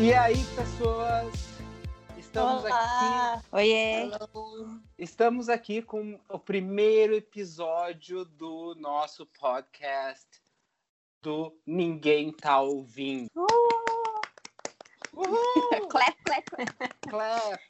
[0.00, 1.34] E aí, pessoas?
[2.16, 3.34] Estamos Olá.
[3.34, 3.46] aqui.
[3.50, 4.08] Oiê!
[4.96, 10.40] Estamos aqui com o primeiro episódio do nosso podcast
[11.20, 13.28] do Ninguém Tá Ouvindo.
[15.12, 15.88] Uhul!
[15.90, 16.94] Clap, clap, clap.
[17.08, 17.60] Clap!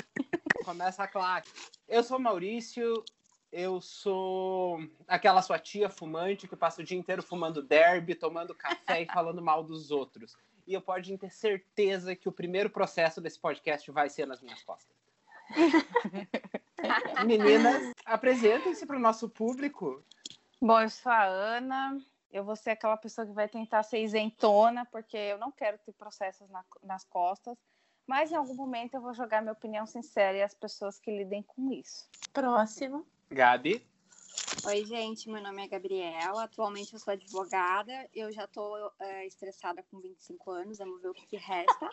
[0.66, 1.50] Começa a claque.
[1.88, 3.02] Eu sou Maurício,
[3.50, 9.00] eu sou aquela sua tia fumante que passa o dia inteiro fumando derby, tomando café
[9.00, 10.36] e falando mal dos outros.
[10.68, 14.62] E eu podem ter certeza que o primeiro processo desse podcast vai ser nas minhas
[14.62, 14.94] costas.
[17.26, 20.04] Meninas, apresentem-se para o nosso público.
[20.60, 21.98] Bom, eu sou a Ana.
[22.30, 25.92] Eu vou ser aquela pessoa que vai tentar ser isentona, porque eu não quero ter
[25.92, 27.56] processos na- nas costas.
[28.06, 31.42] Mas em algum momento eu vou jogar minha opinião sincera e as pessoas que lidem
[31.44, 32.06] com isso.
[32.30, 33.06] Próximo.
[33.30, 33.82] Gabi,
[34.66, 36.44] Oi, gente, meu nome é Gabriela.
[36.44, 38.08] Atualmente eu sou advogada.
[38.14, 38.92] Eu já estou
[39.26, 41.88] estressada com 25 anos, vamos ver o que, que resta.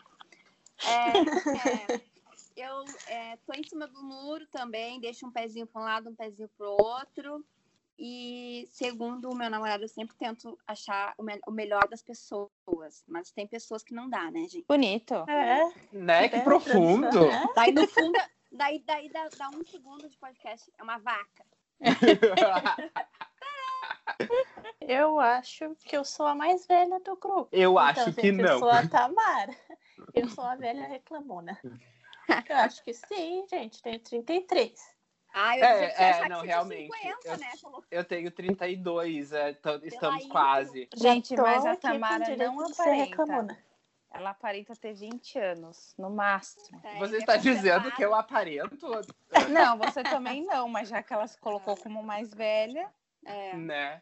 [0.85, 2.01] É, é,
[2.55, 6.49] eu estou em cima do muro também, deixo um pezinho para um lado, um pezinho
[6.57, 7.45] para o outro.
[7.97, 12.51] E segundo o meu namorado, eu sempre tento achar o, me- o melhor das pessoas.
[13.07, 14.65] Mas tem pessoas que não dá, né, gente?
[14.67, 15.13] Bonito.
[15.29, 15.71] É.
[15.93, 16.27] né?
[16.27, 17.19] Que bela profundo.
[17.55, 18.19] Daí no fundo,
[18.51, 20.69] daí, daí dá, dá um segundo de podcast.
[20.77, 21.45] É uma vaca.
[24.81, 27.49] Eu acho que eu sou a mais velha do grupo.
[27.51, 28.59] Eu Então, acho que gente, Eu não.
[28.59, 29.55] sou a Tamara.
[30.13, 31.59] Eu sou a velha reclamona.
[32.47, 33.81] Eu acho que sim, gente.
[33.81, 34.95] Tenho 33.
[35.33, 36.93] Ah, eu É, que é, que não, realmente.
[36.93, 37.51] 50, Eu- né?
[37.91, 40.87] Eu tenho 32, é, tô- estamos quase.
[40.95, 43.57] Gente, mas a Tamara não aparenta.
[44.15, 46.79] Ela aparenta ter 20 anos, no máximo.
[46.83, 48.87] "É, Você ele é está dizendo conservado." que eu aparento,
[49.73, 52.89] Não, você também não, mas já que ela se colocou como mais velha.
[53.25, 53.55] É.
[53.55, 54.01] né?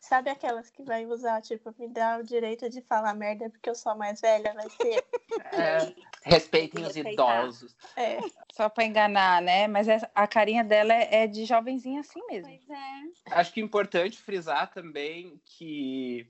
[0.00, 3.74] Sabe aquelas que vai usar, tipo, me dá o direito de falar merda porque eu
[3.74, 4.52] sou a mais velha?
[4.54, 5.04] Vai ser.
[5.52, 7.76] É, respeitem os idosos.
[7.96, 8.18] É.
[8.52, 9.68] Só pra enganar, né?
[9.68, 12.48] Mas essa- a carinha dela é é de jovenzinha assim mesmo.
[12.48, 13.38] Pois é.
[13.38, 16.28] Acho que é importante frisar também que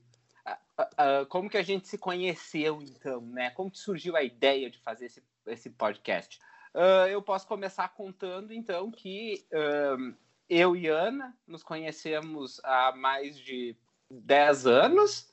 [0.77, 3.49] ah, como que a gente se conheceu então, né?
[3.51, 6.39] Como que surgiu a ideia de fazer esse, esse podcast?
[6.73, 10.13] Ah, eu posso começar contando então que ah,
[10.49, 13.75] eu e Ana nos conhecemos há mais de
[14.09, 15.31] 10 anos.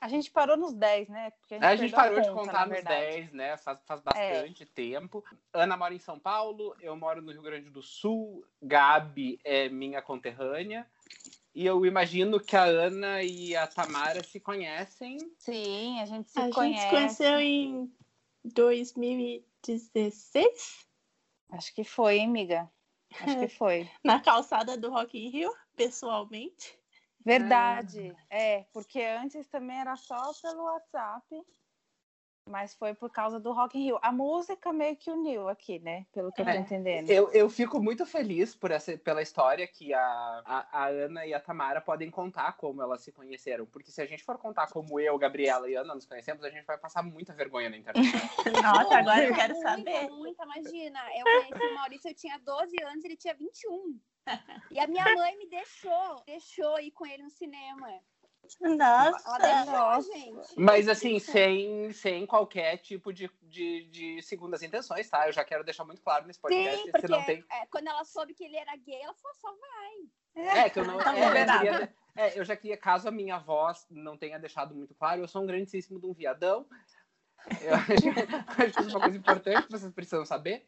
[0.00, 1.32] A gente parou nos 10, né?
[1.62, 3.02] A gente perdeu parou de conta, contar nos verdade.
[3.02, 3.10] É.
[3.10, 3.56] 10, né?
[3.56, 5.24] Faz, faz bastante tempo.
[5.50, 10.02] Ana mora em São Paulo, eu moro no Rio Grande do Sul, Gabi é minha
[10.02, 10.86] conterrânea.
[11.54, 15.18] E eu imagino que a Ana e a Tamara se conhecem.
[15.38, 16.80] Sim, a gente se A conhece.
[16.80, 17.94] gente se conheceu em
[18.44, 20.84] 2016,
[21.50, 22.68] Acho que foi, hein, amiga?
[23.20, 23.88] Acho que foi.
[24.02, 26.76] na calçada do Rock in Rio, pessoalmente.
[27.24, 28.14] Verdade.
[28.28, 31.24] É, porque antes também era só pelo WhatsApp.
[32.46, 33.98] Mas foi por causa do Rock in Rio.
[34.02, 36.04] A música meio que uniu aqui, né?
[36.12, 36.56] Pelo que eu tô É.
[36.58, 37.08] entendendo.
[37.08, 41.32] Eu, eu fico muito feliz por essa, pela história que a, a, a Ana e
[41.32, 43.64] a Tamara podem contar como elas se conheceram.
[43.64, 46.66] Porque se a gente for contar como eu, Gabriela e Ana nos conhecemos, a gente
[46.66, 48.04] vai passar muita vergonha na internet.
[48.62, 50.10] Nossa, agora eu quero muita, saber.
[50.10, 51.00] Muita, imagina.
[51.16, 53.98] Eu conheci o Maurício, eu tinha 12 anos, ele tinha 21.
[54.70, 57.88] E a minha mãe me deixou, deixou ir com ele no cinema.
[58.60, 60.48] Nossa, gente.
[60.56, 65.26] Mas assim, sem, sem qualquer tipo de, de, de segundas intenções, tá?
[65.26, 66.76] Eu já quero deixar muito claro nesse podcast.
[66.78, 67.44] Sim, se porque não tem.
[67.50, 70.44] é, quando ela soube que ele era gay, ela falou, só vai.
[70.64, 70.98] É, que eu não.
[70.98, 74.74] Tá é, eu, queria- é, eu já queria, caso a minha voz não tenha deixado
[74.74, 76.66] muito claro, eu sou um grandíssimo de um viadão.
[77.60, 77.92] Eu acho,
[78.62, 80.66] acho que isso é uma coisa importante que vocês precisam saber.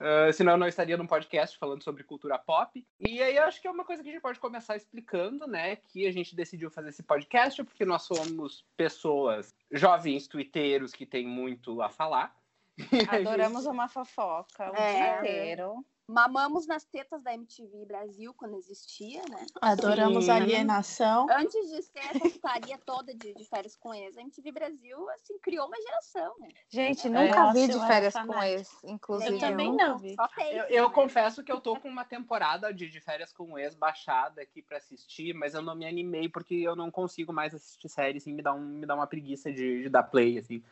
[0.00, 2.84] Ah, senão eu não estaria num podcast falando sobre cultura pop.
[3.00, 5.76] E aí eu acho que é uma coisa que a gente pode começar explicando, né?
[5.76, 11.26] Que a gente decidiu fazer esse podcast porque nós somos pessoas jovens twitteiros que têm
[11.26, 12.34] muito a falar.
[13.10, 14.92] A Adoramos uma fofoca o É.
[14.94, 15.84] dia inteiro.
[16.12, 19.46] Mamamos nas tetas da MTV Brasil quando existia, né?
[19.62, 20.30] adoramos Sim.
[20.30, 21.26] alienação.
[21.30, 25.38] Antes de ter essa putaria toda de, de férias com ex, a MTV Brasil, assim,
[25.38, 26.48] criou uma geração, né?
[26.68, 29.36] Gente, É, nunca vi de férias com esse, inclusive.
[29.36, 29.96] Eu também não.
[29.96, 30.14] vi.
[30.50, 34.42] Eu, eu confesso que eu tô com uma temporada de, de férias com ex baixada
[34.42, 38.22] aqui pra assistir, mas eu não me animei porque eu não consigo mais assistir séries,
[38.22, 40.62] assim, me dá, um, me dá uma preguiça de, de dar play, assim.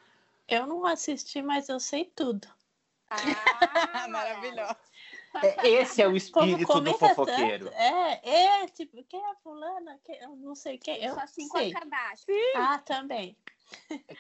[0.46, 2.46] Eu não assisti, mas eu sei tudo.
[3.08, 3.16] Ah,
[4.08, 4.76] Maravilhosa.
[5.43, 7.67] É, esse é o Como espírito do fofoqueiro.
[7.67, 7.77] tanto.
[7.77, 8.21] É,
[8.62, 9.99] é, tipo, quem é fulana?
[10.05, 11.03] Quem, eu não sei quem.
[11.03, 12.35] Eu Só assim com a Kardashian.
[12.56, 13.37] Ah, também.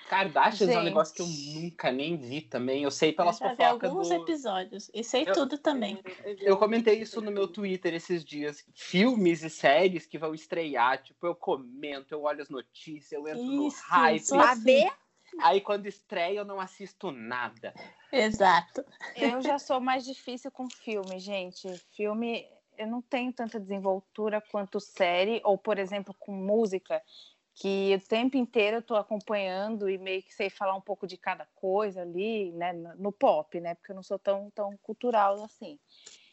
[0.08, 0.84] Kardashians é um Gente.
[0.84, 2.84] negócio que eu nunca nem vi também.
[2.84, 4.14] Eu sei pelas eu já vi fofocas alguns do...
[4.14, 4.90] episódios.
[4.94, 5.98] E sei Eu- tudo também.
[6.40, 8.64] Eu comentei isso no meu Twitter esses dias.
[8.72, 13.42] Filmes e séries que vão estrear, tipo, eu comento, eu olho as notícias, eu entro
[13.42, 14.20] no Isso, hype.
[14.20, 14.36] isso.
[14.62, 14.92] Ver,
[15.40, 17.72] Aí quando estreia eu não assisto nada.
[18.12, 18.84] Exato.
[19.16, 21.68] Eu já sou mais difícil com filme, gente.
[21.94, 22.46] Filme,
[22.76, 27.02] eu não tenho tanta desenvoltura quanto série, ou, por exemplo, com música,
[27.54, 31.16] que o tempo inteiro eu tô acompanhando e meio que sei falar um pouco de
[31.16, 32.72] cada coisa ali, né?
[32.96, 33.74] No pop, né?
[33.74, 35.78] Porque eu não sou tão, tão cultural assim.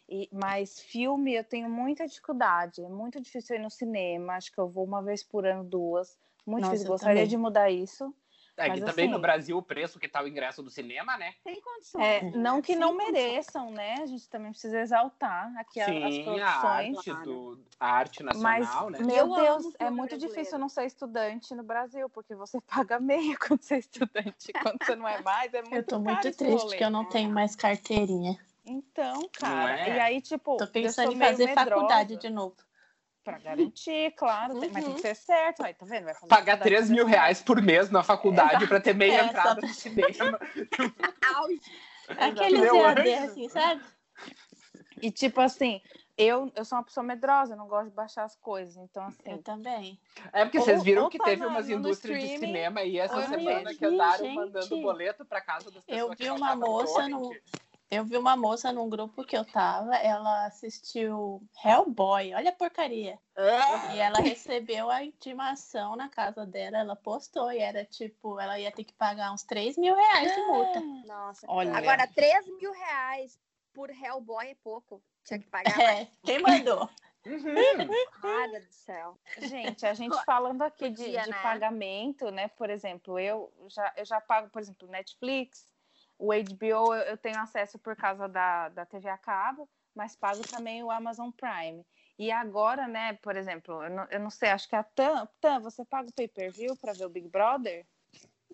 [0.09, 4.57] E, mas filme eu tenho muita dificuldade, é muito difícil ir no cinema, acho que
[4.57, 6.17] eu vou uma vez por ano, duas.
[6.45, 7.27] Muito Nossa, difícil, gostaria também.
[7.27, 8.15] de mudar isso.
[8.57, 11.15] É Mas que também assim- no Brasil o preço que tá o ingresso do cinema,
[11.15, 11.35] né?
[11.43, 12.03] Tem condições.
[12.03, 13.97] É, não que não mereçam, né?
[14.01, 16.97] A gente também precisa exaltar aqui a- as Sim, a produções.
[16.97, 18.99] arte, do, a arte Mas, nacional, né?
[18.99, 20.17] meu Eu Deus, é muito brasileiro.
[20.17, 24.51] difícil não ser estudante no Brasil, porque você paga meio quando você é estudante.
[24.53, 26.77] Quando você não é mais, é muito Eu tô caro muito esse triste rolê.
[26.77, 28.39] que eu não tenho mais carteirinha.
[28.65, 29.95] Então, cara, é?
[29.95, 32.55] e aí, tipo, Tô pensando em fazer medrosa faculdade de novo.
[33.27, 34.95] Pra garantir, claro, tem- mas tem Uhum.
[34.95, 35.61] que ser certo.
[35.61, 36.05] Aí, tá vendo?
[36.05, 39.19] Vai fazer Pagar faculdade 3 pra mil reais por mês na faculdade pra ter meia
[39.19, 40.39] É, entrada no cinema.
[42.17, 43.25] Aqueles Meu EAD, anjo.
[43.25, 43.83] assim, sabe?
[45.01, 45.81] E tipo assim,
[46.17, 48.77] eu, eu sou uma pessoa medrosa, eu não gosto de baixar as coisas.
[48.77, 49.99] Então, Eu assim, também.
[50.31, 53.13] É porque Ou- vocês viram ou que tá teve umas indústrias de cinema aí essa
[53.17, 53.77] eu semana vejo.
[53.77, 54.35] que andaram Gente.
[54.35, 57.29] mandando boleto pra casa das pessoas Eu vi uma moça no-.
[57.89, 63.17] Eu vi uma moça num grupo que eu tava, ela assistiu Hellboy, olha a porcaria.
[63.93, 68.71] E ela recebeu a intimação na casa dela, ela postou e era tipo, ela ia
[68.73, 70.79] ter que pagar uns 3 mil reais de multa.
[71.07, 71.45] Nossa.
[71.49, 71.77] Olha.
[71.77, 73.39] Agora, 3 mil reais
[73.73, 75.01] por Hellboy é pouco.
[75.23, 75.99] Tinha que pagar mais.
[75.99, 76.89] É, quem mandou?
[77.25, 77.87] Uhum.
[78.21, 79.17] Cara do céu.
[79.39, 81.41] gente, a gente falando aqui de, de né?
[81.41, 82.49] pagamento, né?
[82.49, 85.65] Por exemplo, eu já, eu já pago, por exemplo, Netflix,
[86.17, 90.43] o HBO eu, eu tenho acesso por causa da, da TV a cabo, mas pago
[90.45, 91.85] também o Amazon Prime.
[92.17, 95.59] E agora, né, por exemplo, eu não, eu não sei, acho que a TAM, TAM,
[95.59, 97.85] você paga o pay-per-view para ver o Big Brother?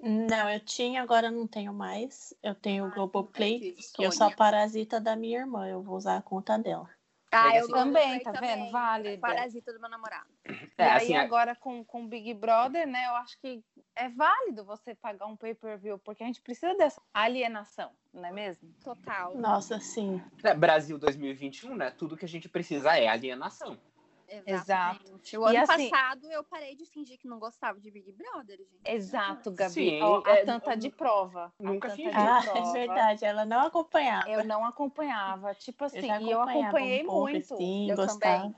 [0.01, 2.33] Não, eu tinha, agora não tenho mais.
[2.43, 4.11] Eu tenho o Globoplay, tive, que eu Sônia.
[4.11, 6.89] sou a parasita da minha irmã, eu vou usar a conta dela.
[7.33, 7.73] Ah, eu assim.
[7.73, 8.71] Também, tá vendo?
[8.71, 9.21] Válido.
[9.21, 10.27] Parasita do meu namorado.
[10.45, 13.07] É, e aí assim, a- agora com com o Big Brother, né?
[13.07, 13.63] Eu acho que
[13.95, 18.73] é válido você pagar um pay-per-view, porque a gente precisa dessa alienação, não é mesmo?
[18.83, 19.35] Total.
[19.35, 20.21] Nossa, sim.
[20.43, 21.91] é, Brasil 2021, né?
[21.91, 23.77] Tudo que a gente precisa é alienação.
[24.27, 25.37] Exatamente.
[25.37, 28.57] O E ano assim- passado eu parei de fingir que não gostava de Big Brother,
[28.57, 28.81] gente.
[28.85, 29.73] Exato, Gabi.
[29.73, 31.53] Sim, Ó, a é, tanta eu de prova.
[31.59, 32.09] Nunca fingi.
[32.09, 34.29] de Ah, é verdade, ela não acompanhava.
[34.29, 37.53] Eu não acompanhava, tipo assim, e eu acompanhava acompanhei um pouco, muito.
[37.53, 38.19] assim, eu gostava.
[38.19, 38.55] também.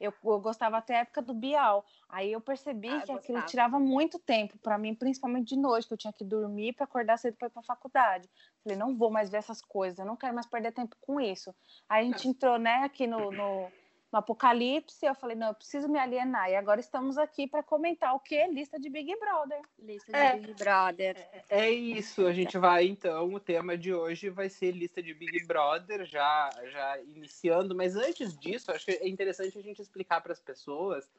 [0.00, 1.84] Eu, eu gostava até a época do Bial.
[2.08, 3.46] Aí eu percebi Ah, eu que aquilo gostava.
[3.46, 7.16] tirava muito tempo pra mim, principalmente de noite, que eu tinha que dormir para acordar
[7.16, 8.28] cedo para ir para faculdade.
[8.62, 11.54] Falei, não vou mais ver essas coisas, eu não quero mais perder tempo com isso.
[11.88, 13.72] Aí a gente entrou, né, aqui no, no,
[14.14, 16.48] no Apocalipse, eu falei, não, eu preciso me alienar.
[16.48, 18.46] E agora estamos aqui para comentar o que?
[18.46, 19.60] Lista de Big Brother.
[19.76, 20.36] Lista de É.
[20.36, 21.28] Big Brother.
[21.50, 25.44] É isso, a gente vai então, o tema de hoje vai ser lista de Big
[25.46, 30.32] Brother, já, já iniciando, mas antes disso, acho que é interessante a gente explicar para
[30.32, 31.10] as pessoas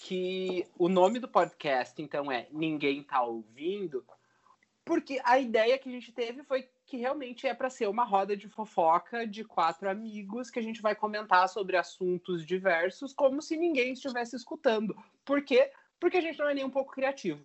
[0.00, 4.02] que o nome do podcast, então, é Ninguém Tá Ouvindo,
[4.86, 8.36] porque a ideia que a gente teve foi que realmente é para ser uma roda
[8.36, 13.56] de fofoca de quatro amigos que a gente vai comentar sobre assuntos diversos como se
[13.56, 14.96] ninguém estivesse escutando.
[15.24, 15.72] Por quê?
[15.98, 17.44] Porque a gente não é nem um pouco criativo.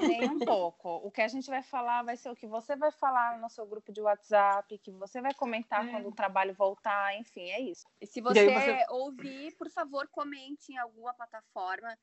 [0.00, 0.88] Nem um pouco.
[1.04, 3.64] O que a gente vai falar vai ser o que você vai falar no seu
[3.66, 5.90] grupo de WhatsApp, que você vai comentar É.
[5.90, 7.86] quando o trabalho voltar, enfim, é isso.
[8.00, 11.96] E se E você, aí você- ouvir, por favor, comente em alguma plataforma,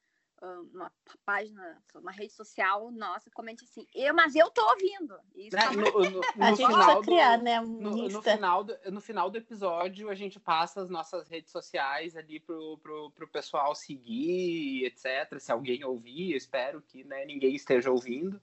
[0.74, 0.92] uma
[1.26, 3.86] página, uma rede social, nossa, comente assim.
[3.94, 5.18] Eu, mas eu tô ouvindo.
[5.36, 5.66] Isso Né?
[5.72, 9.30] No, no- A gente final do, criar, né, um no, no final do, no final
[9.30, 14.86] do episódio, a gente passa as nossas redes sociais ali pro, pro, pro pessoal seguir,
[14.86, 15.40] etc.
[15.40, 18.42] Se alguém ouvir, espero que né, ninguém esteja ouvindo.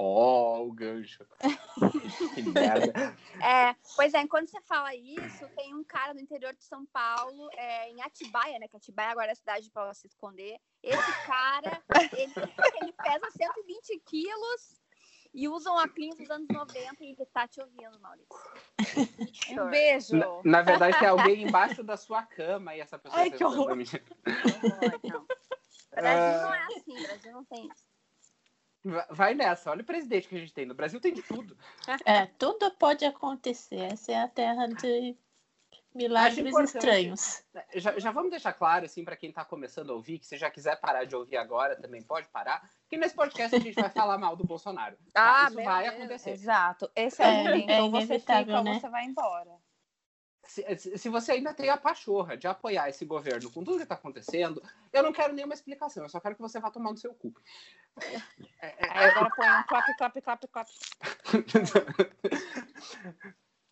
[0.00, 1.26] Ó, o gancho.
[2.34, 3.16] que merda.
[3.42, 7.48] É, pois é, enquanto você fala isso, tem um cara no interior de São Paulo,
[7.56, 8.68] é, em Atibaia, né?
[8.68, 10.56] Que Atibaia agora é a cidade para se esconder.
[10.84, 11.82] Esse cara,
[12.16, 12.32] ele,
[12.80, 14.80] ele pesa 120 quilos
[15.34, 18.28] e usa um óculos dos anos 90 e ele tá te ouvindo, Maurício.
[19.60, 20.16] Um beijo.
[20.16, 23.74] Na, na verdade, tem alguém embaixo da sua cama e essa pessoa Ai, que horror.
[23.74, 25.26] Não.
[25.90, 27.87] Brasil não é assim, Brasil não tem isso.
[28.84, 30.64] Va- Vai nessa, olha o presidente que a gente tem.
[30.66, 31.56] No Brasil tem de tudo.
[32.04, 33.92] É, tudo pode acontecer.
[33.92, 35.16] Essa é a terra de
[35.94, 37.42] milagres estranhos.
[37.74, 40.48] Já, já vamos deixar claro, assim, para quem tá começando a ouvir, que se já
[40.50, 42.68] quiser parar de ouvir agora, também pode parar.
[42.88, 44.96] Que nesse podcast a gente vai falar mal do Bolsonaro.
[45.14, 46.30] Ah, Isso meu vai acontecer.
[46.30, 46.90] Exato.
[46.94, 47.70] Esse é, o É, momento.
[47.70, 48.72] é ou você fica né?
[48.72, 49.50] ou você vai embora.
[50.50, 53.94] Se, se você ainda tem a pachorra de apoiar esse governo com tudo que está
[53.94, 54.62] acontecendo,
[54.92, 57.34] eu não quero nenhuma explicação, eu só quero que você vá tomar no seu cu.
[58.60, 60.68] É, é, agora põe um clap, clap, clap, clap.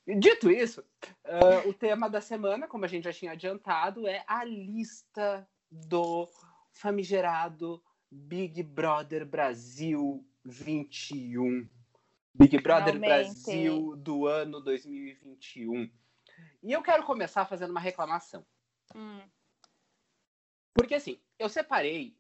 [0.20, 0.80] Dito isso,
[1.24, 6.28] uh, o tema da semana, como a gente já tinha adiantado, é a lista do
[6.72, 11.68] famigerado Big Brother Brasil 21.
[12.34, 12.98] Big Brother.
[12.98, 15.90] Brasil do ano 2021.
[16.66, 18.44] E eu quero começar fazendo uma reclamação.
[18.92, 19.20] Hum.
[20.74, 22.18] Porque assim, eu separei,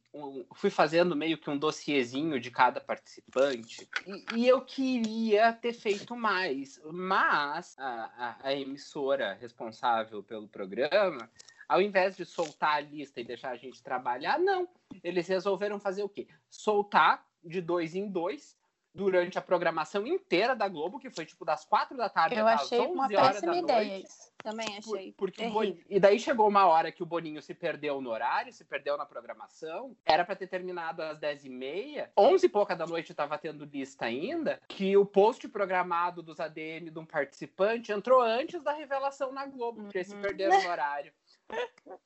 [0.54, 6.14] fui fazendo meio que um dossiezinho de cada participante e, e eu queria ter feito
[6.14, 11.28] mais, mas a, a- a emissora responsável pelo programa,
[11.68, 14.68] ao invés de soltar a lista e deixar a gente trabalhar, não.
[15.02, 16.28] Eles resolveram fazer o quê?
[16.48, 18.55] Soltar de dois em dois
[18.96, 22.62] durante a programação inteira da Globo, que foi tipo das quatro da tarde Eu às
[22.62, 24.34] achei 11 uma péssima ideia isso.
[24.42, 25.12] Também Por- achei.
[25.12, 25.60] porque o terrível.
[25.60, 28.96] Boninho- E daí chegou uma hora que o Boninho se perdeu no horário, se perdeu
[28.96, 29.94] na programação.
[30.04, 32.08] Era para ter terminado às 10h30.
[32.16, 34.60] 11 e pouca da noite estava tendo lista ainda.
[34.68, 39.82] Que o post programado dos ADM de um participante entrou antes da revelação na Globo,
[39.82, 40.22] porque eles se Uhum.
[40.22, 41.12] perderam no horário.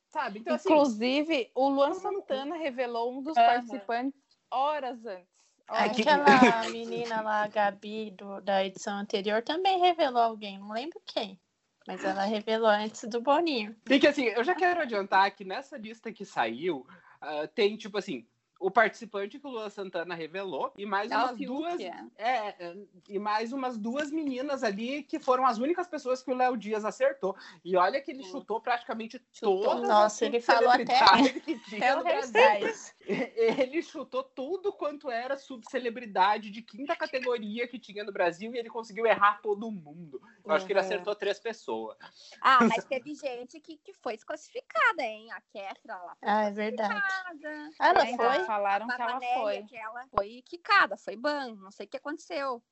[0.09, 0.41] Sabe?
[0.41, 0.69] Então, assim.
[0.73, 2.01] Inclusive, o Luan cu.
[2.01, 4.19] Santana revelou um dos participantes
[4.51, 5.30] horas antes.
[5.71, 11.39] Aquela menina lá, a Gabi, do- da edição anterior, também revelou alguém, não lembro quem.
[11.87, 13.75] Mas ela revelou antes do Boninho.
[13.89, 16.87] E que assim, eu já quero adiantar que nessa lista que saiu,
[17.21, 18.27] ah, tem tipo assim.
[18.61, 22.05] O participante que o Luan Santana revelou e mais É umas Fiuk, duas é.
[22.19, 22.77] É, é,
[23.09, 26.85] e mais umas duas meninas ali que foram as únicas pessoas que o Léo Dias
[26.85, 27.35] acertou.
[27.65, 28.33] E olha que ele Sim.
[28.33, 29.63] chutou praticamente Chutou.
[29.65, 32.41] todas Nossa, as ele falou até- subcelebridades que tinha Até o Brasil.
[33.11, 38.69] Ele chutou tudo quanto era subcelebridade de quinta categoria que tinha no Brasil e ele
[38.69, 40.21] conseguiu errar todo mundo.
[40.45, 40.85] Eu acho que ele Uhum.
[40.87, 41.97] acertou três pessoas.
[42.41, 45.29] Ah, mas teve gente que, que foi desclassificada, hein?
[45.33, 47.03] A Kéfera lá foi Ah, é verdade.
[47.79, 48.45] Ah, ela Ainda foi?
[48.51, 49.59] Falaram que ela foi.
[49.59, 51.55] aquela foi quicada, foi ban.
[51.57, 52.63] Não sei o que aconteceu.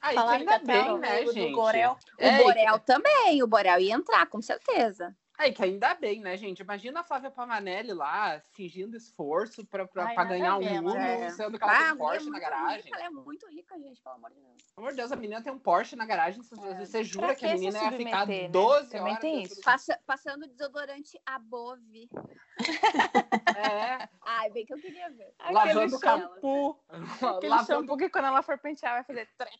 [0.00, 1.50] Aí Falaram ainda que até bem, o né, amigo gente?
[1.50, 1.92] do Gorel.
[2.18, 3.42] O É, Borel também.
[3.42, 5.16] O Borel ia entrar, com certeza.
[5.40, 6.60] Aí que ainda bem, né, gente?
[6.60, 10.78] Imagina a Flávia Pavanelli lá, fingindo esforço pra, pra, Ai, pra nada ganhar a um
[10.80, 11.30] Uno, é.
[11.30, 12.82] sendo que ela Ah, tem a um é Porsche na muito garagem.
[12.84, 14.62] rica, ela é muito rica, gente, pelo amor de Deus.
[14.74, 16.42] Pelo amor de Deus, a menina tem um Porsche na garagem.
[16.42, 16.74] Você, É.
[16.84, 18.48] você jura Pra que a menina ia ficar submeter, né?
[18.50, 19.60] 12 Também horas tem isso.
[19.62, 22.06] Passa- passando desodorante Above.
[22.12, 22.20] do-
[23.56, 25.32] É, Ai, bem que eu queria ver.
[25.50, 26.78] Lavando o shampoo.
[26.90, 27.66] Aquele lavando...
[27.66, 29.26] shampoo que quando ela for pentear vai fazer...
[29.38, 29.58] trec.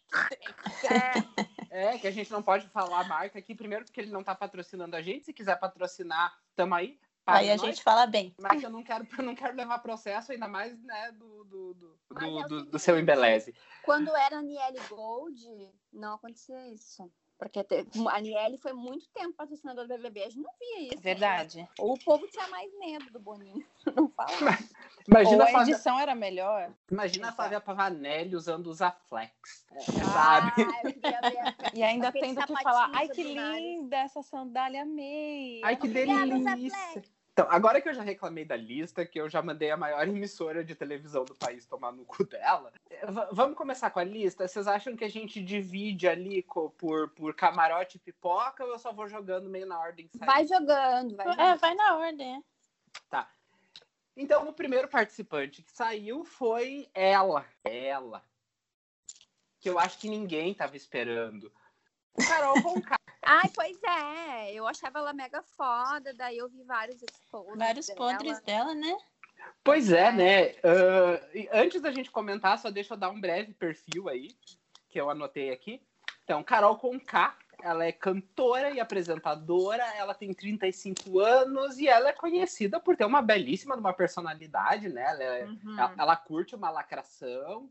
[1.71, 3.55] É, que a gente não pode falar a marca aqui.
[3.55, 5.25] Primeiro porque ele não tá patrocinando a gente.
[5.27, 6.99] Se quiser patrocinar, tamo aí.
[7.27, 7.61] Aí a nós.
[7.65, 8.35] gente fala bem.
[8.41, 11.99] Mas eu não quero, eu não quero levar processo, ainda mais né, do, do, do,
[12.11, 13.55] do, é do- do seu embeleze.
[13.85, 17.09] Quando era Aniele Gold, não acontecia isso.
[17.41, 21.01] Porque a Aniele foi muito tempo patrocinadora do BBB, a gente não via isso.
[21.03, 21.67] Verdade.
[21.79, 23.67] Ou o povo tinha mais medo do Boninho.
[23.97, 24.31] Não fala.
[25.09, 26.71] Imagina, Ou a edição era melhor.
[26.91, 27.33] imagina a.
[27.33, 29.67] Flávia Pavanelli usando os Aflex.
[29.73, 30.65] Ah, Sabe?
[30.65, 31.57] ver.
[31.75, 35.63] E ainda Aquele tendo que falar, ai que sobre o nariz." linda essa sandália, amei.
[35.65, 37.03] Ai, que Obrigada, delícia!
[37.41, 40.63] Então, agora que eu já reclamei da lista, que eu já mandei a maior emissora
[40.63, 44.47] de televisão do país tomar no cu dela, v- vamos começar com a lista?
[44.47, 46.45] Vocês acham que a gente divide ali
[46.77, 50.07] por, por camarote e pipoca ou eu só vou jogando meio na ordem?
[50.19, 50.27] sai?
[50.27, 51.59] Vai jogando, vai É, jogando.
[51.61, 52.45] vai na ordem.
[53.13, 53.25] é.
[54.17, 57.47] Então, o primeiro participante que saiu foi ela.
[57.65, 58.23] Ela.
[59.61, 61.51] Que eu acho que ninguém tava esperando.
[62.29, 62.97] Carol Conká.
[63.33, 64.53] Ai, pois é.
[64.55, 67.57] Eu achava ela mega foda, daí eu vi vários expos.
[67.57, 67.97] Vários dela.
[67.99, 68.97] podres dela, né?
[69.63, 70.49] Pois é, né?
[70.65, 74.29] Ah, e antes da gente comentar, só deixa eu dar um breve perfil aí,
[74.89, 75.81] que eu anotei aqui.
[76.25, 82.13] Então, Carol Conká, ela é cantora e apresentadora, ela tem 35 anos e ela é
[82.13, 85.03] conhecida por ter uma belíssima uma personalidade, né?
[85.03, 85.79] Ela, é- Uhum.
[85.79, 87.71] ela, ela curte uma lacração.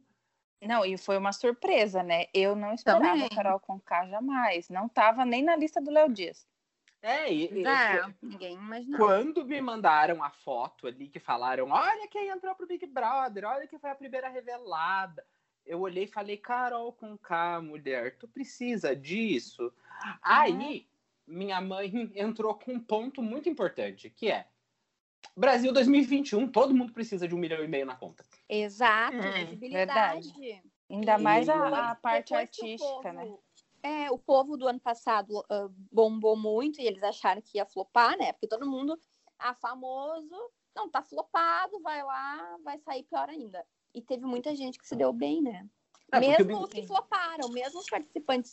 [0.62, 2.26] Não, e foi uma surpresa, né?
[2.34, 3.30] Eu não esperava Também.
[3.30, 4.70] Carol Conká jamais.
[4.70, 6.46] Não tava nem na lista do Léo Dias.
[7.02, 9.00] É, e, É, ninguém imaginou.
[9.00, 13.68] Quando me mandaram a foto ali que falaram, olha quem entrou pro Big Brother, olha
[13.68, 15.26] quem foi a primeira revelada.
[15.66, 19.72] Eu olhei e falei, Carol com K, mulher, tu precisa disso?
[20.22, 20.90] Aí,
[21.26, 24.48] minha mãe entrou com um ponto muito importante, que é
[25.36, 28.26] Brasil 2021, todo mundo precisa de um milhão e meio na conta.
[28.50, 30.64] Exato, Hum, visibilidade.
[30.90, 33.26] Ainda E mais a, depois- a parte artística, né?
[33.26, 33.44] povo-
[33.84, 38.18] É, o povo do ano passado ah, bombou muito e eles acharam que ia flopar,
[38.18, 38.34] né?
[38.34, 39.00] Porque todo mundo,
[39.38, 40.36] ah, famoso,
[40.76, 43.64] não, tá flopado, vai lá, vai sair pior ainda.
[43.94, 45.66] E teve muita gente que se deu bem, né?
[46.12, 48.52] É, mesmo os que floparam, mesmo os participantes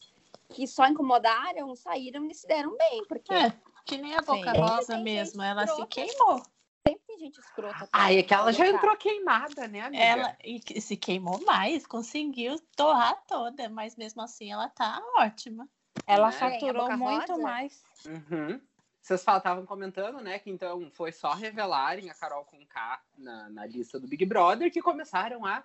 [0.50, 3.50] que só incomodaram saíram e se deram bem, porque É,
[3.84, 4.60] que nem a Boca Sim.
[4.60, 6.42] Rosa mesmo, ela se queimou.
[6.88, 7.88] Sempre tem gente escrota.
[7.92, 10.02] Ai, é que ela já entrou queimada, né, amiga?
[10.02, 15.68] Ela e se queimou mais, conseguiu torrar toda, mas mesmo assim ela tá ótima.
[16.06, 16.32] Ela Né?
[16.32, 17.42] faturou muito Rosa?
[17.42, 17.82] mais.
[18.06, 18.60] Uhum.
[19.00, 23.64] Vocês estavam comentando, né, que então foi só revelarem a Carol com K na, na
[23.66, 25.62] lista do Big Brother que começaram a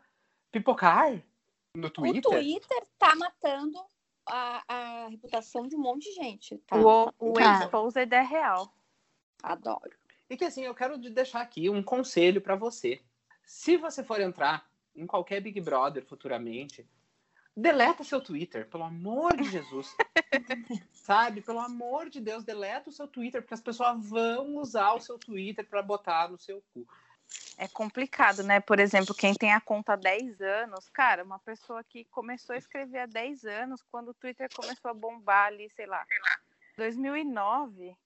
[0.51, 1.11] pipocar
[1.75, 2.31] no Twitter.
[2.31, 3.83] O Twitter tá matando
[4.27, 6.57] a, a reputação de um monte de gente.
[6.59, 6.75] Tá?
[6.77, 7.63] O, o Tá.
[7.63, 8.71] Exposed é real.
[9.41, 9.91] Adoro.
[10.31, 13.01] E que assim, eu quero de- deixar aqui um conselho pra você.
[13.43, 16.87] Se você for entrar em qualquer Big Brother futuramente,
[17.53, 19.93] deleta seu Twitter, pelo amor de Jesus.
[20.93, 21.41] Sabe?
[21.41, 25.19] Pelo amor de Deus, deleta o seu Twitter, porque as pessoas vão usar o seu
[25.19, 26.87] Twitter pra botar no seu cu.
[27.57, 28.61] É complicado, né?
[28.61, 32.57] Por exemplo, quem tem a conta há 10 anos, cara, uma pessoa que começou a
[32.57, 36.05] escrever há 10 anos, quando o Twitter começou a bombar ali, sei lá,
[36.77, 37.97] 2009,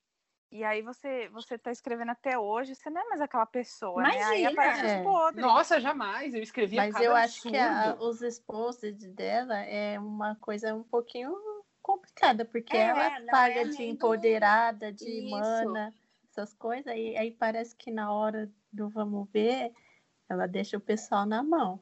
[0.52, 4.10] e aí você você tá escrevendo até hoje, você não é mais aquela pessoa, né?
[4.24, 4.62] Aí Imagina!
[4.62, 5.00] aparece É.
[5.00, 5.42] os podres.
[5.46, 6.34] Nossa, jamais.
[6.36, 11.34] Eu escrevia Mas eu acho que a- os exposed dela é uma coisa um pouquinho
[11.82, 15.30] complicada, porque É, ela paga é de empoderada, de Isso.
[15.30, 15.94] mana,
[16.30, 19.72] essas coisas, e aí parece que na hora do vamos ver,
[20.30, 21.82] ela deixa o pessoal na mão.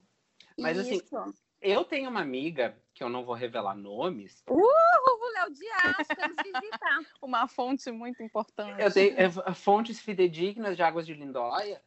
[0.60, 1.34] Mas, assim, Isso.
[1.62, 7.00] Eu tenho uma amiga, eu não vou revelar nomes, O Léo Dias, vamos visitar.
[7.22, 8.82] Uma fonte muito importante.
[8.82, 11.82] eu tenho é, fontes fidedignas de Águas de Lindóia,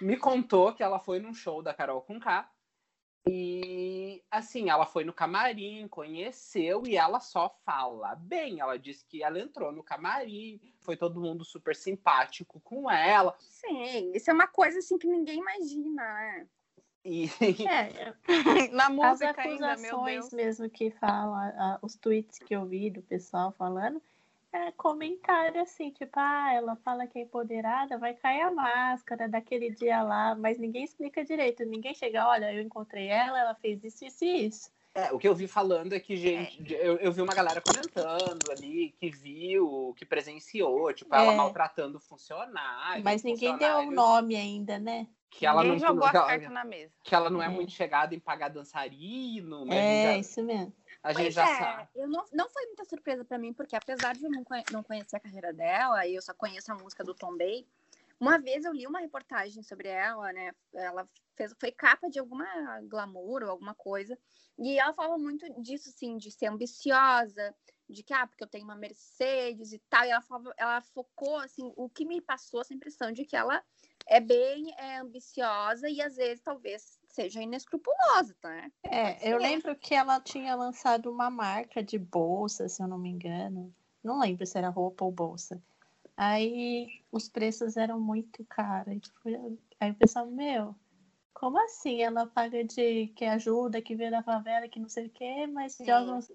[0.00, 2.48] me contou que ela foi num show da Carol com K.
[3.30, 8.60] E assim, ela foi no camarim, conheceu e ela só fala bem.
[8.60, 13.36] Ela disse que ela entrou no camarim, foi todo mundo super simpático com ela.
[13.38, 16.48] Sim, isso é uma coisa assim que ninguém imagina, né?
[17.08, 17.28] E
[17.66, 22.66] É, Na as música meu acusações mesmo que falam, a- a- os tweets que eu
[22.66, 24.00] vi do pessoal falando,
[24.52, 29.70] é comentário assim, tipo, ah, ela fala que é empoderada, vai cair a máscara daquele
[29.70, 34.04] dia lá, mas ninguém explica direito, ninguém chega, olha, eu encontrei ela, ela fez isso,
[34.04, 34.70] isso e isso.
[34.94, 38.50] é, o que eu vi falando é que, gente, eu, eu vi uma galera comentando
[38.50, 41.36] ali que viu, que presenciou, tipo, ela É.
[41.36, 43.04] maltratando funcionários.
[43.04, 45.06] Mas ninguém deu o funcionários, nome ainda, né?
[45.30, 46.92] Que ela Ninguém não jogou que a ela- carta na mesa.
[47.02, 47.48] que ela não é, É.
[47.48, 50.72] muito chegada em pagar dançarino, mas É, a gente isso mesmo.
[50.86, 51.88] já, a gente Pois já é, sabe.
[51.94, 54.82] eu não, não foi muita surpresa pra mim, porque apesar de eu não, conhe- não
[54.82, 57.66] conhecer a carreira dela, e eu só conheço a música do Tom Bay,
[58.18, 60.52] uma vez eu li uma reportagem sobre ela, né?
[60.74, 62.46] Ela fez, foi capa de alguma
[62.88, 64.18] glamour ou alguma coisa,
[64.58, 67.54] e ela falava muito disso, assim, de ser ambiciosa,
[67.88, 71.36] de que, ah, porque eu tenho uma Mercedes e tal, e ela, falava, ela focou,
[71.38, 73.62] assim, o que me passou essa impressão de que ela
[74.06, 78.50] é bem é, ambiciosa e às vezes talvez seja inescrupulosa, tá?
[78.50, 78.72] né?
[78.84, 83.10] É, eu lembro que ela tinha lançado uma marca de bolsa, se eu não me
[83.10, 83.74] engano.
[84.02, 85.62] Não lembro se era roupa ou bolsa.
[86.16, 88.94] Aí os preços eram muito caros.
[88.94, 89.18] E, tipo,
[89.80, 90.74] Aí o pessoal, meu,
[91.32, 92.02] como assim?
[92.02, 95.74] Ela paga de que ajuda, que veio da favela, que não sei o quê, mas
[95.74, 95.84] Sim.
[95.86, 96.32] joga uns...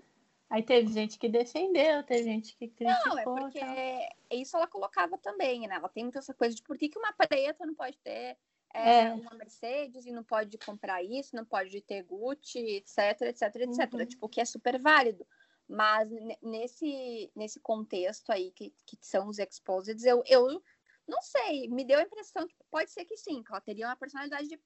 [0.54, 3.10] Aí teve gente que defendeu, teve gente que criticou.
[3.16, 4.38] Não, é porque tal.
[4.38, 5.74] isso ela colocava também, né?
[5.78, 8.38] Ela tem muito essa coisa de por que, que uma preta não pode ter
[8.72, 9.14] é, É.
[9.14, 13.94] uma Mercedes e não pode comprar isso, não pode ter Gucci, etc, etc, etc.
[13.96, 14.06] Uhum.
[14.06, 15.26] Tipo, que é super válido.
[15.68, 20.62] Mas ne- nesse, nesse contexto aí, que, que são os exposeds, eu, eu
[21.08, 23.96] não sei, me deu a impressão que pode ser que sim, que ela teria uma
[23.96, 24.60] personalidade de-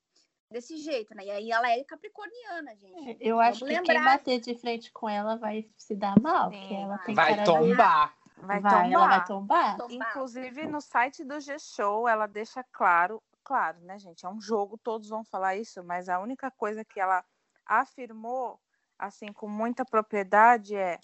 [0.49, 1.25] desse jeito, né?
[1.25, 3.17] E aí ela é capricorniana, gente.
[3.19, 6.49] Eu acho Vamos que quem lembrar- bater de frente com ela vai se dar mal,
[6.51, 8.17] Sim, porque ela tem Vai cara tombar.
[8.37, 8.63] Vai, de...
[8.63, 9.77] Vai, ela vai tombar.
[9.77, 9.77] tombar.
[9.77, 10.09] Tombar.
[10.09, 14.25] Inclusive, no site do G-Show, ela deixa claro, claro, né, gente?
[14.25, 17.23] É um jogo, todos vão falar isso, mas a única coisa que ela
[17.65, 18.59] afirmou,
[18.97, 20.99] assim, com muita propriedade, é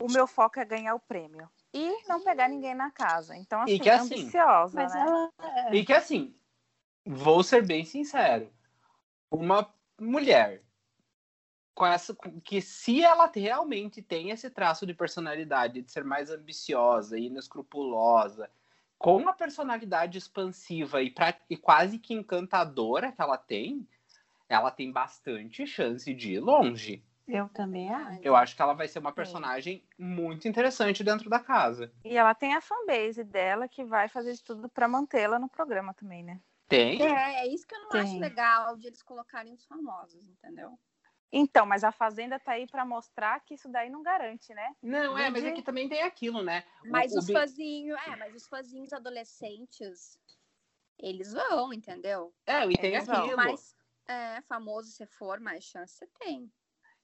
[0.00, 1.48] o meu foco é ganhar o prêmio.
[1.72, 3.36] E não pegar ninguém na casa.
[3.36, 5.00] Então, assim, E que assim, ambiciosa, Mas né?
[5.00, 5.74] ela.
[5.74, 6.34] E que assim,
[7.06, 8.50] vou ser bem sincero,
[9.30, 10.62] uma mulher
[11.72, 17.18] com essa que se ela realmente tem esse traço de personalidade de ser mais ambiciosa
[17.18, 18.50] e inescrupulosa,
[18.98, 23.86] com uma personalidade expansiva e, pra, e quase que encantadora que ela tem,
[24.48, 27.04] ela tem bastante chance de ir longe.
[27.28, 28.20] Eu também acho.
[28.22, 31.92] Eu acho que ela vai ser uma personagem muito interessante dentro da casa.
[32.04, 35.92] E ela tem a fanbase dela que vai fazer de tudo para mantê-la no programa
[35.92, 36.40] também, né?
[36.68, 37.00] Tem?
[37.00, 38.20] É, é isso que eu não acho Tem.
[38.20, 40.78] legal de eles colocarem os famosos, entendeu?
[41.32, 44.74] Então, mas a Fazenda tá aí para mostrar que isso daí não garante, né?
[44.82, 46.64] Não, é, mas aqui também tem aquilo, né?
[46.88, 50.18] O- Mas o os Bi- fãzinhos, é, mas os fãzinhos adolescentes,
[50.98, 52.34] eles vão, entendeu?
[52.46, 53.36] É, e tem Eles vão, aquilo.
[53.36, 53.76] Mas
[54.08, 56.52] é, famoso se for, mais chance você tem.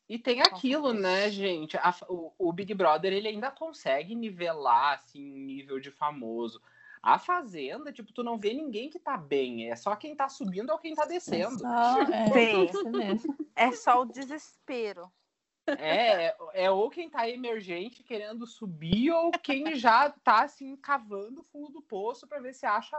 [0.08, 1.76] E tem aquilo, né, gente?
[1.76, 6.60] A- o, o Big Brother, ele ainda consegue nivelar, assim, um nível de famoso.
[7.02, 9.70] A Fazenda, tipo, tu não vê ninguém que tá bem.
[9.70, 11.58] É só quem tá subindo ou quem tá descendo.
[11.58, 12.64] Só, é, Sim.
[12.64, 13.36] isso mesmo.
[13.56, 15.10] É só o desespero.
[15.66, 21.44] É, é ou quem tá emergente querendo subir, ou quem já tá, assim, cavando o
[21.44, 22.96] fundo do poço para ver se acha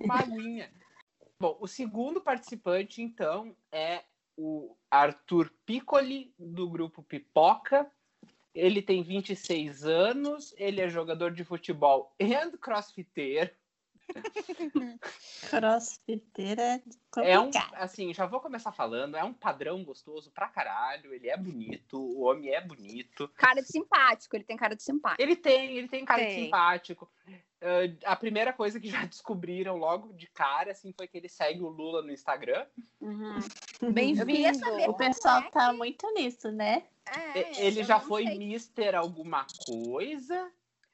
[0.00, 0.70] uma aguinha.
[1.38, 4.04] Bom, o segundo participante, então, é
[4.36, 7.90] o Arthur Piccoli, do grupo Pipoca.
[8.56, 12.24] Ele tem 26 anos, ele é jogador de futebol e
[12.58, 13.50] crossfiteiro.
[15.50, 16.82] Crossfiteira é
[17.18, 17.74] É um, complicado.
[17.74, 22.22] assim, já vou começar falando, é um padrão gostoso pra caralho, ele é bonito, o
[22.22, 23.28] homem é bonito.
[23.36, 25.22] Cara de simpático, ele tem cara de simpático.
[25.22, 26.44] Ele tem, ele tem cara de Tem.
[26.44, 27.10] simpático.
[27.60, 31.62] Ah, a primeira coisa que já descobriram logo de cara, assim, foi que ele segue
[31.62, 32.66] o Lula no Instagram.
[33.00, 33.38] Uhum.
[33.92, 34.90] Bem-vindo.
[34.90, 36.84] O pessoal tá muito nisso, né?
[37.34, 38.38] É, ele já foi sei.
[38.38, 40.50] Mister alguma coisa.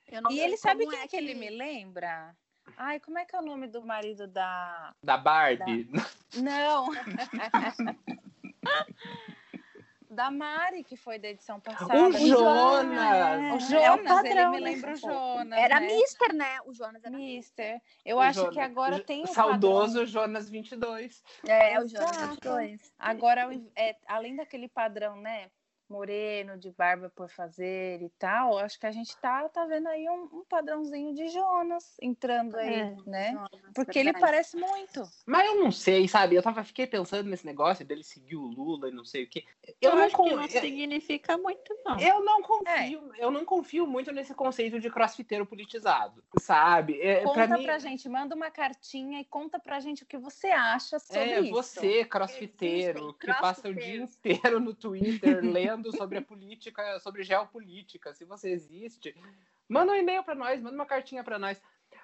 [0.09, 2.37] Eu não E ele sabe quem é que ele me lembra?
[2.77, 4.93] Ai, como é que é o nome do marido da.
[5.05, 5.89] Da Barbie.
[6.37, 6.89] Não!
[10.11, 11.95] da Mari, que foi da edição passada.
[12.09, 12.91] O Jonas!
[13.41, 14.71] O É o Jonas, ele padrão, me né?
[14.71, 15.59] lembra o Jonas.
[15.59, 15.87] Era né?
[15.87, 16.61] Mister, né?
[16.67, 17.81] O Jonas era Mister.
[18.05, 20.07] Eu O acho Jonas- que agora tem o Saudoso padrão.
[20.07, 21.23] Jonas 22.
[21.49, 22.29] É, o Jonas Exato.
[22.35, 22.93] 22.
[22.99, 25.49] Agora, é, além daquele padrão, né?
[25.93, 30.09] Moreno, de barba por fazer e tal, acho que a gente tá, tá vendo aí
[30.09, 33.33] um, um padrãozinho de Jonas entrando aí, É, né?
[33.33, 34.21] Jonas, Porque ele verdade.
[34.25, 35.03] parece muito.
[35.27, 36.35] Mas eu não sei, sabe?
[36.35, 39.45] Eu tava, fiquei pensando nesse negócio dele seguir o Lula e não sei o quê.
[39.81, 41.99] Eu, Eu, não, acho con- que não significa muito, não.
[41.99, 47.01] eu não confio, eu não confio muito nesse conceito de crossfiteiro politizado, sabe?
[47.01, 50.17] É, Conta pra pra, mim, gente, manda uma cartinha e conta pra gente o que
[50.19, 51.51] você acha sobre É, isso.
[51.51, 57.25] você, crossfiteiro, Existem que passa o dia inteiro no Twitter lendo sobre a política, sobre
[57.25, 59.15] geopolítica, se você existe,
[59.69, 61.61] manda um e-mail pra nós, manda uma cartinha pra nós.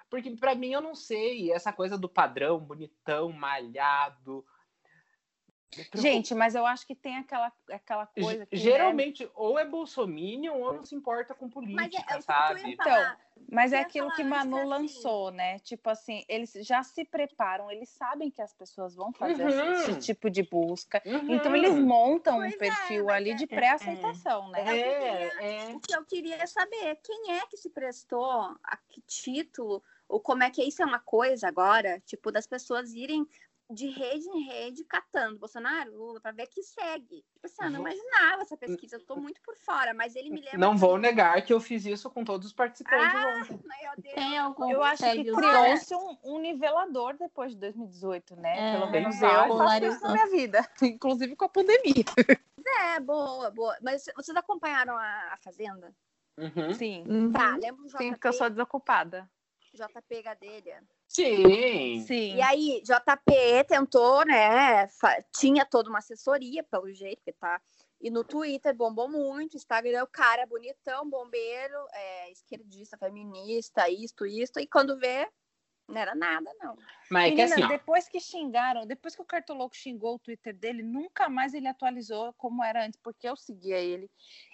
[0.09, 4.43] Porque pra mim eu não sei, essa coisa do padrão, bonitão, malhado.
[5.93, 8.55] Gente, mas eu acho que tem aquela, aquela coisa que.
[8.55, 12.17] né, geralmente ou é bolsominion ou não se importa com Mas política, é, é eu
[12.17, 12.75] ia sabe?
[12.75, 13.19] falar.
[13.51, 14.67] Mas Eu é aquilo que Manu assim.
[14.67, 15.59] lançou, né?
[15.59, 19.71] Tipo assim, eles já se preparam, eles sabem que as pessoas vão fazer Uhum.
[19.73, 21.01] esse, esse tipo de busca.
[21.05, 21.35] Uhum.
[21.35, 24.61] Então eles montam Pois um é, perfil mas ali é- de pré-aceitação, né?
[24.67, 25.75] É, é.
[25.75, 28.31] O que eu queria saber, quem é que se prestou,
[28.63, 32.93] a que título, ou como é que isso é uma coisa agora, tipo, das pessoas
[32.93, 33.27] irem
[33.71, 37.23] de rede em rede catando Bolsonaro, Lula, pra ver que segue.
[37.33, 40.29] Tipo assim, eu não Vou- imaginava essa pesquisa, eu tô muito por fora, mas ele
[40.31, 40.57] me lembra...
[40.57, 43.59] Não que- vou negar que eu fiz isso com todos os participantes Ah, ontem.
[43.63, 44.15] meu Deus.
[44.15, 48.69] Tem algum Eu acho que criou-se um, um nivelador depois de 2018, né?
[48.69, 52.05] É, Pelo menos eu faço isso na minha vida, inclusive com a pandemia.
[52.95, 53.77] É, boa, boa.
[53.81, 55.95] Mas vocês acompanharam a, a Fazenda?
[56.37, 56.73] Uhum.
[56.73, 57.31] Sim, Uhum.
[57.31, 59.29] Tá, lembra o JP, sim, porque eu sou desocupada.
[59.73, 60.83] JP Gadelha?
[61.09, 62.01] Sim.
[62.05, 62.35] Sim.
[62.35, 64.87] E aí, JP tentou, né?
[64.89, 67.59] fa- Tinha toda uma assessoria, pelo jeito, que tá.
[67.99, 74.59] E no Twitter bombou muito, Instagram, o cara bonitão, bombeiro, é, esquerdista, feminista, isto, isto.
[74.59, 75.27] E quando vê,
[75.89, 76.77] não era nada, não.
[77.09, 80.19] Mas é que Menina, assim, ó, depois que xingaram, depois que o Cartoloco xingou o
[80.19, 84.09] Twitter dele, nunca mais ele atualizou como era antes, porque eu seguia ele.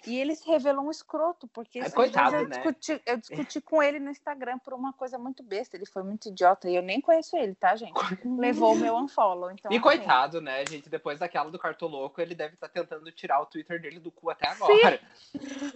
[0.06, 2.56] E ele se revelou um escroto, porque É, coitado, eu, né?
[2.56, 5.76] discuti, eu discuti com ele no Instagram por uma coisa muito besta.
[5.76, 7.92] Ele foi muito idiota e eu nem conheço ele, tá, gente?
[8.24, 9.50] Levou o meu unfollow.
[9.50, 10.88] Então, E assim, coitado, né, gente?
[10.88, 14.48] Depois daquela do cartoloco, ele deve estar tentando tirar o Twitter dele do cu até
[14.48, 14.98] agora.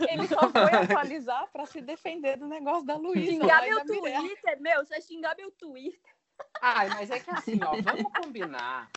[0.09, 0.70] Ele só foi
[1.05, 3.33] atualizar para se defender do negócio da Luísa.
[3.33, 3.85] Xingar meu.
[3.85, 6.14] Twitter, meu, você vai xingar meu Twitter.
[6.60, 8.90] Ai, mas é que assim, ó, vamos combinar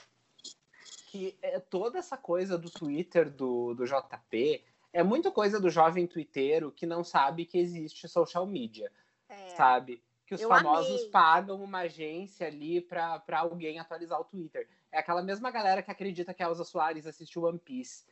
[1.08, 6.08] que é, toda essa coisa do Twitter do, do JP é muito coisa do jovem
[6.08, 8.92] twitteiro que não sabe que existe social media,
[9.30, 10.04] É, sabe?
[10.26, 11.10] Que os Eu famosos amei.
[11.10, 14.68] pagam uma agência ali pra, pra alguém atualizar o Twitter.
[14.92, 18.06] É aquela mesma galera que acredita que a Elza Soares assistiu One Piece,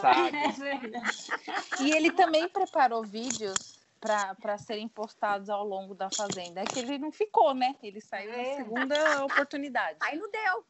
[0.00, 0.30] sabe?
[1.80, 1.82] É.
[1.84, 6.60] E ele também preparou vídeos para serem postados ao longo da Fazenda.
[6.60, 7.74] É que ele não ficou, né?
[7.82, 8.36] Ele saiu É.
[8.36, 9.98] na segunda oportunidade.
[10.02, 10.64] Aí não deu.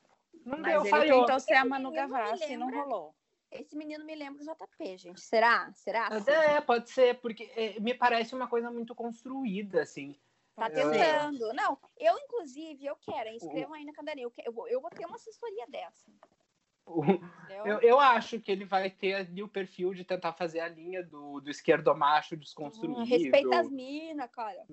[0.44, 1.20] Não Mas deu, ele falhou.
[1.27, 3.14] tentou ser a Manu Gavassi e não rolou.
[3.51, 5.20] Esse menino me lembra o JP, gente.
[5.20, 5.73] Será?
[5.73, 6.09] Será?
[6.27, 10.18] É, pode ser, porque é, me parece uma coisa muito construída, assim.
[10.57, 10.75] Tá ser.
[10.90, 11.53] tentando.
[11.55, 13.29] Não, eu, inclusive, eu quero.
[13.29, 13.37] hein?
[13.37, 14.27] Escrevam aí na caderninha.
[14.27, 16.11] Eu, eu, eu vou ter uma assessoria dessa.
[17.64, 21.03] Eu, eu acho que ele vai ter ali o perfil de tentar fazer a linha
[21.03, 23.05] do, do esquerdomacho Hum, desconstruído.
[23.05, 24.64] respeita as minas, cara.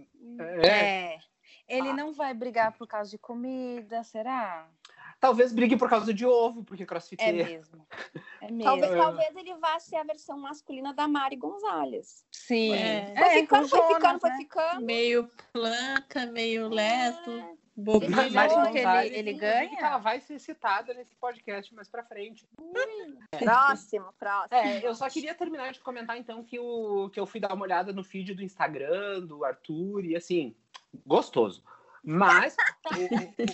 [0.61, 1.19] É, É.
[1.67, 1.93] Ele Ah.
[1.93, 4.67] não vai brigar por causa de comida, será?
[5.19, 7.37] Talvez brigue por causa de ovo, porque É crossfiteiro.
[7.49, 7.87] mesmo.
[8.41, 8.63] É mesmo.
[8.63, 8.97] Talvez, É.
[8.97, 12.25] talvez ele vá ser a versão masculina da Mari Gonzalez.
[12.31, 12.73] Sim.
[12.73, 13.13] É.
[13.15, 14.37] Foi É, ficando, foi Jonas, ficando, foi né?
[14.37, 14.81] ficando.
[14.85, 17.11] Meio planca, meio É.
[17.11, 17.57] bobinho.
[17.77, 19.79] Ele achou que ele- ele inclusive, ganha?
[19.79, 22.47] ela vai ser citada nesse podcast mais pra frente.
[23.39, 24.53] Próximo, próximo.
[24.55, 27.63] É, eu só queria terminar de comentar então que, o, que eu fui dar uma
[27.63, 30.55] olhada no feed do Instagram do Arthur e assim,
[31.05, 31.63] gostoso.
[32.03, 32.55] Mas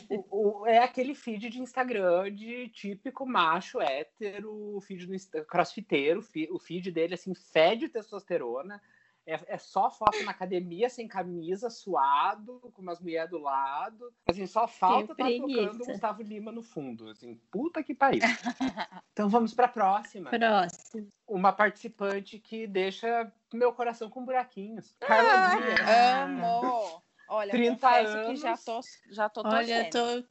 [0.10, 5.46] o- o- o- é aquele feed de Instagram de típico macho hétero, o feed do
[5.46, 8.82] crossfiteiro, fi- o feed dele assim fede testosterona.
[9.28, 14.14] É, é só foto na academia, sem camisa, suado, com umas mulheres do lado.
[14.26, 17.10] Assim, só falta tá tocando Gustavo Lima no fundo.
[17.10, 18.22] Assim, puta que pariu.
[19.12, 21.08] Então vamos pra próxima Próximo.
[21.28, 24.96] uma participante que deixa meu coração com buraquinhos.
[25.00, 25.80] Carla Dias.
[26.24, 27.02] Amo.
[27.28, 28.64] Olha, 30 confesso que já anos.
[28.64, 30.24] tô, já tô Olha, tô.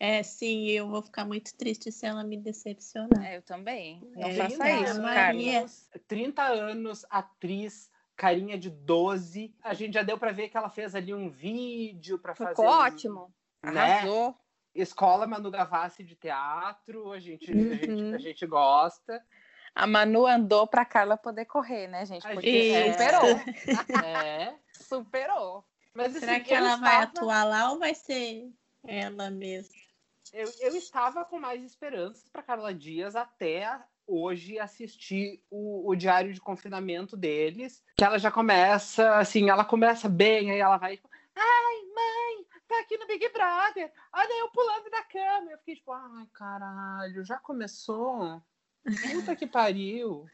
[0.00, 3.24] É, sim, eu vou ficar muito triste se ela me decepcionar.
[3.24, 4.00] É, eu também.
[4.16, 5.14] Não É, faça 30 isso, Maria.
[5.22, 5.58] Carla.
[5.60, 7.88] anos, 30 anos, atriz,
[8.22, 9.52] carinha de 12.
[9.60, 12.50] A gente já deu pra ver que ela fez ali um vídeo pra fazer.
[12.50, 13.34] Ficou ótimo.
[13.64, 13.80] Né?
[13.80, 14.36] Arrasou.
[14.72, 18.14] Escola Manu Gavassi de teatro, a gente, a gente, Uhum.
[18.14, 19.20] a gente gosta.
[19.74, 22.22] A Manu andou pra Carla poder correr, né, gente?
[22.28, 23.22] Porque gente- superou.
[24.06, 24.54] É.
[24.72, 25.64] Superou.
[25.92, 28.50] Mas, Será assim, que ela vai estava- atuar lá ou vai ser
[28.86, 29.74] ela mesma?
[30.32, 33.78] Eu, eu estava com mais esperanças para Carla Dias até
[34.12, 40.08] hoje assistir o, o diário de confinamento deles, que ela já começa, assim, ela começa
[40.08, 44.90] bem, aí ela vai, tipo, ai, mãe, tá aqui no Big Brother, olha eu pulando
[44.90, 45.50] da cama.
[45.50, 48.42] Eu fiquei tipo, ai, caralho, já começou?
[49.12, 50.26] Puta que pariu.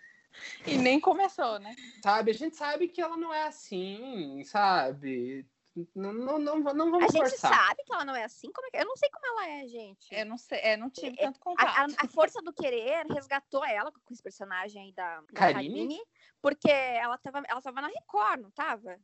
[0.66, 1.74] E nem começou, né?
[2.02, 5.46] Sabe, a gente sabe que ela não é assim, sabe?
[5.94, 7.54] Não, não, não, não A vamos gente forçar.
[7.66, 8.50] sabe que ela não é assim.
[8.52, 8.76] Como é que...
[8.78, 10.06] Eu não sei como ela é, gente.
[10.14, 11.68] Eu não sei, é, não tive É, tanto A, contato.
[11.98, 15.54] a- a força do querer resgatou ela com esse personagem aí da, da Karine?
[15.74, 16.00] Karine,
[16.40, 18.98] porque ela tava, ela tava na Record, não tava?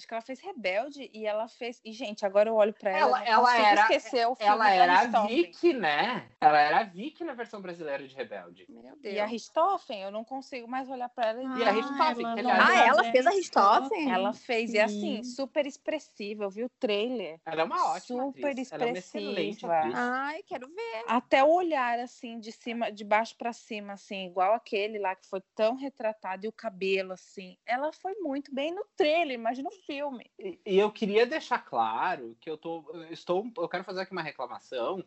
[0.00, 1.78] Acho que ela fez Rebelde e ela fez.
[1.84, 3.22] E, gente, agora eu olho pra ela.
[3.22, 5.26] Ela- ela era- esquecer o filme Ela da era a.
[5.26, 6.26] Vicky, né?
[6.40, 8.64] Ela era a Vicky na versão brasileira de Rebelde.
[8.70, 9.14] Meu Deus.
[9.14, 11.42] E a Richthofen, eu não consigo mais olhar pra ela.
[11.42, 14.10] E a Ah, Richthofen, ela aliás, Ah, ela é fez a Richthofen?
[14.10, 15.22] Ela fez, e assim, Sim.
[15.22, 16.44] super expressiva.
[16.44, 17.38] Eu vi o trailer.
[17.44, 18.72] Ela é uma ótima Super atriz.
[18.72, 19.78] Ela é uma excelente expressiva.
[19.78, 19.94] atriz.
[19.96, 21.04] Ai, quero ver.
[21.06, 25.26] Até o olhar, assim, de cima, de baixo pra cima, assim, igual aquele lá que
[25.28, 27.58] foi tão retratado, e o cabelo, assim.
[27.66, 30.30] Ela foi muito bem no trailer, imagina o filme.
[30.38, 34.12] E, e eu queria deixar claro que eu tô, eu estou, eu quero fazer aqui
[34.12, 35.04] uma reclamação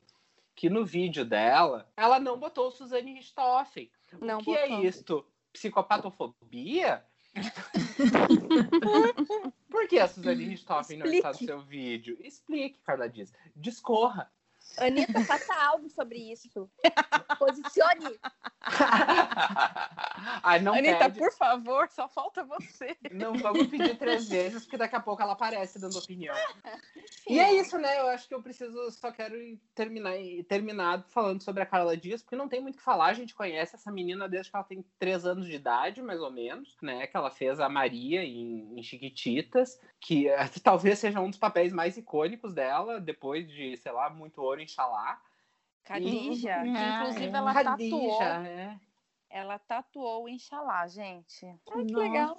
[0.53, 3.89] que no vídeo dela ela não botou Suzane Richthofen.
[4.19, 4.85] Não o que é botou.
[4.85, 5.25] isto?
[5.53, 7.05] Psicopatofobia?
[9.69, 12.17] Por que a Suzane Richthofen não está no seu vídeo?
[12.19, 13.31] Explique, Carla Dias.
[13.55, 14.29] Discorra.
[14.77, 16.69] Anitta, faça algo sobre isso.
[17.37, 18.19] Posicione.
[20.43, 21.19] Ai, não Anitta, pede.
[21.19, 22.97] por favor, só falta você.
[23.11, 26.35] Não vamos pedir três vezes, porque daqui a pouco ela aparece dando opinião.
[27.27, 27.99] E é isso, né?
[27.99, 29.35] Eu acho que eu preciso, só quero
[29.75, 30.13] terminar,
[30.47, 33.07] terminar falando sobre a Carla Dias, porque não tem muito o que falar.
[33.07, 36.31] A gente conhece essa menina desde que ela tem três anos de idade, mais ou
[36.31, 37.05] menos, né?
[37.07, 41.71] Que ela fez a Maria em, em Chiquititas, que eh, talvez seja um dos papéis
[41.71, 45.21] mais icônicos dela, depois de, sei lá, muito ouro Xalá.
[45.83, 47.37] Khadija, que Ah, inclusive é.
[47.37, 48.19] ela tatuou.
[48.19, 48.79] Khadija, é.
[49.29, 51.45] Ela tatuou o Inxalá, gente.
[51.45, 52.37] Ai, que legal.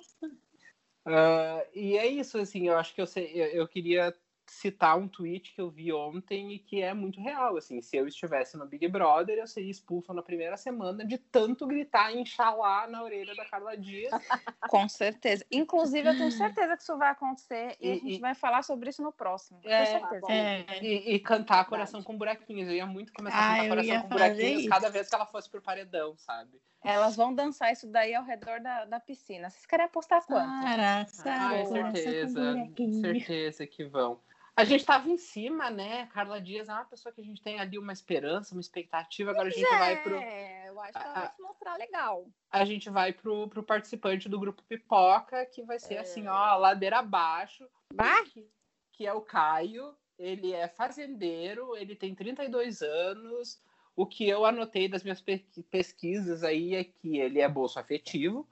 [1.04, 5.08] Ah, e é isso, assim, eu acho que eu, sei, eu, eu queria citar um
[5.08, 8.66] tweet que eu vi ontem e que é muito real, assim, se eu estivesse no
[8.66, 13.44] Big Brother, eu seria expulso na primeira semana de tanto gritar Inxalá na orelha da
[13.44, 14.10] Carla Dias.
[14.68, 15.44] Com certeza.
[15.50, 18.62] Inclusive, eu tenho certeza que isso vai acontecer e, E- a gente e- vai falar
[18.62, 19.60] sobre isso no próximo.
[19.64, 20.26] É, certeza.
[20.32, 22.68] É, E, e cantar Coração com Buraquinhos.
[22.68, 24.68] Eu ia muito começar a Ah, cantar eu Coração com Buraquinhos isso.
[24.68, 26.60] cada vez que ela fosse pro paredão, sabe?
[26.82, 29.48] Elas vão dançar isso daí ao redor da, da piscina.
[29.48, 30.50] Vocês querem apostar quanto?
[30.50, 32.54] Sara, Ah, com certeza,
[33.00, 34.20] certeza que vão.
[34.56, 36.06] A gente tava em cima, né?
[36.12, 39.32] Carla Dias é uma pessoa que a gente tem ali uma esperança, uma expectativa.
[39.32, 42.26] Agora a gente vai pro, É, eu acho que ela vai se mostrar legal.
[42.50, 47.00] a gente vai pro, pro participante do grupo Pipoca, que vai ser assim, ó, ladeira
[47.00, 47.66] abaixo.
[47.92, 48.22] Bah!
[48.24, 48.48] Que,
[48.92, 49.94] que é o Caio.
[50.16, 53.60] Ele é fazendeiro, ele tem 32 anos.
[53.96, 58.48] O que eu anotei das minhas pe- pesquisas aí é que ele é bolso afetivo.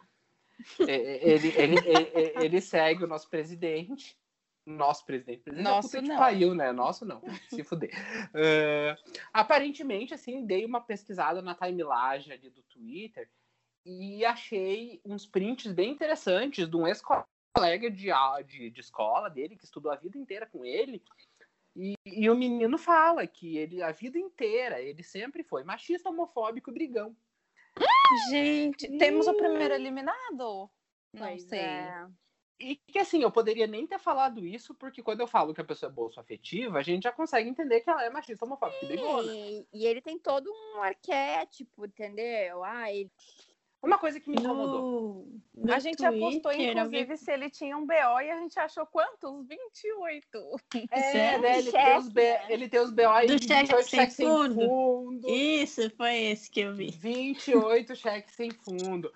[0.88, 4.16] É, é, ele, ele, ele, ele segue o nosso presidente.
[4.64, 5.42] Nosso presidente.
[5.42, 6.16] presidente é Nosso não.
[6.16, 6.72] pariu, né?
[6.72, 7.20] Nosso não.
[7.50, 7.90] Se fuder.
[8.34, 8.96] É,
[9.32, 13.28] aparentemente, assim, dei uma pesquisada na timeline ali do Twitter
[13.84, 17.02] e achei uns prints bem interessantes de um ex
[17.52, 18.08] colega de,
[18.46, 21.02] de, de escola dele, que estudou a vida inteira com ele.
[21.74, 26.70] E, e, o menino fala que ele, a vida inteira, ele sempre foi machista, homofóbico
[26.70, 27.16] e brigão.
[28.30, 30.70] Gente, temos o primeiro eliminado?
[31.14, 31.60] Não pois sei.
[31.60, 32.06] É.
[32.60, 35.64] E que assim, eu poderia nem ter falado isso, porque quando eu falo que a
[35.64, 39.66] pessoa é bolso afetiva, a gente já consegue entender que ela é machista, homofóbica e
[39.72, 42.62] E ele tem todo um arquétipo, entendeu?
[42.62, 43.10] Ah, ele
[43.82, 45.26] uma coisa que me incomodou.
[45.52, 48.58] No, no a gente Twitter, apostou, inclusive, se ele tinha um BO e a gente
[48.60, 49.44] achou quantos?
[49.44, 50.38] 28.
[50.92, 51.58] É, né?
[51.58, 52.38] Ele, tem os B...
[52.48, 54.54] ele tem os BO e 28 cheques sem fundo.
[54.54, 55.28] fundo.
[55.28, 56.92] Isso, foi esse que eu vi.
[56.92, 59.12] 28 cheques sem fundo.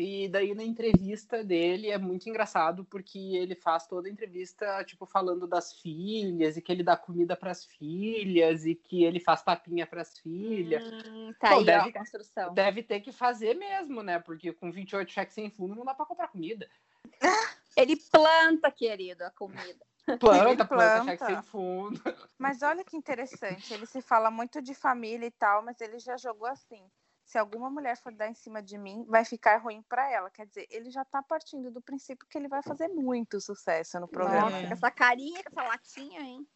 [0.00, 5.04] E daí na entrevista dele é muito engraçado porque ele faz toda a entrevista tipo
[5.06, 9.42] falando das filhas e que ele dá comida para as filhas e que ele faz
[9.42, 10.82] papinha para as filhas.
[10.84, 12.54] Hum, tá Pô, aí, deve, ó, construção.
[12.54, 14.18] Deve ter que fazer mesmo, né?
[14.18, 16.68] Porque com 28 cheques sem fundo não dá para comprar comida.
[17.76, 19.86] Ele planta, querido, a comida.
[20.18, 22.00] Planta, planta, planta cheque sem fundo.
[22.38, 26.16] Mas olha que interessante, ele se fala muito de família e tal, mas ele já
[26.16, 26.82] jogou assim
[27.28, 30.30] se alguma mulher for dar em cima de mim, vai ficar ruim para ela.
[30.30, 34.08] Quer dizer, ele já tá partindo do princípio que ele vai fazer muito sucesso no
[34.08, 34.50] programa.
[34.50, 36.46] Nossa, com essa carinha, com essa latinha, hein?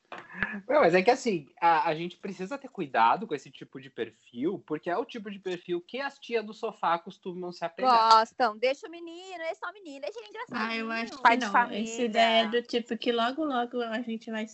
[0.66, 3.90] Não, mas é que assim, a, a, gente precisa ter cuidado com esse tipo de
[3.90, 8.10] perfil, porque é o tipo de perfil que as tias do sofá costumam se apegar.
[8.10, 10.70] Gostam, deixa o menino, é só o menino, deixa ele engraçado.
[10.70, 11.70] Ah, eu acho que não.
[11.70, 14.46] Essa ideia é do tipo que logo, logo a gente vai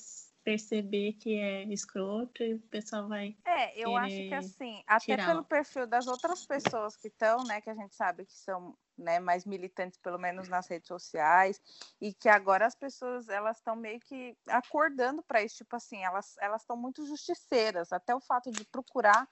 [0.49, 3.37] perceber que é escroto e o pessoal vai.
[3.45, 7.69] É, eu acho que assim, até pelo perfil das outras pessoas que estão, né, que
[7.69, 11.61] a gente sabe que são né, mais militantes, pelo menos nas redes sociais,
[12.01, 16.35] e que agora as pessoas elas estão meio que acordando para isso, tipo assim, elas
[16.41, 19.29] elas estão muito justiceiras, até o fato de procurar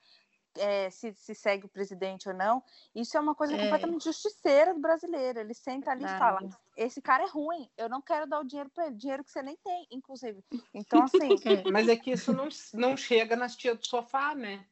[0.59, 2.63] é, se, se, segue o presidente ou não,
[2.95, 3.63] isso é uma coisa é.
[3.63, 5.41] completamente justiceira do brasileiro.
[5.41, 6.41] Ele senta ali e fala:
[6.77, 9.43] esse cara é ruim, eu não quero dar o dinheiro para ele, dinheiro que você
[9.43, 10.43] nem tem, inclusive.
[10.75, 11.35] Então, assim.
[11.45, 14.65] É, mas é que isso não, não chega nas tias do sofá, né?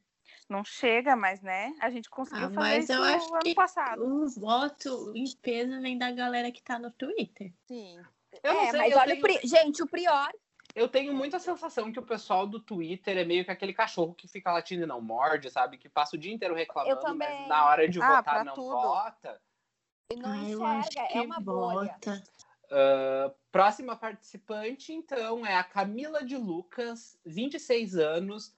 [0.49, 1.75] Não chega, mas né?
[1.81, 4.05] A gente conseguiu ah, fazer isso no ano passado.
[4.05, 7.53] O voto em peso vem da galera que tá no Twitter.
[7.67, 7.99] Sim.
[8.43, 9.39] Eu é, sei, mas olha, tenho...
[9.43, 10.31] o gente, o Prior
[10.75, 14.27] eu tenho muita sensação que o pessoal do Twitter é meio que aquele cachorro que
[14.27, 15.79] fica latindo e não morde, sabe?
[15.79, 18.71] Que passa o dia inteiro reclamando, mas na hora de ah, votar não tudo.
[18.71, 19.41] vota.
[20.11, 20.31] E não
[20.67, 21.97] ah, enxerga, é uma bolha.
[22.65, 28.53] Uh, próxima participante, então, é a Camila de Lucas, 26 anos.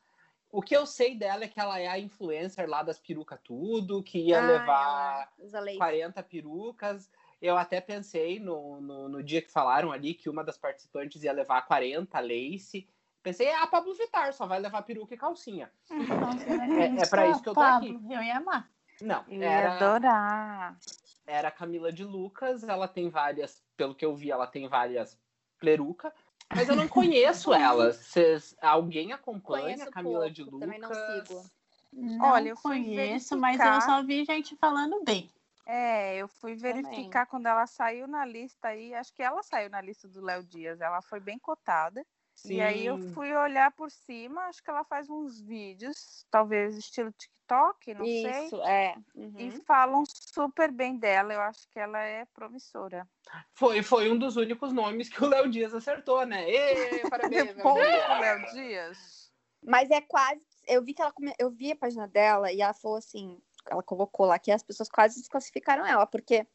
[0.50, 4.02] O que eu sei dela é que ela é a influencer lá das perucas tudo,
[4.02, 5.33] que ia ah, levar
[5.76, 7.11] 40 perucas.
[7.40, 11.33] Eu até pensei no, no, no, dia que falaram ali que uma das participantes ia
[11.33, 12.88] levar 40 lace.
[13.22, 15.70] Pensei, é a Pablo Vittar, só vai levar peruca e calcinha.
[15.90, 18.14] é, é para isso que eu tô Pablo, aqui.
[18.14, 18.70] Eu ia amar.
[19.03, 20.79] Não, eu era, ia adorar.
[21.27, 25.18] Era a Camila de Lucas, ela tem várias, pelo que eu vi, ela tem várias
[25.59, 26.12] peruca,
[26.55, 27.92] mas eu não conheço ela.
[27.92, 30.61] Cês, alguém acompanha Conheço a Camila pouco, de Lucas?
[30.61, 31.51] Também não sigo.
[31.92, 35.31] Não Olha, eu conheço, mas eu só vi gente falando bem.
[35.66, 37.26] É, eu fui verificar Também.
[37.26, 40.81] quando ela saiu na lista aí, acho que ela saiu na lista do Léo Dias,
[40.81, 42.07] ela foi bem cotada.
[42.37, 42.55] Sim.
[42.55, 47.11] E aí eu fui olhar por cima, acho que ela faz uns vídeos, talvez estilo
[47.11, 48.46] TikTok, não Isso, sei.
[48.46, 48.94] Isso, é.
[49.14, 49.35] Uhum.
[49.38, 53.09] E falam super bem dela, eu acho que ela é promissora.
[53.55, 56.48] Foi, foi um dos únicos nomes que o Léo Dias acertou, né?
[56.48, 57.57] Ê, parabéns,
[58.20, 59.33] Léo Dias.
[59.64, 62.98] Mas é quase, eu vi que ela eu vi a página dela e ela falou
[62.98, 66.46] assim, ela colocou lá que as pessoas quase desclassificaram ela, porque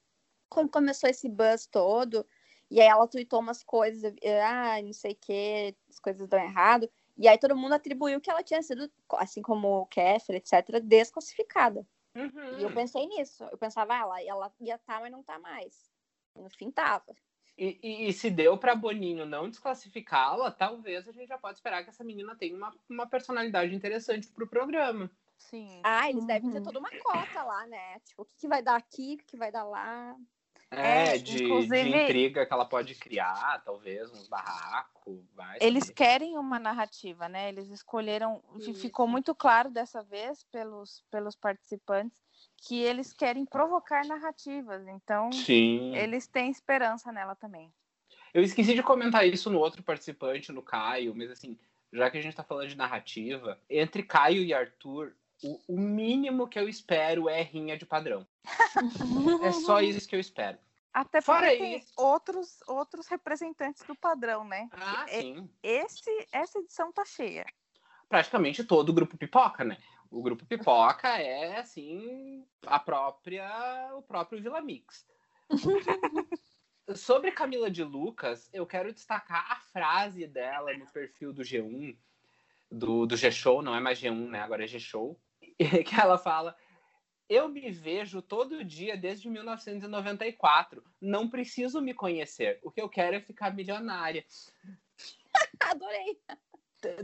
[0.50, 2.26] quando começou esse buzz todo,
[2.70, 4.14] e aí ela tweetou umas coisas,
[4.46, 8.30] ah, não sei o que, as coisas dão errado, e aí todo mundo atribuiu que
[8.30, 11.86] ela tinha sido, assim como o Kéfera, etc., desclassificada.
[12.16, 12.60] Uhum.
[12.60, 13.44] E eu pensei nisso.
[13.46, 15.90] Eu pensava, ah, ela, ela ia estar, tá, mas não tá mais.
[16.36, 17.16] E no fim tava.
[17.58, 21.84] E, e, e, se deu para Boninho não desclassificá-la, talvez a gente já pode esperar
[21.84, 25.12] que essa menina tenha uma, uma personalidade interessante para o programa.
[25.50, 25.82] Sim.
[25.84, 26.28] Ah, eles uhum.
[26.28, 26.64] devem ter uhum.
[26.64, 28.00] toda uma cota lá, né?
[28.06, 30.16] Tipo, o que, que vai dar aqui, o que, que vai dar lá.
[30.70, 31.84] É, é de, inclusive...
[31.84, 35.20] de, intriga que ela pode criar, talvez, uns barracos.
[35.60, 37.50] Eles querem uma narrativa, né?
[37.50, 38.42] Eles escolheram.
[38.58, 38.74] Isso.
[38.76, 42.22] Ficou muito claro dessa vez pelos, pelos participantes
[42.58, 44.88] que eles querem provocar narrativas.
[44.88, 45.96] Então, Sim.
[45.96, 47.74] eles têm esperança nela também.
[48.34, 51.58] Eu esqueci de comentar isso no outro participante, no Caio, mas assim,
[51.92, 55.14] já que a gente tá falando de narrativa, entre Caio e Arthur,
[55.44, 58.28] o, o mínimo que eu espero é rinha de padrão.
[59.44, 60.58] é só isso que eu espero.
[60.94, 61.94] Até Fora porque tem isso.
[61.96, 64.68] outros, outros representantes do padrão, né?
[64.74, 65.50] Ah, sim.
[65.64, 67.46] Esse, essa edição tá cheia.
[68.10, 69.78] Praticamente todo o grupo pipoca, né?
[70.10, 75.06] O grupo pipoca é assim a própria o próprio Vila Mix.
[76.94, 81.98] Sobre Camila de Lucas, eu quero destacar a frase dela no perfil do G1,
[82.70, 84.42] do, do G-Show, não é mais G1, né?
[84.42, 85.18] Agora é G-Show,
[85.86, 86.56] que ela fala:
[87.30, 90.84] Eu me vejo todo dia desde 1994.
[91.00, 92.60] Não preciso me conhecer.
[92.64, 94.26] O que eu quero é ficar milionária.
[95.60, 96.20] Adorei.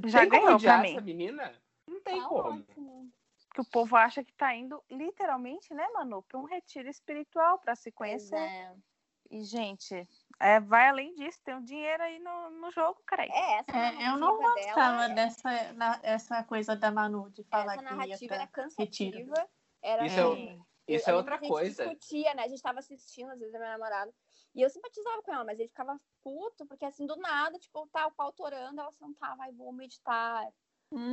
[0.05, 0.91] Já tem como ganhou odiar pra mim.
[0.95, 1.61] essa menina?
[1.87, 2.59] Não tem Tá como.
[2.61, 3.11] ótimo.
[3.53, 7.75] Que o povo acha que tá indo literalmente, né, Manu, para um retiro espiritual para
[7.75, 8.35] se conhecer.
[8.37, 8.73] é.
[9.31, 10.07] E, gente,
[10.39, 13.23] é, vai além disso, tem um dinheiro aí no, no jogo, cara.
[13.25, 17.73] É, essa É, eu não gostava dela, dessa na- essa coisa da Manu de falar
[17.73, 18.35] essa que ia narrativa pra...
[18.35, 18.61] era retiro.
[19.19, 19.49] cansativa.
[19.81, 21.83] Era Isso é assim, Isso eu- é outra que A coisa.
[21.83, 22.43] gente discutia, né?
[22.43, 24.13] A gente tava assistindo, às vezes, a minha namorada.
[24.55, 28.07] E eu simpatizava com ela, mas ele ficava puto, porque assim, do nada, tipo, tá
[28.07, 30.47] o pau torando, ela sentava, ai, vou meditar,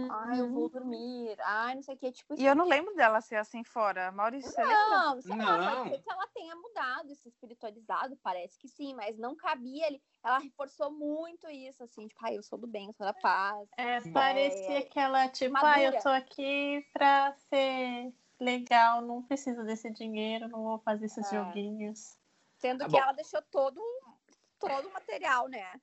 [0.08, 0.52] ai, eu Uhum.
[0.52, 3.62] vou dormir, ai, não sei o que, tipo, E eu não lembro dela ser assim
[3.64, 4.10] fora.
[4.12, 5.06] Maurício, você lembra?
[5.06, 5.64] Não, sei lá, Não.
[5.64, 10.02] pode ser que ela tenha mudado, se espiritualizado, parece que sim, mas não cabia ele.
[10.24, 13.68] Ela reforçou muito isso, assim, tipo, ai, eu sou do bem, eu sou da paz.
[13.76, 14.12] É, Bom.
[14.12, 15.96] parecia que ela, tipo, ah, Madura.
[15.96, 21.30] eu tô aqui pra ser legal, não preciso desse dinheiro, não vou fazer esses É.
[21.30, 22.16] joguinhos.
[22.60, 22.98] Sendo Tá que bom.
[22.98, 23.80] ela deixou todo,
[24.58, 25.80] todo o material, né?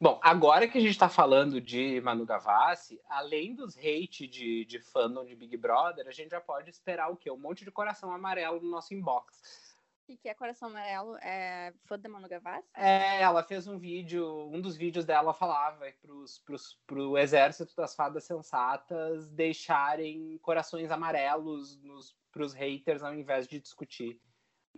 [0.00, 4.78] Bom, agora que a gente está falando de Manu Gavassi, além dos hate de, de
[4.78, 7.30] fandom de Big Brother, a gente já pode esperar o quê?
[7.32, 9.66] Um monte de coração amarelo no nosso inbox.
[10.08, 12.66] E que é Coração Amarelo, é fã da Manu Gavassi?
[12.74, 17.94] É, ela fez um vídeo, um dos vídeos dela falava pros, pros, pro exército das
[17.94, 24.18] fadas sensatas deixarem corações amarelos nos, pros haters ao invés de discutir.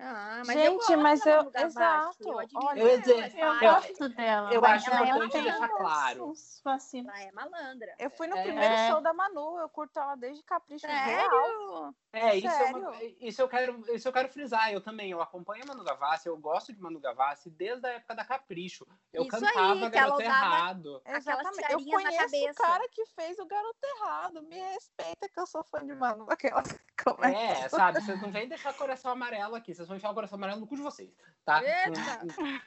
[0.03, 3.67] Ah, Gente, mas da eu- Manu Gavassi, exato, olha, eu dizer, Eu sabe?
[3.67, 4.55] Eu- gosto dela.
[4.55, 6.25] eu mas acho ela importante tem deixar claro.
[6.31, 7.09] uns vacilos.
[7.15, 7.95] Ela é malandra.
[7.99, 8.43] Eu fui no É.
[8.43, 8.89] primeiro É.
[8.89, 11.05] show da Manu, eu curto ela desde Capricho Real.
[11.05, 11.95] Sério?
[12.13, 13.17] É, isso, é uma- Sério?
[13.21, 14.73] isso eu quero, isso eu quero frisar.
[14.73, 18.15] Eu também, eu acompanho a Manu Gavassi, eu gosto de Manu Gavassi desde a época
[18.15, 18.87] da Capricho.
[19.13, 21.03] Eu Isso aí, cantava ela Garoto Errado.
[21.05, 21.73] Exatamente.
[21.73, 24.43] Eu conheço o cara que fez o Garoto Errado.
[24.43, 26.27] Me respeita que eu sou fã de Manu.
[26.31, 26.63] Aquela...
[27.05, 27.63] Como é?
[27.65, 28.01] É, sabe?
[28.01, 30.77] Vocês não vêm deixar coração amarelo aqui, vocês vão enfiar o coração amarelo no cu
[30.77, 31.11] de vocês,
[31.45, 31.63] tá?
[31.63, 32.01] Eita!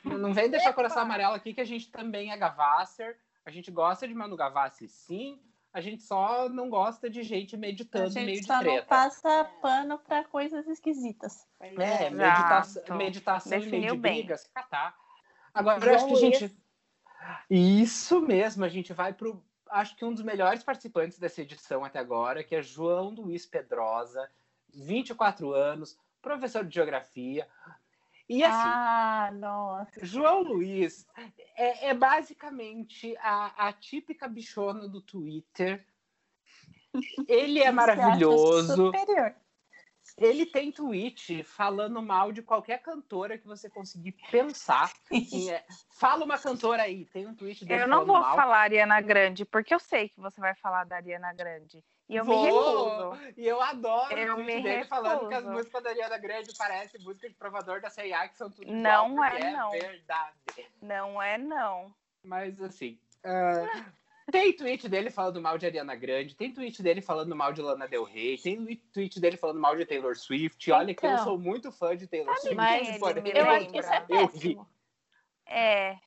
[0.03, 0.75] Não, não vem deixar Epa!
[0.75, 3.17] coração amarelo aqui, que a gente também é Gavasser.
[3.45, 5.41] A gente gosta de Manu Gavassi, sim.
[5.73, 8.85] A gente só não gosta de gente A meditando meio gente de só não treta.
[8.85, 11.47] passa pano pra coisas esquisitas.
[11.59, 12.15] É, Exato.
[12.15, 14.19] meditação, meditação e meio de Definiu bem.
[14.19, 14.95] briga, se catar.
[15.53, 16.57] Agora, eu acho que a gente.
[17.49, 19.43] Isso mesmo, a gente vai pro.
[19.73, 24.29] Acho que um dos melhores participantes dessa edição até agora, que é João Luiz Pedrosa,
[24.71, 27.47] 24 anos, professor de geografia.
[28.29, 30.05] E assim, Ah, nossa.
[30.05, 31.07] João Luiz
[31.57, 35.85] é, é basicamente a, a típica bichona do Twitter.
[37.27, 38.85] Ele é maravilhoso.
[38.87, 39.35] Superior.
[40.17, 44.91] Ele tem tweet falando mal de qualquer cantora que você conseguir pensar.
[45.11, 48.35] Assim, é, fala uma cantora aí, tem um tweet dele Eu não vou mal.
[48.35, 51.83] falar Ariana Grande, porque eu sei que você vai falar da Ariana Grande.
[52.09, 52.43] E eu Vou!
[52.43, 53.33] me recuso.
[53.37, 55.51] E eu adoro Eu o tweet dele falando que as recuso.
[55.57, 59.15] músicas da Ariana Grande parecem música de provador da CIA, que são tudo igual, Não
[59.15, 59.71] porque é, não.
[59.71, 60.35] verdade.
[60.81, 61.95] Não é, não.
[62.23, 62.99] Mas assim.
[63.23, 63.85] ah,
[64.31, 67.87] tem tweet dele falando mal de Ariana Grande, tem tweet dele falando mal de Lana
[67.87, 70.71] Del Rey, tem tweet dele falando mal de Taylor Swift.
[70.71, 71.23] Olha que eu Então.
[71.23, 72.55] sou muito fã de Taylor Swift.
[72.55, 74.67] Mas ele porém, me Eu acho que isso é péssimo.
[75.47, 75.97] É,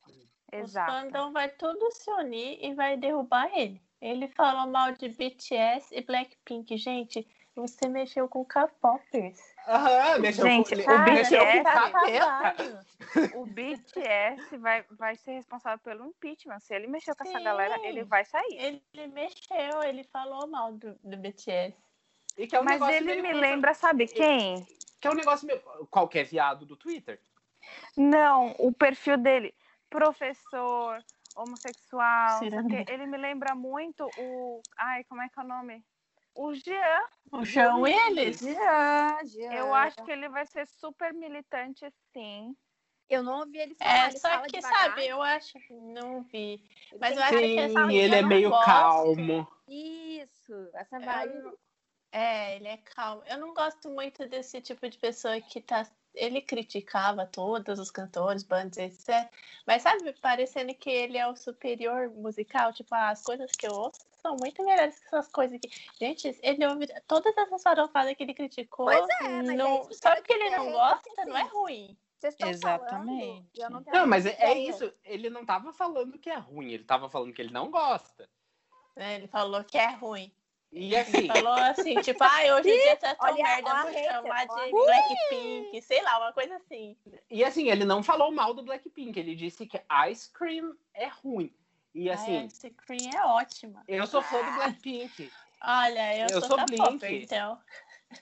[0.52, 0.90] Os exato.
[0.92, 3.80] fandom vai tudo se unir e vai derrubar ele.
[4.00, 6.76] Ele falou mal de BTS e Blackpink.
[6.76, 9.38] Gente, você mexeu com K-popers.
[9.66, 12.24] Aham, mexeu Gente, com, o cara, BTS mexeu com tá capeta.
[12.24, 12.86] acabado.
[13.34, 16.60] O BTS vai, vai ser responsável pelo impeachment.
[16.60, 17.44] Se ele mexeu com essa Sim.
[17.44, 18.56] galera, ele vai sair.
[18.92, 21.76] Ele mexeu, ele falou mal do, do BTS.
[22.38, 24.64] E que é um Mas negócio ele me lembra, sabe quem?
[25.00, 25.60] Que é um negócio meio...
[25.90, 27.20] Qualquer viado do Twitter.
[27.96, 29.52] Não, o perfil dele,
[29.90, 31.02] professor,
[31.34, 32.40] homossexual,
[32.88, 34.60] ele me lembra muito o.
[34.76, 35.84] Ai, como é que é o nome?
[36.36, 37.02] O Jean.
[37.32, 38.40] O João Willis.
[38.40, 39.52] Jean, Jean.
[39.54, 42.54] Eu acho que ele vai ser super militante, sim.
[43.08, 43.90] Eu não ouvi ele falar.
[43.90, 45.58] É, ele só fala que, devagar, sabe, eu acho.
[45.70, 46.62] Não vi.
[47.00, 48.64] mas tem eu acho que essa ele é meio gosto.
[48.66, 49.48] calmo.
[49.68, 51.52] Isso, essa vibe.
[52.12, 53.22] É, ele é calmo.
[53.26, 55.86] Eu não gosto muito desse tipo de pessoa que tá.
[56.16, 59.30] Ele criticava todos os cantores, bandas, etc.
[59.66, 62.72] Mas sabe, parecendo que ele é o superior musical.
[62.72, 65.70] Tipo, ah, as coisas que eu ouço são muito melhores que essas coisas aqui.
[66.00, 68.86] Gente, ele ouve todas essas farofadas que ele criticou.
[68.86, 71.96] Pois é, mas é não, eu só porque ele não gosta, não é assim, ruim.
[72.18, 73.52] Vocês estão Exatamente.
[73.56, 74.92] falando, não Não, mas é, é isso.
[75.04, 78.28] Ele não tava falando que é ruim, ele tava falando que ele não gosta.
[78.96, 79.16] né?
[79.16, 80.32] Ele falou que é ruim.
[80.72, 84.70] E assim, Falou assim, tipo, ai, hoje o dia tá tão Olha, merda, chamar de
[84.70, 86.96] Blackpink, sei lá, uma coisa assim.
[87.30, 91.54] e assim, ele não falou mal do Blackpink, ele disse que Ice Cream é ruim.
[91.94, 93.82] E assim, Ai, esse cream é ótima.
[93.88, 95.30] eu sou fã do Blackpink.
[95.62, 96.82] Olha, eu, Eu sou, sou da Blink.
[96.82, 97.58] Popper, então.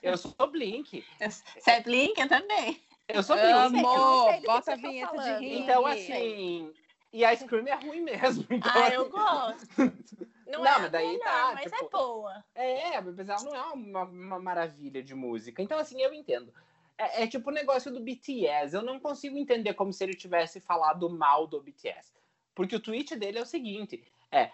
[0.01, 1.05] Eu sou Blink.
[1.19, 2.19] Você é Blink?
[2.19, 2.81] Eu também.
[3.09, 3.51] Eu sou Blink.
[3.51, 5.39] Amor, bota a vinheta de falando.
[5.39, 5.57] ringue.
[5.59, 6.73] Então, assim.
[7.11, 8.45] E Ice Cream é ruim mesmo.
[8.49, 9.67] Então, Ah, eu gosto.
[10.45, 12.45] Não, Não, é mas daí melhor, tá, mas tipo, é boa.
[12.53, 15.61] É, ela não é uma, uma maravilha de música.
[15.61, 16.53] Então, assim, eu entendo.
[16.97, 18.75] É, é tipo o negócio do BTS.
[18.75, 22.13] Eu não consigo entender como se ele tivesse falado mal do BTS.
[22.53, 24.51] Porque o tweet dele é o seguinte: é.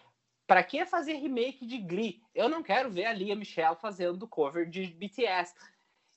[0.48, 2.22] Pra que fazer remake de Glee?
[2.36, 5.54] Eu não quero ver a Lia Michelle fazendo cover de BTS.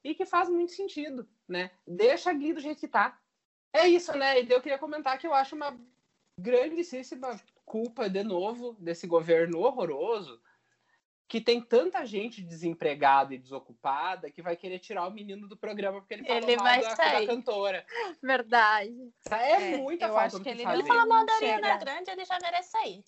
[0.02, 1.70] E que faz muito sentido, né?
[1.86, 3.18] Deixa a Glee do jeito que tá.
[3.72, 4.40] É isso, né?
[4.40, 5.78] E eu queria comentar que eu acho uma
[6.38, 10.40] grandíssima culpa, de novo, desse governo horroroso
[11.26, 15.98] que tem tanta gente desempregada e desocupada que vai querer tirar o menino do programa
[16.00, 17.26] porque ele fala Ele mal vai da, da sair.
[17.26, 17.86] cantora.
[18.22, 18.90] Verdade.
[18.90, 20.78] Isso é, É, muita eu falta acho que que ele fazer.
[20.80, 21.34] Ele fala mal da.
[21.34, 23.02] Ariana Grande, ele já merece sair.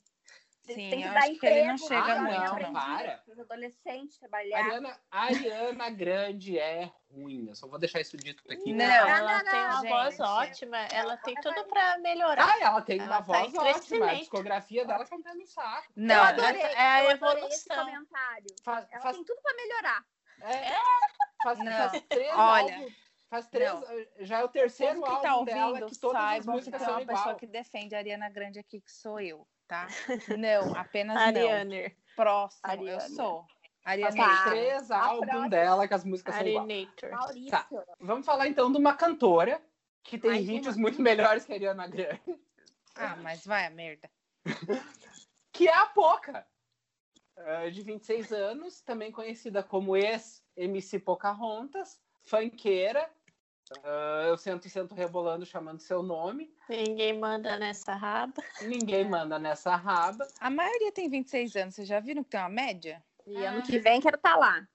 [0.75, 2.73] Sim, tem que dar acho que ele não emprego chega Ah, muito, não, não.
[2.73, 3.23] para.
[3.27, 4.59] Os adolescentes trabalhar.
[4.65, 7.49] Ariana, Ariana Grande é ruim.
[7.49, 8.73] Eu só vou deixar isso dito aqui.
[8.73, 8.85] Não.
[8.85, 9.89] ela não, tem uma gente.
[9.89, 12.49] voz ótima, ela tem tudo pra melhorar.
[12.49, 14.11] Ah, ela tem Ela uma tá voz ótima.
[14.11, 15.87] A discografia dela tá no saco.
[15.95, 17.77] Não, eu adorei, é a evolução.
[17.85, 18.47] comentário.
[18.65, 20.05] Faz, Ela faz, tem tudo pra melhorar.
[20.43, 20.77] é,
[21.43, 21.73] faz, Não.
[21.91, 22.89] faz três Olha.
[23.29, 23.73] Faz três.
[23.73, 23.85] não.
[24.21, 26.51] Já é o terceiro Todos que tá álbum dela ouvindo que todas as saibam que
[26.59, 27.37] músicas tem são uma pessoa igual.
[27.37, 29.87] que defende a Ariana Grande aqui, que sou eu, tá?
[30.39, 31.23] Não, apenas não.
[31.23, 31.93] Ariana.
[32.15, 32.91] Próximo, Ariana.
[32.91, 33.47] eu sou.
[33.83, 34.17] Faz Ariana.
[34.17, 34.51] Tá.
[34.51, 36.65] três álbuns dela que as músicas são igual.
[36.65, 37.11] Arinator.
[37.11, 37.51] Maurício.
[37.51, 37.69] Tá.
[38.01, 39.63] Vamos falar então de uma cantora
[40.03, 42.21] que tem Mais hits muito melhores que a Ariana Grande,
[42.95, 44.09] Ah, mas vai a merda.
[45.53, 46.47] que é a Poca,
[47.37, 53.11] eh, de 26 anos, também conhecida como ex-MC Pocahontas, funkeira.
[53.83, 56.55] Eh, eu sento, sento rebolando chamando seu nome.
[56.69, 58.43] Ninguém manda nessa raba.
[58.63, 59.05] Ninguém É.
[59.09, 60.27] manda nessa raba.
[60.41, 63.03] A maioria tem 26 anos, vocês já viram que tem uma média?
[63.27, 64.67] E ano que vem quero estar lá.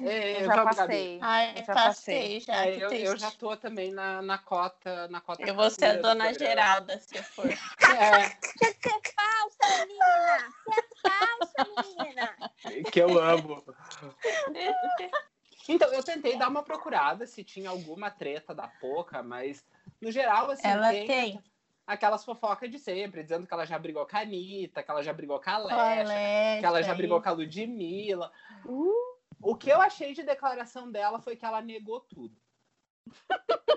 [0.00, 0.88] É, Eu já vamos, Gabi.
[0.88, 1.18] passei.
[1.22, 5.06] Ai, Eu já passei já, É, eu, eu já tô também na, na cota.
[5.08, 6.32] Na cota Eu vou ser a dona.
[6.34, 7.46] Geralda, se eu for.
[7.46, 10.54] É, Quer ser falsa, menina!
[10.64, 12.36] Quer falsa, menina!
[12.90, 13.64] que eu amo.
[15.68, 19.64] Então, eu tentei dar uma procurada se tinha alguma treta da Poca, mas
[20.00, 21.42] no geral, assim, Ela tem, tem.
[21.86, 25.12] aquelas fofocas de sempre, dizendo que ela já brigou com a Anitta, que ela já
[25.12, 26.14] brigou com a Colégio,
[26.60, 28.32] que ela já brigou com a Ludmilla.
[28.64, 29.18] Uh.
[29.40, 32.34] O que eu achei de declaração dela foi que ela negou tudo.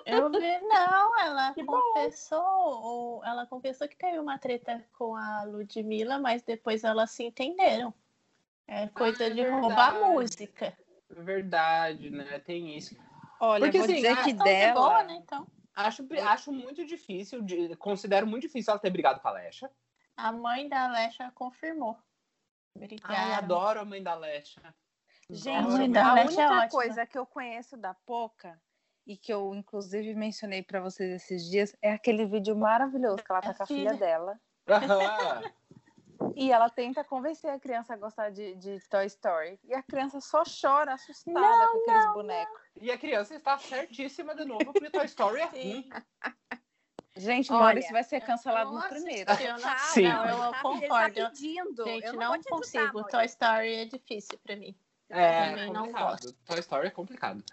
[0.06, 5.44] Eu vi, não, ela Que confessou, ou ela confessou que teve uma treta com a
[5.44, 7.94] Ludmilla, mas depois elas se entenderam.
[8.68, 10.14] É coisa é de roubar verdade.
[10.14, 10.78] música.
[11.18, 12.39] Verdade, né?
[12.39, 12.95] Tem isso.
[13.39, 14.74] Olha, Porque, vou assim, dizer a- que Então, de dela.
[14.82, 15.14] boa, né?
[15.16, 19.72] Então, Acho, acho muito difícil, de- considero muito difícil ela ter brigado com a Lesha.
[20.18, 21.97] a mãe da Alexa confirmou.
[22.76, 23.14] Obrigada.
[23.18, 24.62] Ai, adoro a mãe da Lesha.
[25.30, 28.62] Gente, A a única é coisa que eu conheço da Poca
[29.07, 33.41] e que eu inclusive mencionei pra vocês esses dias é aquele vídeo maravilhoso que ela
[33.41, 33.99] tá A com a filha filha.
[33.99, 34.39] dela.
[36.36, 40.19] E ela tenta convencer a criança a gostar de, de Toy Story e a criança
[40.22, 42.61] só chora assustada Não, com aqueles bonecos.
[42.80, 45.89] E a criança está certíssima de novo, porque Toy Story é ruim.
[47.15, 49.32] Gente, Olha, Maurício vai ser cancelado no não primeiro.
[49.32, 50.03] eu não- Sim.
[50.03, 51.15] Não, eu tá, ele concordo.
[51.15, 51.84] Tá pedindo.
[51.84, 53.03] Gente, eu não, ajudar, consigo.
[53.03, 54.76] Toy Story é difícil pra mim.
[55.09, 56.34] É Também não complicado.
[56.45, 57.43] Toy Story é complicado.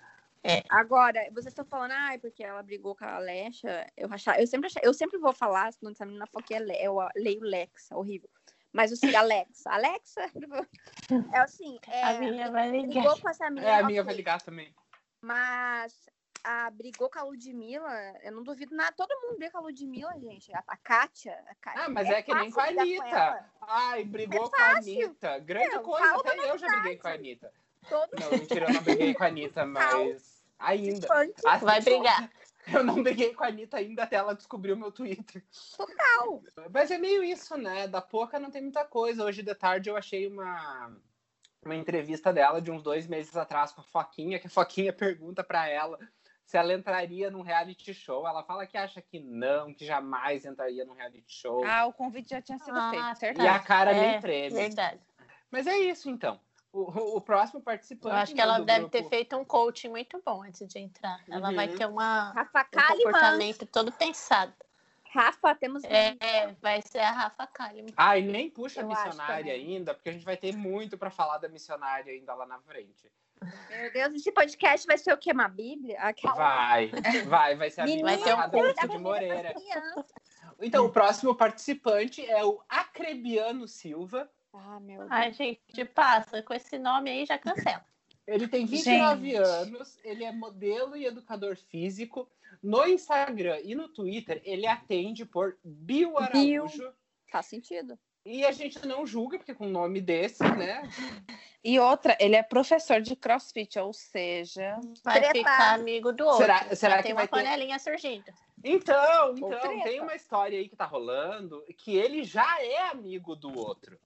[0.71, 3.87] Agora, vocês estão falando, ai, porque ela brigou com a Alexa.
[3.97, 6.55] Eu, achava, eu, sempre, achava- eu sempre vou falar, se não essa menina falou que
[6.55, 8.31] é Le, eu leio Lexa, horrível.
[8.73, 10.21] Mas assim, Alexa, Alexa,
[11.33, 12.89] é assim, é, a minha vai ligar.
[12.89, 14.75] brigou com essa menina, É, a minha vai ligar também.
[15.23, 16.09] mas
[16.45, 17.91] a brigou com a Ludmilla,
[18.23, 20.55] eu não duvido nada, todo mundo briga com a Ludmilla, gente.
[20.55, 21.83] A, a Kátia, a Kátia.
[21.85, 23.07] Ah, mas é, que nem com a com Anitta.
[23.07, 23.51] ela.
[23.61, 24.77] Ai, brigou É com a.
[24.77, 25.39] Anitta.
[25.41, 27.53] Grande Meu, coisa, até eu já briguei com a Anitta.
[27.89, 31.09] Todo Não, mentira, eu não briguei com a Anitta, mas ainda.
[31.45, 32.31] Assim, Vai brigar.
[32.73, 35.45] Eu não briguei com a Anitta ainda até ela descobrir o meu Twitter.
[35.77, 36.43] total.
[36.73, 37.87] Mas é meio isso, né?
[37.89, 39.25] Da Poca não tem muita coisa.
[39.25, 40.97] Hoje de tarde eu achei uma,
[41.65, 45.43] uma entrevista dela de uns dois meses atrás com a Foquinha, que a Foquinha pergunta
[45.43, 45.99] pra ela
[46.45, 48.27] se ela entraria num reality show.
[48.27, 51.63] Ela fala que acha que não, que jamais entraria num reality show.
[51.65, 53.43] Ah, o convite já tinha sido Ah, feito, certo?
[53.43, 54.55] e a cara nem É, treme.
[54.55, 55.01] Verdade.
[55.51, 56.41] Mas é isso, então.
[56.73, 58.15] O, o- próximo Eu participante.
[58.15, 61.19] acho que ela deve grupo- ter feito um coaching muito bom antes de entrar.
[61.29, 61.77] Ela vai Uhum.
[61.77, 63.05] ter uma, Rafa um Kalimann.
[63.05, 64.53] comportamento todo pensado.
[65.11, 65.83] Rafa, temos.
[65.85, 67.95] É, é, vai ser a Rafa Kalimann.
[67.97, 71.09] Ai, nem puxa a Eu acho missionária ainda, porque a gente vai ter muito pra
[71.11, 73.11] falar da missionária ainda lá na frente.
[73.71, 75.33] Meu Deus, esse podcast vai ser o quê?
[75.33, 75.99] Uma bíblia?
[76.01, 76.35] Aquela...
[76.35, 76.91] Vai,
[77.27, 79.55] vai, vai ser a Bíblia vai ter um Cid da Moreira.
[79.55, 80.05] criança.
[80.61, 84.29] Então, o próximo participante é o Acrebiano Silva.
[84.53, 85.11] Ah, meu Deus.
[85.11, 86.43] Ai, gente, passa.
[86.43, 87.85] Com esse nome aí já cancela.
[88.27, 89.37] Ele tem 29 Gente.
[89.37, 92.29] anos, ele é modelo e educador físico.
[92.63, 96.63] No Instagram e no Twitter, ele atende por Bio Bio.
[96.65, 96.93] Araújo.
[97.31, 97.99] Faz sentido.
[98.27, 100.83] E a gente não julga, porque com um nome desse, né?
[101.65, 106.39] E outra, ele é professor de crossfit, ou seja, Vai ficar amigo do outro.
[106.43, 108.25] Será- será que tem vai uma ter- panelinha surgindo.
[108.65, 113.57] Então, então, tem uma história aí que tá rolando que ele já é amigo do
[113.57, 113.99] outro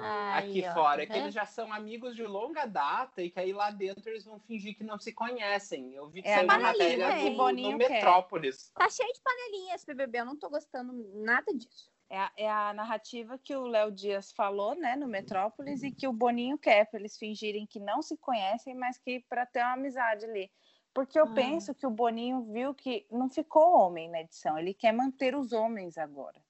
[0.00, 3.38] Ai, aqui ó, fora, tá que eles já são amigos de longa data e que
[3.38, 5.94] aí lá dentro eles vão fingir que não se conhecem.
[5.94, 7.90] Eu vi que É uma matéria que no, Boninho no quer.
[7.90, 8.70] Metrópolis.
[8.74, 11.90] Tá cheio de panelinha esse BBB, eu não tô gostando nada disso.
[12.10, 16.08] é a, é a narrativa que o Léo Dias falou, né, no Metrópolis, e que
[16.08, 19.72] o Boninho quer, para eles fingirem que não se conhecem, mas que para ter uma
[19.74, 20.50] amizade ali.
[20.96, 21.34] Porque eu Hum.
[21.34, 25.52] penso que o Boninho viu que não ficou homem na edição, ele quer manter os
[25.52, 26.42] homens agora.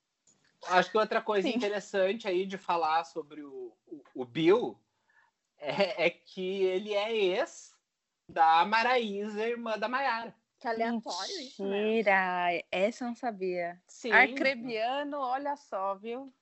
[0.68, 1.57] Acho que outra coisa Sim.
[1.57, 4.80] interessante aí de falar sobre o, o, o Bill
[5.59, 7.74] é, é que ele é ex
[8.28, 10.32] da Maraísa, irmã da Maiara.
[10.61, 11.82] Que aleatório isso, né?
[11.82, 13.82] Mentira, essa eu não sabia.
[13.88, 14.12] Sim.
[14.12, 16.32] Arcrebiano, olha só, viu?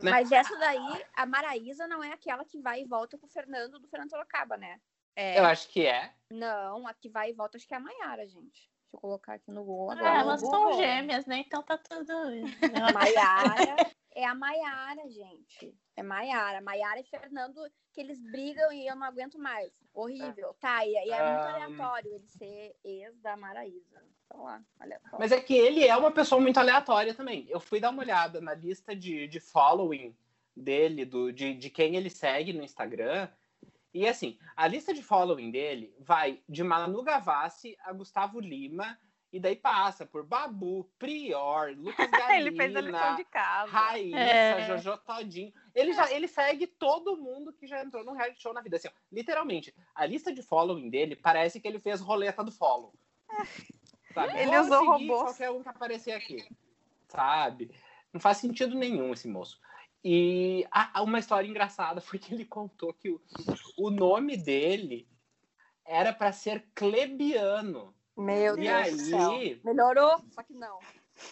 [0.00, 0.10] Né?
[0.10, 3.78] Mas essa daí, a Maraísa não é aquela que vai e volta com o Fernando
[3.78, 4.80] do Fernando Sorocaba, né?
[5.16, 6.12] É, Eu acho que é.
[6.30, 8.70] Não, a que vai e volta acho que é a Maiara, gente.
[8.70, 10.18] Deixa eu colocar aqui no Google Ah, agora.
[10.20, 11.38] elas no são gêmeas, né?
[11.46, 12.12] Então tá tudo.
[12.94, 13.76] Maiara
[14.14, 15.74] é a Maiara, gente.
[15.96, 16.60] É Maiara.
[16.60, 17.60] Maiara e Fernando,
[17.92, 19.70] que eles brigam e eu não aguento mais.
[19.94, 20.54] Horrível.
[20.60, 21.54] Tá, e, e é muito Ah.
[21.54, 24.02] aleatório ele ser ex da Maraísa.
[24.26, 25.18] Então lá, aleatório.
[25.18, 27.46] Mas é que ele é uma pessoa muito aleatória também.
[27.50, 30.16] Eu fui dar uma olhada na lista de, de following
[30.56, 33.28] dele, do, de, de quem ele segue no Instagram.
[33.94, 38.98] E assim, a lista de following dele vai de Manu Gavassi a Gustavo Lima,
[39.32, 43.72] e daí passa por Babu, Prior, Lucas Galina, ele fez a lição de casa.
[43.72, 44.66] Raíssa, É.
[44.66, 45.52] Jojo Todinho.
[45.74, 48.76] Ele, já, ele segue todo mundo que já entrou num reality show na vida.
[48.76, 52.92] Assim, ó, literalmente, a lista de following dele parece que ele fez roleta do follow.
[54.12, 54.38] Sabe?
[54.38, 55.22] Ele Vou usou robôs.
[55.22, 56.46] Qualquer um que aparecer aqui.
[57.08, 57.70] Sabe?
[58.12, 59.58] Não faz sentido nenhum esse moço.
[60.04, 63.20] E ah, uma história engraçada foi que ele contou que o,
[63.78, 65.08] o nome dele
[65.84, 67.94] era para ser Clebiano.
[68.16, 69.30] Meu E Deus do céu.
[69.30, 70.78] aí, Melhorou, só que não.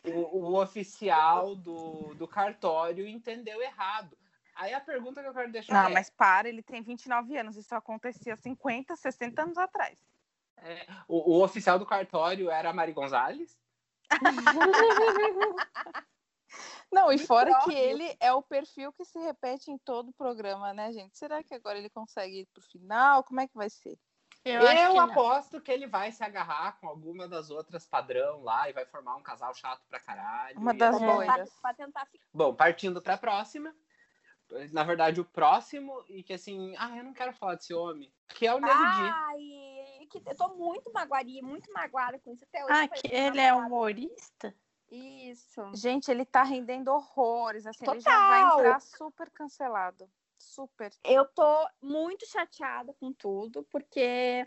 [0.04, 4.16] o, o oficial do, do cartório entendeu errado.
[4.54, 7.56] Aí a pergunta que eu quero deixar Não, é, mas para, ele tem 29 anos,
[7.56, 9.98] isso acontecia 50, 60 anos atrás.
[11.08, 13.58] o, o oficial do cartório era a Mari Gonzalez?
[16.90, 20.72] Não, e fora que ele é o perfil que se repete em todo o programa,
[20.72, 21.16] né, gente?
[21.16, 23.22] Será que agora ele consegue ir pro final?
[23.24, 23.98] Como é que vai ser?
[24.44, 25.11] Eu, Eu, que não.
[25.11, 29.16] aposto que ele vai se agarrar com alguma das outras padrão lá e vai formar
[29.16, 30.59] um casal chato pra caralho.
[30.59, 32.26] Uma das é Pra tentar, ficar.
[32.32, 33.74] Bom, partindo pra próxima.
[34.72, 38.46] Na verdade, o próximo, e que assim, ah, eu não quero falar desse homem, que
[38.46, 38.82] é o Nego Di.
[38.82, 42.74] Ai, que eu tô muito magoaria, muito magoada com isso até hoje.
[42.74, 44.53] Ah, que ele é humorista?
[44.91, 45.62] Isso.
[45.74, 48.28] Gente, ele tá rendendo horrores, assim, ele já Total.
[48.28, 50.11] vai entrar super cancelado.
[50.36, 50.91] Super.
[51.05, 54.47] Eu tô muito chateada com tudo, porque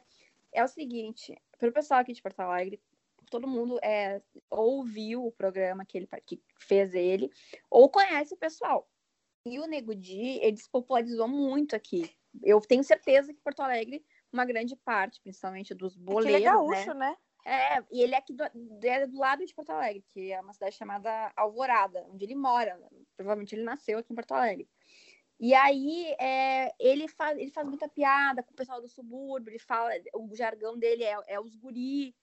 [0.52, 2.82] é o seguinte, pro pessoal aqui de Porto Alegre,
[3.30, 7.32] todo mundo é, ouviu o programa que ele que fez ele,
[7.70, 8.88] ou conhece o pessoal.
[9.46, 12.10] E o Nego Di, ele se popularizou muito aqui.
[12.42, 16.46] Eu tenho certeza que Porto Alegre, uma grande parte, principalmente dos É que boleiros, ele
[16.46, 16.56] é né?
[16.56, 17.18] gaúcho, né?
[17.46, 20.54] É, e ele é aqui do, é do lado de Porto Alegre, que é uma
[20.54, 22.80] cidade chamada Alvorada, onde ele mora.
[23.18, 24.70] Provavelmente ele nasceu aqui em Porto Alegre.
[25.40, 29.60] E aí é, ele, faz, ele faz muita piada com o pessoal do subúrbio, ele
[29.60, 32.16] fala, o jargão dele é, é os guri,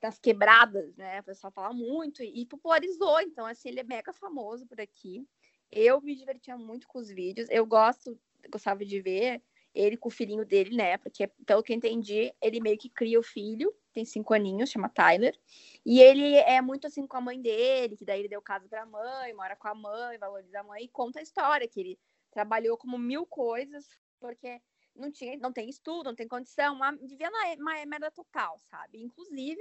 [0.00, 1.20] nas quebradas, né?
[1.20, 5.26] O pessoal fala muito e popularizou, então assim, ele é mega famoso por aqui.
[5.70, 8.18] Eu me divertia muito com os vídeos, eu gosto,
[8.50, 9.42] gostava de ver
[9.74, 10.96] ele com o filhinho dele, né?
[10.98, 14.88] Porque, pelo que eu entendi, ele meio que cria o filho, tem cinco aninhos, chama
[14.88, 15.38] Tyler.
[15.84, 18.86] E ele é muito assim com a mãe dele, que daí ele deu casa pra
[18.86, 21.98] mãe, mora com a mãe, valoriza a mãe, e conta a história, que ele
[22.30, 24.60] trabalhou como mil coisas, porque
[24.94, 29.02] não tinha, não tem estudo, não tem condição, uma, vivia na merda total, sabe?
[29.02, 29.60] Inclusive,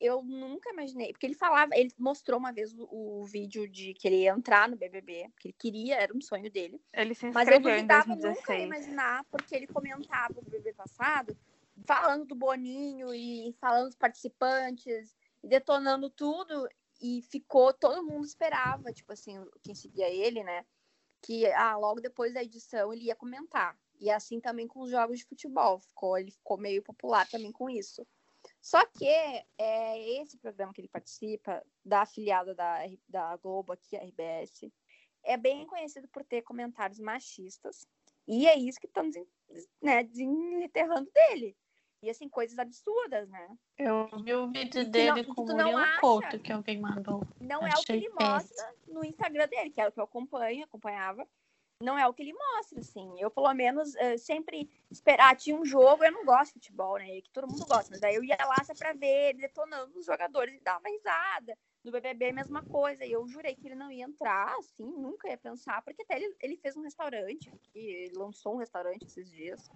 [0.00, 4.08] eu nunca imaginei, porque ele falava, ele mostrou uma vez o, o vídeo de que
[4.08, 6.80] ele ia entrar no BBB, que ele queria, era um sonho dele.
[6.92, 8.64] Ele se Mas eu duvidava nunca 2016.
[8.64, 11.36] imaginar, porque ele comentava no BBB passado,
[11.86, 16.68] falando do Boninho e falando dos participantes, e detonando tudo.
[17.02, 20.64] e ficou, todo mundo esperava, tipo assim, quem seguia ele, né?
[21.22, 23.78] Que ah, logo depois da edição ele ia comentar.
[23.98, 25.78] E assim também com os jogos de futebol.
[25.80, 28.06] Ficou, ele ficou meio popular também com isso.
[28.60, 34.04] Só que é, esse programa que ele participa, da afiliada da, da Globo aqui, a
[34.04, 34.70] RBS,
[35.24, 37.86] é bem conhecido por ter comentários machistas.
[38.28, 39.10] E é isso que estão
[39.82, 41.56] né, desenterrando dele.
[42.02, 43.58] E assim, coisas absurdas, né?
[43.76, 47.26] Eu vi o vídeo dele não, com o Murilo Couto que alguém mandou.
[47.38, 48.32] Não Achei é o que ele péssimo.
[48.32, 51.28] mostra no Instagram dele, que é o que eu acompanho, acompanhava.
[51.82, 53.18] Não é o que ele mostra, assim.
[53.18, 55.34] Eu, pelo menos, uh, sempre esperar.
[55.34, 57.20] Tinha um jogo, eu não gosto de futebol, né?
[57.22, 60.04] Que todo mundo gosta, mas daí eu ia lá só pra ver ele detonando os
[60.04, 61.56] jogadores e dava risada.
[61.82, 63.04] No BBB, a mesma coisa.
[63.06, 66.36] E eu jurei que ele não ia entrar, assim, nunca ia pensar, porque até ele,
[66.40, 69.70] ele fez um restaurante, ele lançou um restaurante esses dias.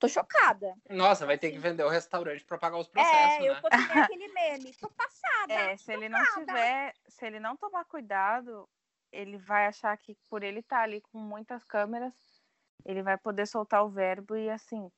[0.00, 0.74] Tô chocada.
[0.90, 3.48] Nossa, vai ter que vender o restaurante para pagar os processos, é, né?
[3.48, 4.74] eu tô aquele meme.
[4.74, 5.54] Tô passada.
[5.54, 8.68] É, se ele não tiver, se ele não tomar cuidado,
[9.14, 12.12] ele vai achar que por ele estar tá ali com muitas câmeras,
[12.84, 14.90] ele vai poder soltar o verbo e assim,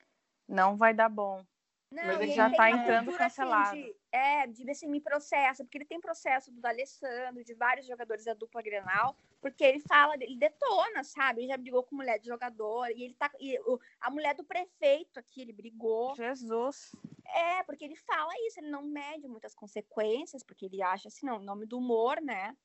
[0.48, 1.44] não vai dar bom.
[1.90, 3.68] Não, Mas ele já está entrando assim, cancelado.
[3.68, 7.54] Assim, de, é, de ver se me processa, porque ele tem processo do Alessandro, de
[7.54, 11.42] vários jogadores da dupla Grenal, porque ele fala, ele detona, sabe?
[11.42, 13.30] Ele já brigou com mulher de jogador, e ele tá.
[13.38, 16.14] E, o, a mulher do prefeito aqui, ele brigou.
[16.16, 16.90] Jesus.
[17.28, 21.40] É, porque ele fala isso, ele não mede muitas consequências, porque ele acha assim, não,
[21.40, 22.56] em nome do humor, né?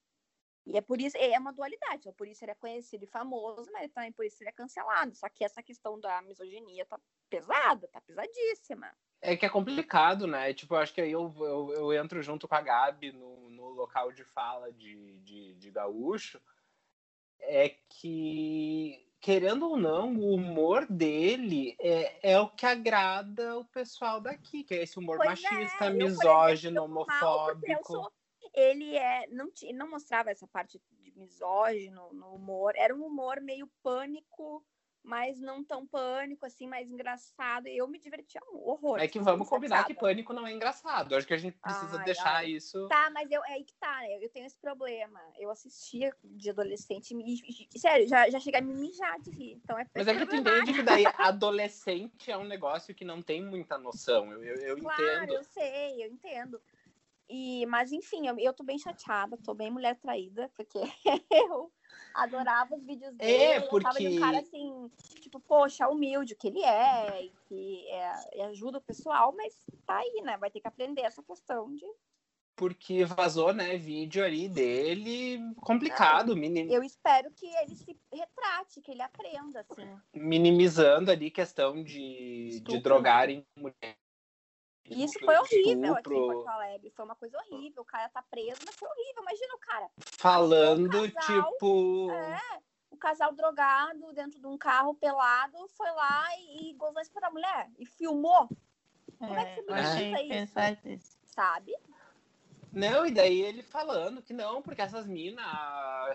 [0.65, 3.69] E é por isso, é uma dualidade, então por isso ele é conhecido e famoso,
[3.71, 5.15] mas também por isso ele é cancelado.
[5.15, 6.99] Só que essa questão da misoginia tá
[7.29, 8.91] pesada, tá pesadíssima.
[9.21, 10.53] É que é complicado, né?
[10.53, 13.69] Tipo, eu acho que aí eu, eu, eu entro junto com a Gabi no, no
[13.69, 16.39] local de fala de, de, de gaúcho.
[17.39, 24.21] É que, querendo ou não, o humor dele é, é o que agrada o pessoal
[24.21, 27.71] daqui, que é esse humor pois machista, é, misógino, eu, homofóbico.
[27.71, 28.11] Eu sou
[28.53, 33.69] ele é não, não mostrava essa parte de misógino no humor, era um humor meio
[33.81, 34.65] pânico,
[35.03, 37.67] mas não tão pânico, assim, mais engraçado.
[37.67, 38.99] E eu me divertia horror.
[38.99, 41.15] É que vamos combinar que pânico não é engraçado.
[41.15, 42.51] Acho que a gente precisa ai, deixar ai.
[42.51, 42.87] isso.
[42.87, 44.23] Tá, mas eu, é aí que tá, né?
[44.23, 45.19] Eu tenho esse problema.
[45.39, 49.53] Eu assistia de adolescente e, sério, já, já cheguei a me mijar de rir.
[49.63, 53.21] Então é Mas é que tu entende que daí adolescente é um negócio que não
[53.21, 54.31] tem muita noção.
[54.31, 55.33] Eu, eu, eu claro, entendo.
[55.33, 56.61] eu sei, eu entendo.
[57.33, 60.77] E, mas enfim, eu, eu tô bem chateada, tô bem mulher traída, porque
[61.31, 61.71] eu
[62.13, 63.43] adorava os vídeos é, dele.
[63.43, 63.75] É, porque...
[63.77, 68.43] Eu tava de um cara assim, tipo, poxa, humilde que ele é, e que é,
[68.47, 69.55] ajuda o pessoal, mas
[69.87, 70.37] tá aí, né?
[70.37, 71.85] Vai ter que aprender essa questão de.
[72.53, 76.35] Porque vazou, né, vídeo ali dele complicado.
[76.35, 76.69] Minim...
[76.69, 79.97] Eu espero que ele se retrate, que ele aprenda, assim.
[80.13, 84.00] Minimizando ali questão de, de drogarem mulheres
[84.91, 86.91] e isso foi horrível aqui em Porto Alegre.
[86.91, 87.81] Foi uma coisa horrível.
[87.81, 89.21] O cara tá preso, mas foi horrível.
[89.21, 89.89] Imagina o cara.
[89.97, 92.11] Falando, o casal, tipo.
[92.11, 97.11] É, o casal drogado dentro de um carro pelado foi lá e, e gozou isso
[97.11, 97.69] pra mulher.
[97.79, 98.49] E filmou.
[99.17, 100.43] Como é, é que você é.
[100.43, 100.87] isso?
[100.87, 101.17] isso?
[101.25, 101.73] Sabe?
[102.73, 105.45] Não, e daí ele falando que não, porque essas minas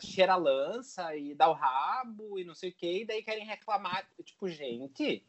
[0.02, 3.44] cheira a lança e dá o rabo e não sei o que, e daí querem
[3.44, 4.08] reclamar.
[4.24, 5.24] Tipo, gente,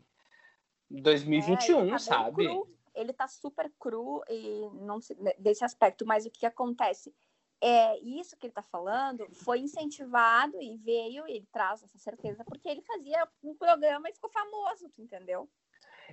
[0.90, 2.46] 2021, é, tá sabe?
[2.46, 7.14] Cru ele tá super cru e não se, né, desse aspecto, mas o que acontece?
[7.62, 12.70] É, isso que ele está falando foi incentivado e veio, ele traz essa certeza, porque
[12.70, 15.50] ele fazia um programa e ficou famoso, tu entendeu?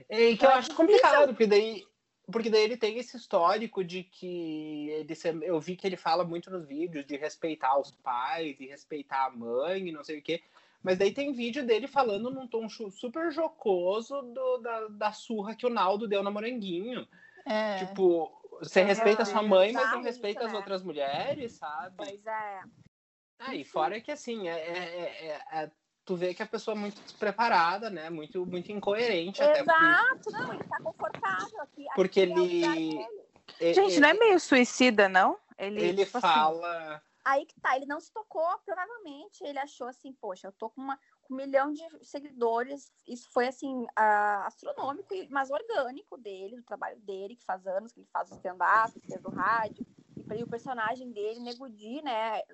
[0.08, 1.84] E que então, eu é acho complicado, porque daí,
[2.30, 6.50] porque daí ele tem esse histórico de que ele, eu vi que ele fala muito
[6.50, 10.42] nos vídeos de respeitar os pais, de respeitar a mãe, e não sei o quê.
[10.84, 15.66] Mas daí tem vídeo dele falando num tom super jocoso do, da, da surra que
[15.66, 17.08] o Naldo deu na Moranguinho.
[17.46, 17.78] É.
[17.78, 18.30] Tipo,
[18.60, 20.58] você é, respeita a sua mãe, mas não respeita isso, as né?
[20.58, 21.94] outras mulheres, sabe?
[21.96, 22.60] Pois é.
[23.38, 25.70] Ah, e fora que assim, é, é, é,
[26.04, 28.10] tu vê que a pessoa é muito despreparada, né?
[28.10, 29.40] Muito, muito incoerente.
[29.40, 30.30] Exato, até porque...
[30.32, 31.86] não, ele tá confortável aqui.
[31.94, 33.06] Porque ele.
[33.58, 35.38] Gente, não é meio suicida, não?
[35.58, 36.96] Ele, ele tipo assim, fala.
[36.96, 40.68] Assim Aí que tá, ele não se tocou, provavelmente ele achou assim, poxa, eu tô
[40.68, 46.56] com, uma, com um milhão de seguidores, isso foi assim, uh, astronômico, mas orgânico dele,
[46.56, 49.86] do trabalho dele, que faz anos que ele faz o stand-up, fez o rádio,
[50.36, 52.44] e, o personagem dele, Negudi, né, é,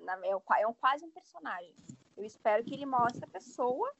[0.61, 1.75] é um, quase um personagem.
[2.15, 3.91] Eu espero que ele mostre a pessoa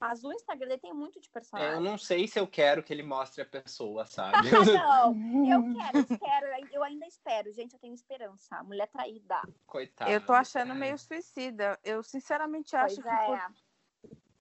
[0.00, 1.74] mas o Instagram dele tem muito de personagem.
[1.74, 4.50] Eu não sei se eu quero que ele mostre a pessoa, sabe?
[4.50, 5.12] não,
[5.46, 7.52] eu quero, eu quero, eu ainda espero.
[7.52, 8.62] Gente, eu tenho esperança.
[8.62, 9.42] Mulher traída.
[9.66, 10.10] Coitada.
[10.10, 11.78] Eu tô achando meio suicida.
[11.84, 13.48] Eu sinceramente acho pois que é.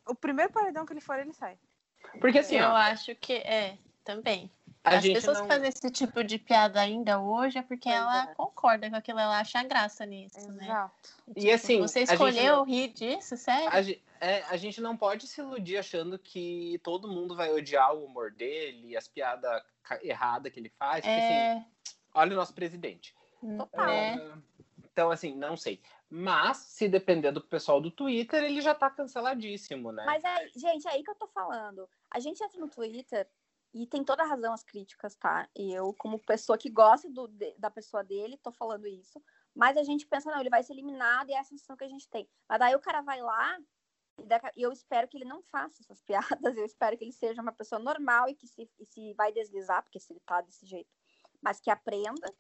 [0.07, 1.59] o primeiro paredão que ele for, ele sai.
[2.21, 4.49] Porque assim, eu ó, acho que é também.
[4.83, 5.45] A As pessoas não...
[5.45, 8.33] que fazem esse tipo de piada ainda hoje é porque ela é.
[8.33, 10.63] concorda com aquilo, ela acha graça nisso, né?
[10.63, 11.09] Exato.
[11.35, 13.69] E Tipo, assim, Você a gente escolheu não- rir disso, sério?
[13.69, 18.05] A, é, a gente não pode se iludir achando que todo mundo vai odiar o
[18.05, 19.61] humor dele, as piadas
[20.01, 21.01] erradas que ele faz.
[21.01, 21.65] Porque, assim, É,
[22.13, 23.13] olha o nosso presidente.
[23.57, 23.89] Total.
[23.89, 24.31] É.
[24.91, 25.81] Então, assim, não sei.
[26.09, 30.03] Mas, se depender do pessoal do Twitter, ele já tá canceladíssimo, né?
[30.05, 31.87] Mas aí, gente, é aí que eu tô falando.
[32.09, 33.27] A gente entra no Twitter
[33.73, 35.47] e tem toda a razão as críticas, tá?
[35.55, 39.21] E eu, como pessoa que gosta do- de- da pessoa dele, tô falando isso.
[39.55, 41.89] Mas a gente pensa, não, ele vai ser eliminado e é a sensação que a
[41.89, 42.27] gente tem.
[42.47, 43.57] Mas daí o cara vai lá
[44.55, 46.01] e eu espero que ele não faça essas
[46.51, 46.57] piadas.
[46.57, 49.81] Eu espero que ele seja uma pessoa normal e que se, e se vai deslizar,
[49.83, 50.89] porque se ele tá desse jeito,
[51.41, 52.33] mas que aprenda.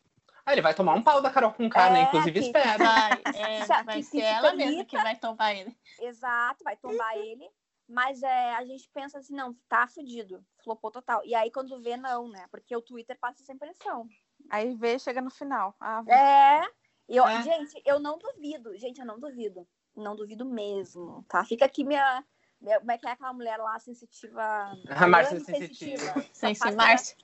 [0.45, 1.99] Ah, ele vai tomar um pau da Carol com K, né?
[1.99, 2.77] É, Inclusive, que- espera.
[2.77, 5.77] Vai, é, vai que ser se ela mesma que vai tomar ele.
[5.99, 7.47] Exato, vai tombar ele.
[7.89, 11.21] Mas é, a gente pensa assim, não, tá fudido, flopou total.
[11.25, 12.45] E aí quando vê, não, né?
[12.51, 14.07] Porque o Twitter passa essa impressão.
[14.49, 15.75] Aí vê, chega no final.
[15.79, 16.61] Ah, É.
[17.09, 17.41] E eu, É.
[17.41, 18.77] Gente, eu não duvido.
[18.77, 19.67] Gente, eu não duvido.
[19.95, 21.43] Não duvido mesmo, tá?
[21.43, 22.23] Fica aqui minha.
[22.61, 24.41] minha- como é que é aquela mulher lá sensitiva?
[25.05, 26.13] A Márcia Sensitiva.
[26.31, 27.17] Sem Só se passa- Márcia.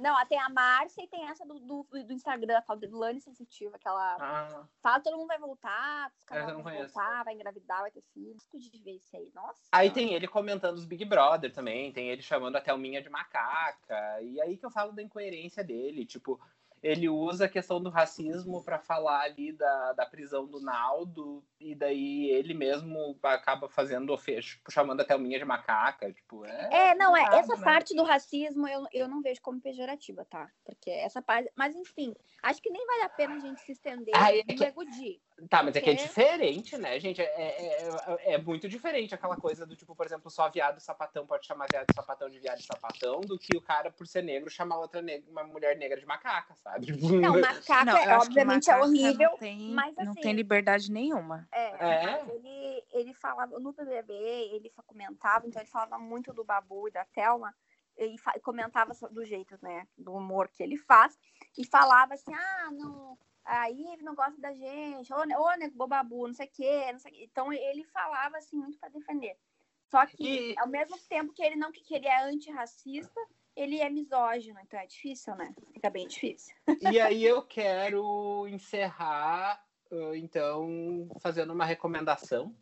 [0.00, 3.20] Não, tem a Márcia e tem essa do, do, do Instagram, a tal de Lani
[3.20, 7.80] Sensitiva, que ela Ah, fala todo mundo vai voltar, os não vão voltar, vai engravidar,
[7.82, 8.34] vai ter filho.
[8.34, 9.60] Gosto de ver isso aí, nossa.
[9.72, 14.20] Aí tem ele comentando os Big Brother também, tem ele chamando a Thelminha de macaca.
[14.22, 16.04] E aí que eu falo da incoerência dele.
[16.04, 16.40] Tipo,
[16.82, 21.74] ele usa a questão do racismo pra falar ali da, da prisão do Naldo, e
[21.74, 26.10] daí ele mesmo acaba fazendo tipo, chamando a Thelminha de macaca.
[26.10, 26.68] Tipo, é.
[26.72, 27.22] É, não, é.
[27.38, 27.62] Essa né?
[27.62, 30.50] parte do racismo eu, eu não vejo como pejorativa, tá?
[30.64, 31.52] Porque essa parte.
[31.54, 34.72] Mas, enfim, acho que nem vale a pena a gente se estender Ah, é que-.
[35.48, 37.20] Tá, mas é que é Porque- diferente, né, gente?
[37.20, 37.88] É, é,
[38.18, 41.46] é, é muito diferente aquela coisa do tipo, por exemplo, só viado e sapatão pode
[41.46, 44.50] chamar viado e sapatão de viado e sapatão, do que o cara, por ser negro,
[44.50, 46.92] chamar outra negra, uma mulher negra de macaca, sabe?
[46.92, 49.30] Não, macaca, Não, é, obviamente, é macaca horrível.
[49.30, 51.48] Não tem, mas, não assim, tem liberdade nenhuma.
[51.52, 52.24] É, É?
[52.34, 57.04] ele, ele falava, no BBB, ele comentava, então ele falava muito do Babu e da
[57.04, 57.54] Thelma,
[57.98, 61.18] e comentava do jeito, né, do humor que ele faz,
[61.58, 66.26] e falava assim, ah, não, aí ele não gosta da gente, ô, ô nego Babu,
[66.26, 67.28] não sei o quê, não sei quê.
[67.30, 69.36] Então ele falava, assim, muito para defender.
[69.90, 73.20] Só que, E- ao mesmo tempo que ele não que ele é antirracista,
[73.56, 75.54] ele é misógino, então é difícil, né?
[75.72, 76.54] Fica bem difícil.
[76.80, 79.64] E aí eu quero encerrar,
[80.14, 82.54] então, fazendo uma recomendação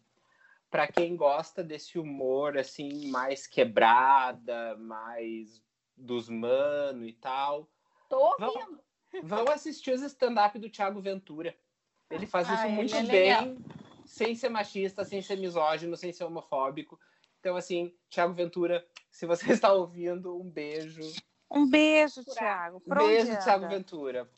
[0.71, 5.63] para quem gosta desse humor assim mais quebrada, mais
[5.97, 7.69] dos mano e tal.
[8.09, 8.81] Tô ouvindo.
[9.23, 11.55] Vão assistir os stand-up do Thiago Ventura.
[12.11, 13.57] Ele faz isso Ah, ele muito é bem, legal.
[14.07, 16.99] sem ser machista, sem ser misógino, sem ser homofóbico.
[17.41, 21.01] Então, assim, Thiago Ventura, se você está ouvindo, um beijo.
[21.51, 22.25] Um beijo.
[22.25, 22.83] Thiago.
[22.87, 23.41] Um beijo, anda?
[23.41, 24.31] Thiago Ventura.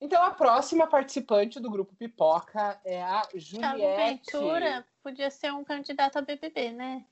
[0.00, 4.32] Então, a próxima participante do grupo Pipoca é a Thiago Juliette.
[4.32, 7.04] Ventura podia ser um candidato a BBB, né?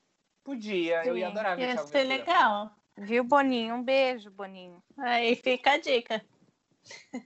[0.43, 2.17] Podia, eu ia Sim, adorar ver Ia Thiago ser Ventura.
[2.17, 2.75] legal.
[2.97, 3.75] Viu, Boninho?
[3.75, 4.81] Um beijo, Boninho.
[4.97, 6.23] Aí fica a dica.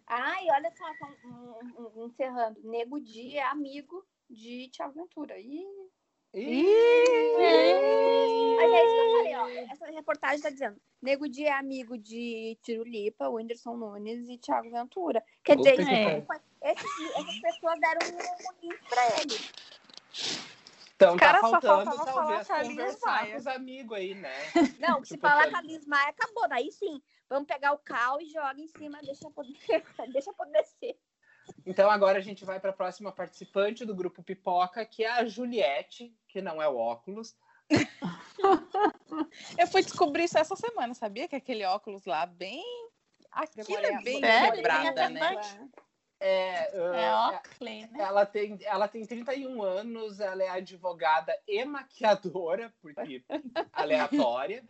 [0.08, 0.86] Ai, olha só,
[1.26, 2.60] um- um- um- encerrando.
[2.64, 5.38] Nego Di é amigo de Thiago Ventura.
[5.40, 5.66] Ih.
[6.34, 6.66] Ih!
[8.58, 9.48] Mas é isso que eu falei, ó.
[9.72, 10.80] Essa reportagem tá dizendo.
[11.02, 15.24] Nego Di é amigo de Tirulipa, Whindersson Nunes e Thiago Ventura.
[15.44, 16.26] Quer Puta dizer, que É.
[16.72, 19.36] esses- essas pessoas deram um link pra ele.
[20.96, 23.32] Então Cara, tá só faltando faltava talvez falar conversar Maia.
[23.32, 24.34] com os amigos aí, né?
[24.80, 26.48] Não, se Tipo, falar tá- com a Liz Maia, acabou.
[26.50, 29.56] Daí sim, vamos pegar o cal e joga em cima, deixa poder,
[30.12, 30.98] deixa apodrecer.
[31.66, 35.26] Então agora a gente vai para a próxima participante do grupo Pipoca, que é a
[35.26, 37.36] Juliette, que não é o óculos.
[39.58, 41.28] Eu fui descobrir isso essa semana, sabia?
[41.28, 42.64] Que aquele óculos lá, bem.
[43.32, 44.22] Aquilo Demorei- é bem Tem
[45.10, 45.70] né?
[46.22, 48.00] É, uh, É Oakley, né?
[48.02, 53.24] ela, tem, ela tem 31 anos, ela é advogada e maquiadora, porque
[53.72, 54.64] aleatória.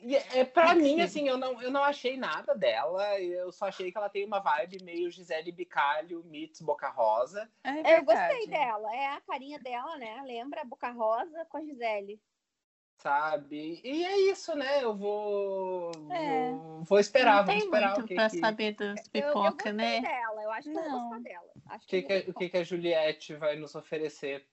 [0.00, 3.18] E é, pra mim, assim, eu não, eu não achei nada dela.
[3.20, 7.50] Eu só achei que ela tem uma vibe meio Gisele Bicalho, meets Boca Rosa.
[7.64, 8.94] É Eu gostei dela.
[8.94, 10.22] É a carinha dela, né?
[10.24, 12.20] Lembra a Boca Rosa com a Gisele.
[12.98, 13.80] sabe?
[13.84, 14.82] E é isso, né?
[14.82, 16.08] Eu vou.
[16.10, 16.52] É.
[16.52, 19.28] Vou, vou esperar, Não vamos tem esperar muito o que, pra que, saber dos Eu,
[19.28, 20.00] eu pipoca, gostei né?
[20.00, 20.42] dela.
[20.42, 21.08] Eu acho que eu vou Não.
[21.08, 21.52] gostar dela.
[21.66, 24.48] Acho que, que, que, eu o vou que, que a Juliette vai nos oferecer.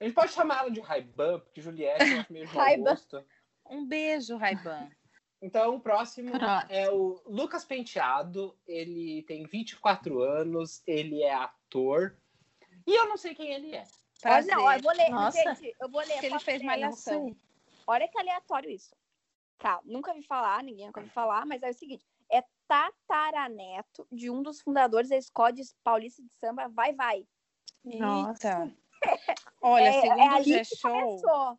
[0.00, 3.24] A gente pode chamar ela de Ray-Ban, porque Juliette eu acho meio de mau gosto.
[3.70, 4.88] Um beijo, Raiban.
[5.42, 6.70] Então, o próximo Próximo.
[6.70, 8.54] é o Lucas Penteado.
[8.66, 12.14] Ele tem 24 anos, ele é ator.
[12.86, 13.84] E eu não sei quem ele é.
[14.22, 15.08] Olha, não, eu vou ler.
[15.08, 15.42] Nossa.
[15.42, 16.20] Gente, eu vou ler.
[16.20, 17.34] Que ele fez malhação.
[17.86, 18.94] Olha que aleatório isso.
[19.58, 24.30] Calma, nunca vi falar, ninguém nunca vi falar, mas é o seguinte: é tataraneto de
[24.30, 27.26] um dos fundadores da Escola de Paulista de Samba Vai Vai.
[27.82, 28.70] Nossa.
[29.60, 31.58] Olha, é, segundo é o G-Show, começou.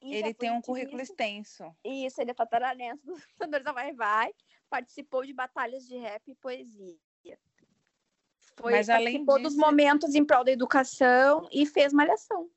[0.00, 1.64] E ele tem um currículo extenso.
[1.84, 4.32] Isso, ele é tataraneto dos fundadores da Vai Vai.
[4.68, 6.96] Participou de batalhas de rap e poesia.
[8.58, 12.48] Foi, Mas, além participou dos disso- momentos em prol da educação e fez malhação.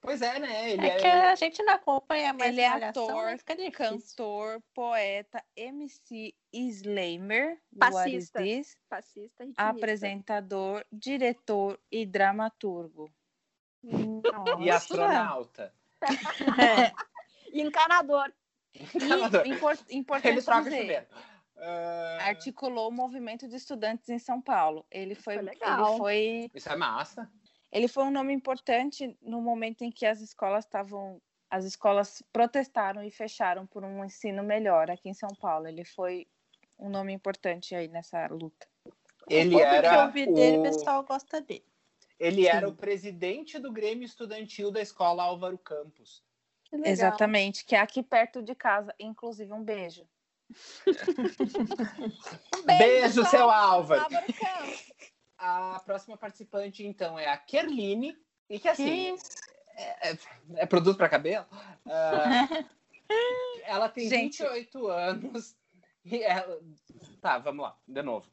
[0.00, 0.70] Pois é, né?
[0.72, 3.72] Ele É que é, a gente não acompanha mais Ele é ator, difícil.
[3.72, 8.40] Cantor, poeta, MC Slammer, is Passista.
[8.42, 8.76] This?
[8.88, 9.62] Fascista, ritmista.
[9.62, 13.12] apresentador, diretor e dramaturgo.
[14.60, 15.74] e astronauta.
[17.52, 18.32] E encanador.
[18.94, 19.46] Encanador.
[19.46, 21.06] E impor- Ele importante troca dizer.
[21.58, 24.86] Ah, articulou o movimento de estudantes em São Paulo.
[24.90, 25.88] Ele foi, Foi legal.
[25.90, 27.30] ele foi, isso é massa.
[27.70, 33.04] ele foi um nome importante no momento em que as escolas estavam, as escolas protestaram
[33.04, 35.68] e fecharam por um ensino melhor aqui em São Paulo.
[35.68, 36.26] Ele foi
[36.78, 38.66] um nome importante aí nessa luta.
[39.28, 40.62] Ele que era eu ouvi dele, o o...
[40.64, 41.64] pessoal gosta dele.
[42.22, 42.72] Ele era Sim.
[42.72, 46.22] o presidente do Grêmio Estudantil da Escola Álvaro Campos.
[46.64, 46.92] Que legal.
[46.92, 50.06] Exatamente, que é aqui perto de casa, inclusive um beijo.
[52.54, 53.30] Um Beijo, pessoal.
[53.30, 54.02] seu Álvaro.
[54.02, 54.92] Álvaro Campos.
[55.36, 58.16] A próxima participante, então, é a Kerline.
[58.48, 59.30] E que, assim, isso?
[59.76, 60.18] é, é-
[60.58, 61.46] é produto para cabelo.
[61.86, 62.64] Ah,
[63.64, 64.38] ela tem Gente.
[64.42, 65.56] 28 anos.
[66.04, 66.60] E ela...
[67.20, 68.30] Tá, vamos lá, de novo.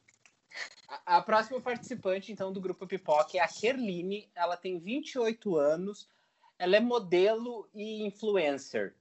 [1.06, 4.30] A, a próxima participante, então, do grupo Pipoca é a Kerline.
[4.36, 6.10] Ela tem 28 anos.
[6.58, 8.96] Ela é modelo e influencer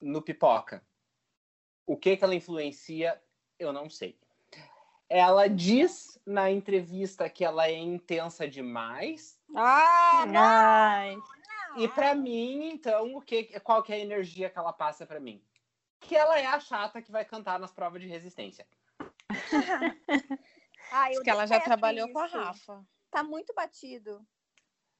[0.00, 0.84] no Pipoca.
[1.86, 3.20] O que, que ela influencia,
[3.58, 4.18] eu não sei.
[5.08, 9.38] Ela diz na entrevista que ela é intensa demais.
[9.54, 11.22] Ah, não.
[11.76, 15.20] E pra mim, então, o que, qual que é a energia que ela passa pra
[15.20, 15.42] mim?
[16.00, 18.66] Que ela é a chata que vai cantar nas provas de resistência.
[20.96, 22.36] Ah, eu Porque ela já trabalhou com a isso.
[22.36, 22.86] Rafa.
[23.10, 24.24] Tá muito batido.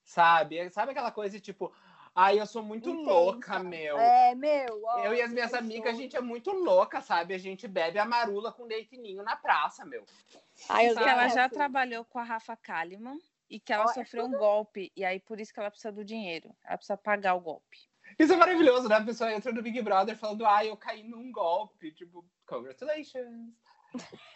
[0.02, 0.68] Sabe?
[0.70, 1.72] Sabe aquela coisa tipo,
[2.12, 3.10] ai, eu sou muito Intensa.
[3.10, 3.96] louca, meu.
[3.96, 4.82] É, meu.
[4.84, 7.32] ó, Eu e as minhas amigas, a gente é muito louca, sabe?
[7.32, 10.04] A gente bebe a marula com leite ninho na praça, meu.
[10.68, 13.18] Ah, eu que ela já trabalhou com a Rafa Kalimann
[13.48, 14.92] e que ela Ó, é sofreu um golpe.
[14.96, 16.52] E aí, por isso que ela precisa do dinheiro.
[16.64, 17.78] Ela precisa pagar o golpe.
[18.18, 18.96] Isso é maravilhoso, né?
[18.96, 21.92] A pessoa entra no Big Brother falando, ai, eu caí num golpe.
[21.92, 23.54] Tipo, congratulations.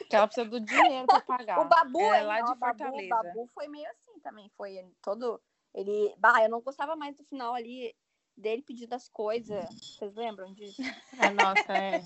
[0.08, 1.60] Que ela precisa do dinheiro pra pagar.
[1.60, 3.08] O Babu, é hein, lá ó, de o Babu, Fortaleza.
[3.08, 4.50] Babu foi meio assim também.
[4.56, 5.40] Foi todo.
[5.74, 6.14] Ele.
[6.18, 7.94] Bah, eu não gostava mais do final ali
[8.36, 9.68] dele pedindo as coisas.
[9.80, 10.80] Vocês lembram disso?
[11.18, 12.02] a nossa, é.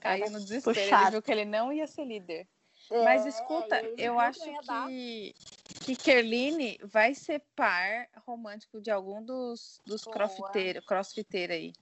[0.00, 0.78] Caiu no desespero.
[0.80, 2.48] Ele viu que ele não ia ser líder.
[2.90, 5.34] Mas É, escuta, eu acho não que,
[5.84, 11.72] que Kerline vai ser par romântico de algum dos, dos crossfiteiros crossfiteiro aí.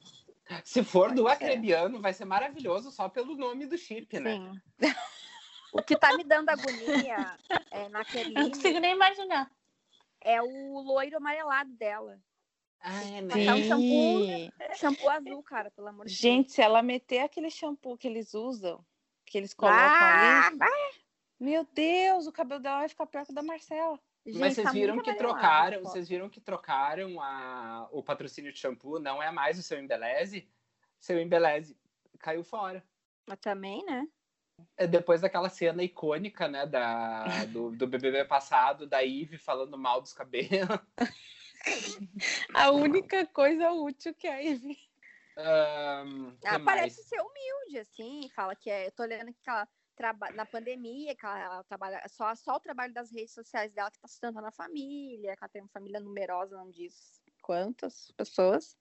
[0.65, 4.37] Se for do acrebiano, vai ser maravilhoso só pelo nome do chip, né?
[4.37, 4.61] Sim.
[5.73, 7.39] O que tá me dando agonia
[7.71, 9.49] é, na Eu não consigo nem imaginar.
[10.21, 12.21] é o loiro amarelado dela.
[12.81, 13.29] Ah, é, né?
[13.29, 14.51] Passar um shampoo, Sim.
[14.77, 16.21] shampoo azul, cara, pelo amor de Deus.
[16.21, 18.85] Gente, se ela meter aquele shampoo que eles usam,
[19.27, 21.01] que eles colocam Ah, ali,
[21.39, 23.99] meu Deus, o cabelo dela vai ficar pior que o da Marcela.
[24.39, 28.59] Mas gente, vocês tá viram que trocaram, vocês viram que trocaram a, o patrocínio de
[28.59, 30.49] shampoo, não é mais o seu Embeleze?
[30.99, 31.77] Seu Embeleze
[32.19, 32.85] caiu fora.
[33.27, 34.07] Mas também, né?
[34.77, 40.01] É depois daquela cena icônica, né, da, do, do BBB passado, da Ive falando mal
[40.01, 40.79] dos cabelos.
[42.55, 44.43] A única coisa útil que a
[46.41, 46.65] que Ela mais?
[46.65, 48.87] parece ser humilde, assim, fala que é.
[48.87, 49.69] Eu tô olhando que ela
[50.35, 54.09] na pandemia, que ela, trabalha só, só o trabalho das redes sociais dela que tá
[54.09, 58.77] sustentando a família, que ela tem uma família numerosa, não diz quantas pessoas.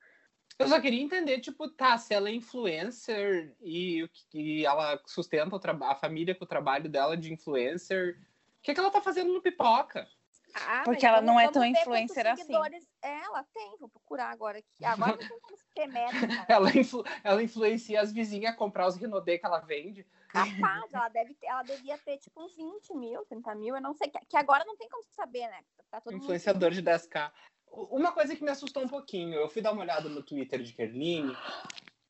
[0.58, 5.96] Eu só queria entender, tipo, tá, se ela é influencer e, e ela sustenta a
[5.96, 8.20] família com o trabalho dela de influencer,
[8.60, 10.08] o que, que ela tá fazendo no Pipoca?
[10.56, 12.54] Ah, Porque ela não é tão influencer assim.
[13.02, 14.86] Ela tem, vou procurar agora aqui.
[14.86, 16.46] Agora não tem como ter métrica.
[16.48, 20.06] Ela, influ- ela influencia as vizinhas a comprar os Rinodê que ela vende.
[20.28, 23.94] Capaz, ela, deve ter, ela devia ter tipo uns 20 mil, 30 mil, eu não
[23.94, 24.10] sei.
[24.10, 25.60] Que, que agora não tem como saber, né?
[25.90, 27.32] Tá todo mundo- influenciador de 10k.
[27.72, 30.74] Uma coisa que me assustou um pouquinho, eu fui dar uma olhada no Twitter de
[30.74, 31.36] Kerline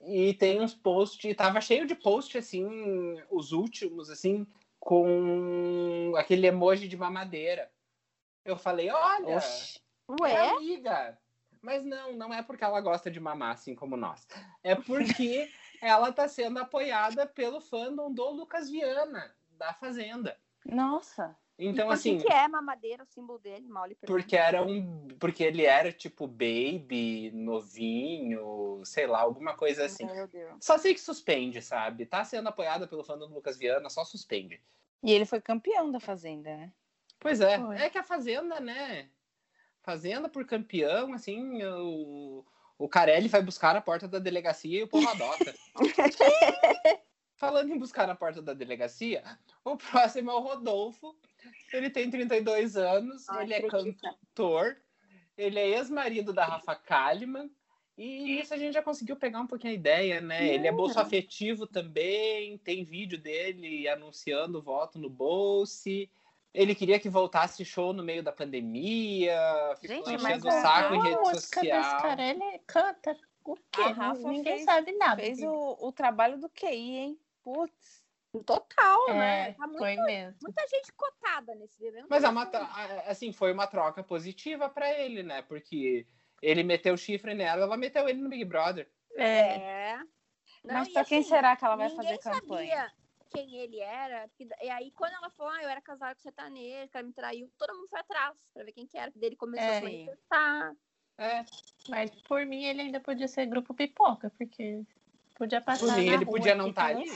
[0.01, 4.47] e tem uns posts, tava cheio de posts assim, os últimos assim,
[4.79, 7.69] com aquele emoji de mamadeira.
[8.49, 9.79] Eu falei, olha, Oxi.
[10.09, 10.49] é Ué?
[10.49, 11.17] amiga.
[11.61, 14.27] Mas não, não é porque ela gosta de mamar assim como nós.
[14.63, 15.49] É porque
[15.81, 20.37] ela tá sendo apoiada pelo fandom do Lucas Viana, da Fazenda.
[20.65, 21.37] Nossa.
[21.61, 22.17] Então, por assim.
[22.17, 23.67] que, que é mamadeira o símbolo dele?
[23.67, 24.17] Mal lhe pergunto.
[24.17, 25.09] Porque era um.
[25.19, 30.05] Porque ele era tipo baby, novinho, sei lá, alguma coisa assim.
[30.05, 30.55] Meu Deus.
[30.61, 32.05] Só sei que suspende, sabe?
[32.05, 34.61] Tá sendo apoiada pelo fã do Lucas Viana, só suspende.
[35.03, 36.71] E ele foi campeão da Fazenda, né?
[37.19, 37.59] Pois é.
[37.59, 37.75] Foi.
[37.77, 39.09] É que a Fazenda, né?
[39.81, 42.45] Fazenda por campeão, assim, o,
[42.77, 45.53] o Carelli vai buscar na porta da delegacia e o povo adota.
[47.35, 49.23] Falando em buscar na porta da delegacia,
[49.63, 51.15] o próximo é o Rodolfo.
[51.71, 54.09] Ele tem 32 anos, Ai, ele é acredita.
[54.09, 54.77] cantor,
[55.37, 57.49] ele é ex-marido da Rafa Kalimann.
[57.97, 60.53] E isso a gente já conseguiu pegar um pouquinho a ideia, né?
[60.53, 66.09] Ele é bolso afetivo também, tem vídeo dele anunciando o voto no Bolse.
[66.53, 69.39] Ele queria que voltasse show no meio da pandemia,
[69.79, 72.01] ficou Gente, enchendo o saco em rede social.
[72.01, 73.81] cara, ele canta o quê?
[73.81, 75.21] A Rafa Ninguém fez- sabe nada.
[75.21, 77.19] Fez o, o trabalho do QI, hein?
[77.43, 78.03] Putz.
[78.45, 79.53] Total, É, né?
[79.53, 80.37] Tá muito- foi mesmo.
[80.43, 82.01] muita gente cotada nesse bebê.
[82.01, 82.43] não Mas é uma,
[83.07, 85.41] assim, foi uma troca positiva pra ele, né?
[85.43, 86.05] Porque
[86.41, 88.87] ele meteu o chifre nela, ela meteu ele no Big Brother.
[89.15, 89.97] É, É.
[90.63, 92.75] Não, Mas pra quem assim, será que ela vai fazer campanha?
[92.75, 92.91] sabia
[93.29, 94.29] quem ele era.
[94.61, 97.51] E aí, quando ela falou, ah, eu era casada com sertanejo, o cara me traiu,
[97.57, 99.07] todo mundo foi atrás pra ver quem que era.
[99.07, 99.77] Porque daí ele começou a É.
[99.79, 100.75] se manifestar.
[101.17, 101.45] É,
[101.89, 104.81] mas por mim ele ainda podia ser grupo pipoca, porque
[105.35, 107.09] podia passar Por mim, na ele rua podia não eu tá ali.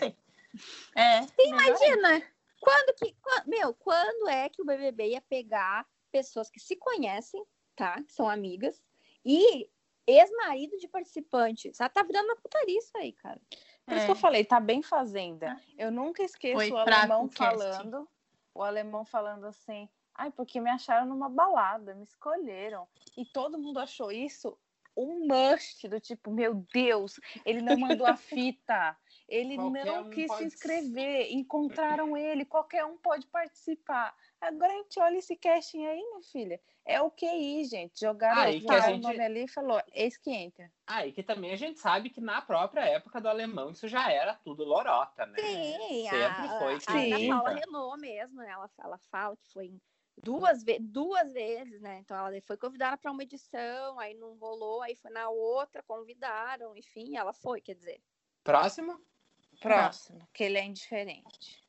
[0.96, 2.22] É, melhor Imagina!
[2.60, 3.14] Quando que.
[3.22, 7.44] quan- meu, quando é que o BBB ia pegar pessoas que se conhecem,
[7.76, 8.02] tá?
[8.04, 8.82] Que são amigas,
[9.26, 9.70] e
[10.06, 11.74] ex-marido de participante?
[11.74, 11.94] Sabe?
[11.94, 13.42] Tá virando uma putaria isso aí, cara.
[13.86, 14.06] Por isso É.
[14.06, 15.60] que eu falei, tá bem fazenda.
[15.78, 18.08] Eu nunca esqueço Foi o alemão falando,
[18.54, 22.88] o alemão falando assim, ai, porque me acharam numa balada, me escolheram.
[23.18, 24.58] E todo mundo achou isso
[24.96, 28.96] um must, do tipo, meu Deus, ele não mandou a fita,
[29.28, 34.16] ele Qualquer não um quis pode- se inscrever, encontraram ele, qualquer um pode participar.
[34.44, 37.98] Agora a gente olha esse casting aí, minha filha, é o QI, gente.
[38.00, 40.70] Jogaram, Ah, que a jogaram gente- o nome ali e falou, esse que entra.
[40.86, 44.12] Ah, e que também a gente sabe que na própria época do alemão isso já
[44.12, 45.40] era tudo lorota, né?
[45.40, 47.14] Sim, Sempre a, foi a, Sim.
[47.14, 47.60] a Ana Paula.
[47.60, 48.50] Renault mesmo, né?
[48.50, 49.80] Ela, ela fala que foi
[50.22, 52.00] duas, ve duas vezes, né?
[52.00, 56.76] Então ela foi convidada para uma edição, aí não rolou, aí foi na outra, convidaram,
[56.76, 58.02] enfim, ela foi, quer dizer.
[58.44, 59.00] Próximo?
[59.62, 61.63] Próximo, que ele é indiferente.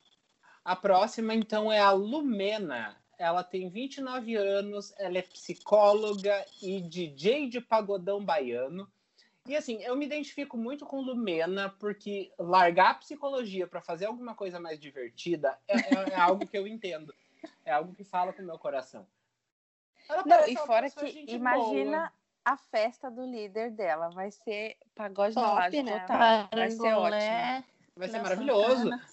[0.65, 2.97] A próxima, então, é a Lumena.
[3.19, 8.91] Ela tem 29 anos, ela é psicóloga e DJ de pagodão baiano.
[9.47, 14.33] E assim, eu me identifico muito com Lumena, porque largar a psicologia para fazer alguma
[14.33, 17.13] coisa mais divertida é, é- é algo que eu entendo.
[17.63, 19.05] É algo que fala com o meu coração.
[20.09, 22.11] Ela Não, e fora que gente imagina boa.
[22.43, 24.09] a festa do líder dela.
[24.09, 25.99] Vai ser pagode na Top, laje né?
[25.99, 26.49] total.
[26.51, 27.65] Vai ser ótimo.
[27.95, 28.75] Vai ser maravilhoso.
[28.89, 29.05] Santana.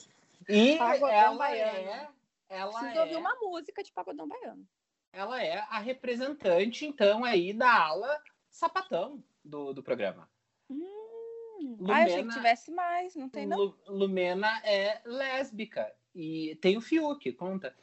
[0.49, 1.78] E Pagodão ela baiano.
[1.78, 2.09] é,
[2.49, 4.66] ela Preciso é, ouvir uma música de pagodão baiano.
[5.12, 10.28] ela é a representante, então, aí da ala sapatão do, do programa.
[10.70, 13.57] Hum, Ah, eu achei que Lumena- tivesse mais, não tem não.
[13.59, 15.93] Lu- Lumena é lésbica.
[16.14, 17.74] E tem o Fiuk, conta.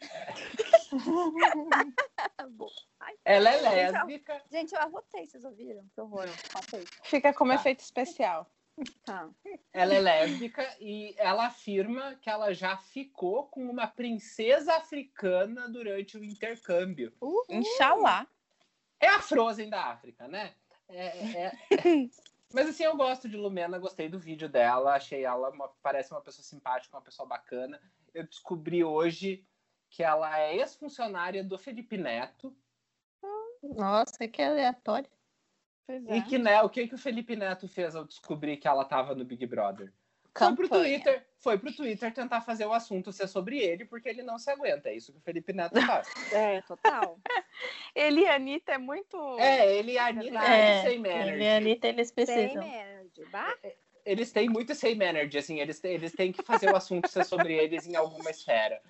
[3.00, 4.42] Ai, Ela é lésbica.
[4.50, 5.84] Gente, eu arrotei, vocês ouviram?
[5.94, 6.26] Que horror.
[7.04, 7.56] Fica como Tá.
[7.56, 8.50] efeito especial.
[9.04, 9.28] Tá.
[9.72, 16.16] Ela é lésbica e ela afirma que ela já ficou com uma princesa africana durante
[16.16, 17.12] o intercâmbio.
[17.20, 17.44] Uhul.
[17.48, 18.26] Inxalá.
[18.98, 20.54] É a Frozen da África, né?
[20.88, 21.52] É- é-
[22.52, 26.20] Mas assim, eu gosto de Lumena, gostei do vídeo dela, achei ela uma, parece uma
[26.20, 27.80] pessoa simpática, uma pessoa bacana.
[28.12, 29.46] Eu descobri hoje
[29.88, 32.56] que ela é ex-funcionária do Felipe Neto
[33.62, 35.08] Nossa, que aleatório.
[35.90, 38.84] Pois e que, né, o que, que o Felipe Neto fez ao descobrir que ela
[38.84, 39.92] tava no Big Brother?
[40.38, 40.68] Foi pro.
[40.68, 44.48] Twitter, foi pro Twitter tentar fazer o assunto ser sobre ele, porque ele não se
[44.50, 44.88] aguenta.
[44.88, 46.08] É isso que o Felipe Neto faz.
[46.32, 47.18] É, total.
[47.94, 49.16] Ele e a Anitta é muito.
[49.38, 51.32] é, ele e a Anitta É, same energy.
[51.32, 52.62] ele e a Anitta, eles Tem precisam.
[52.62, 53.24] energy.
[53.26, 53.54] Bah,
[54.06, 57.24] eles têm muito same energy, assim, eles, têm- eles têm que fazer o assunto ser
[57.24, 58.80] sobre eles em alguma esfera.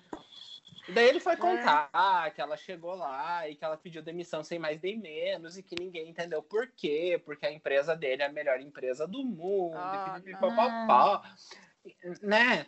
[0.87, 4.57] E daí ele foi contar que ela chegou lá e que ela pediu demissão sem
[4.59, 8.31] mais nem menos e que ninguém entendeu por quê, porque a empresa dele é a
[8.31, 11.21] melhor empresa do mundo, Ah, e pipipipopopó,
[12.21, 12.65] né?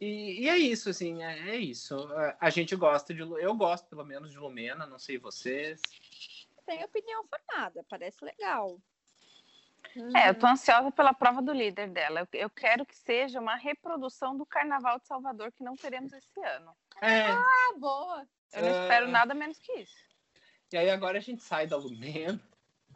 [0.00, 2.08] E, e é isso, assim, é, é isso.
[2.40, 5.82] A gente gosta de, Lu- eu gosto pelo menos de Lumena, não sei vocês.
[6.64, 8.78] tem opinião formada, parece legal.
[10.14, 12.20] É, eu tô ansiosa pela prova do líder dela.
[12.20, 16.40] Eu, eu quero que seja uma reprodução do Carnaval de Salvador que não teremos esse
[16.40, 16.76] ano.
[17.00, 18.26] É, Ah, boa.
[18.52, 18.82] Eu não É.
[18.82, 19.94] espero nada menos que isso.
[20.72, 22.40] e aí agora a gente sai da Lumena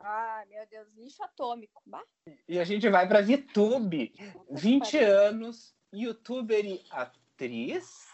[0.05, 1.81] Ai, meu Deus, lixo atômico.
[1.87, 2.03] Bah,
[2.49, 4.13] E a gente vai para VTube.
[4.51, 8.11] 20 anos, youtuber e atriz.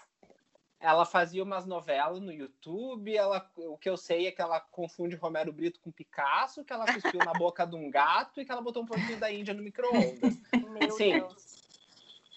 [0.81, 3.16] ela fazia umas novelas no YouTube.
[3.16, 6.85] Ela, o que eu sei é que ela confunde Romero Brito com Picasso, que ela
[6.93, 9.62] cuspiu na boca de um gato e que ela botou um pouquinho da Índia no
[9.62, 10.39] micro-ondas.
[10.52, 11.12] Meu Sim.
[11.20, 11.57] Deus.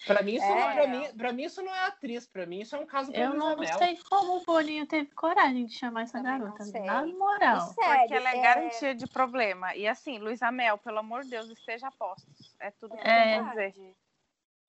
[0.06, 0.48] Pra mim, isso É.
[0.54, 2.26] não, pra, mim, pra mim, isso não é atriz.
[2.26, 3.78] Pra mim, isso é um caso pra Eu não Luísa Mel.
[3.78, 6.64] sei como o Boninho teve coragem de chamar essa Também não garota.
[6.64, 6.80] sei.
[6.82, 7.60] Na moral.
[7.72, 9.76] Sério, Porque ela é, é- garantia de problema.
[9.76, 12.56] E assim, Luísa Mel, pelo amor de Deus, esteja a postos.
[12.58, 13.38] É tudo que É.
[13.38, 13.96] eu tenho a dizer.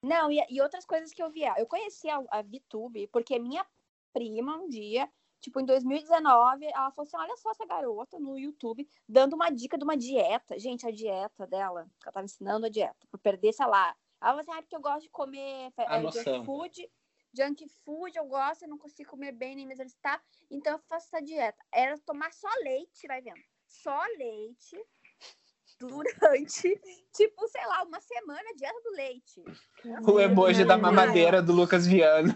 [0.03, 1.53] Não, e, e outras coisas que eu via.
[1.57, 3.65] Eu conheci a, a VTube porque minha
[4.13, 8.87] prima, um dia, tipo, em 2019, ela falou assim: olha só essa garota no YouTube
[9.07, 10.59] dando uma dica de uma dieta.
[10.59, 13.95] Gente, a dieta dela, que ela tava ensinando a dieta, pra perder, sei lá.
[14.23, 16.91] Ela falou assim: ah, porque eu gosto de comer é, junk food.
[17.35, 21.07] Junk food eu gosto, eu não consigo comer bem nem me exercitar, então eu faço
[21.07, 21.57] essa dieta.
[21.73, 23.41] Era tomar só leite, vai vendo.
[23.67, 24.77] Só leite
[25.87, 26.81] durante,
[27.13, 29.43] tipo, sei lá, uma semana a dieta do leite.
[30.07, 32.33] O emoji da mamadeira do Lucas Viana.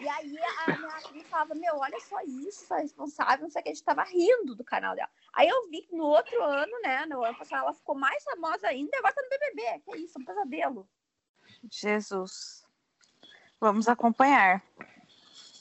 [0.00, 3.62] E aí a minha prima falava, meu, olha só isso, essa responsável, não sei o
[3.62, 5.08] que, a gente tava rindo do canal dela.
[5.32, 8.68] Aí eu vi que no outro ano, né, no ano passado, ela ficou mais famosa
[8.68, 9.82] ainda agora tá no BBB.
[9.84, 10.88] Que isso, um pesadelo.
[11.70, 12.64] Jesus.
[13.60, 14.62] Vamos acompanhar.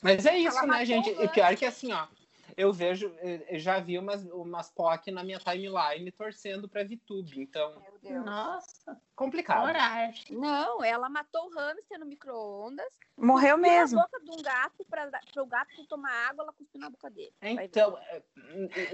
[0.01, 1.09] Mas é isso, Ela né, gente?
[1.09, 2.07] o E pior que assim, ó.
[2.55, 7.39] Eu vejo, eu já vi umas, umas POC na minha timeline torcendo pra VTube.
[7.39, 8.25] Então, Meu Deus.
[8.25, 9.65] Nossa, complicado.
[9.65, 10.37] coragem.
[10.37, 12.87] Não, ela matou o hamster no micro-ondas.
[13.17, 13.97] Morreu mesmo.
[13.97, 17.09] na boca de um gato pra, pra o gato tomar água, ela cuspiu na boca
[17.09, 17.33] dele.
[17.41, 18.23] Então, é,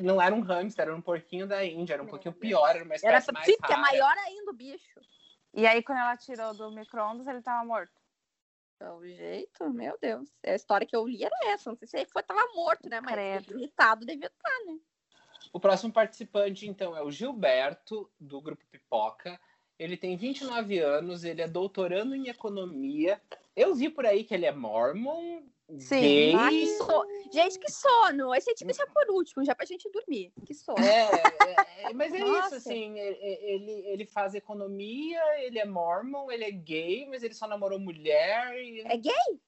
[0.02, 2.42] não era um hamster, era um porquinho da Índia, era um Meu pouquinho Deus.
[2.42, 5.00] pior, era uma Era espécie mais sim, porque é maior ainda o bicho.
[5.54, 7.99] E aí, quando ela tirou do micro-ondas, ele tava morto.
[8.80, 10.30] Pelo jeito, meu Deus.
[10.46, 11.70] A história que eu li era essa.
[11.70, 13.02] Não sei se ele foi, tava morto, né?
[13.02, 13.60] Mas Credo.
[13.60, 14.80] irritado devia estar, né?
[15.52, 19.40] O próximo participante, então, é o Gilberto, do Grupo Pipoca.
[19.78, 23.22] Ele tem 29 anos, ele é doutorando em economia.
[23.60, 25.42] Eu vi por aí que ele é mormon,
[25.80, 26.00] Sim.
[26.00, 26.34] gay.
[26.34, 27.06] Ah, que so...
[27.34, 28.34] Gente, que sono.
[28.34, 30.32] Esse tipo é por último, já pra gente dormir.
[30.46, 30.80] Que sono.
[30.80, 36.46] É, é, é, mas é isso, assim, ele, ele faz economia, ele é mormon, ele
[36.46, 38.80] é gay, mas ele só namorou mulher e...
[38.80, 39.42] É gay?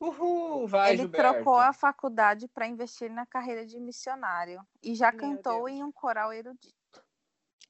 [0.00, 1.32] Uhul, vai, ele Gilberto.
[1.34, 4.64] trocou a faculdade para investir na carreira de missionário.
[4.80, 5.70] E já Meu cantou Deus.
[5.76, 7.04] em um coral erudito.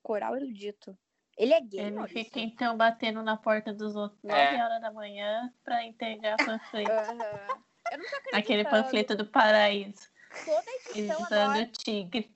[0.02, 0.94] Coral erudito.
[1.40, 4.62] Ele é gay, Ele fica então batendo na porta dos outros 9 É.
[4.62, 6.92] horas da manhã pra entregar panfleto.
[6.92, 7.62] Aham.
[7.90, 8.36] Eu não tô acreditando.
[8.36, 10.06] Aquele panfleto do paraíso.
[10.44, 12.30] Toda edição Usando agora o tigre.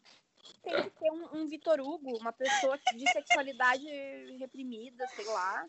[0.63, 3.85] tem que ter um, um Vitor Hugo, uma pessoa de sexualidade
[4.39, 5.67] reprimida, sei lá.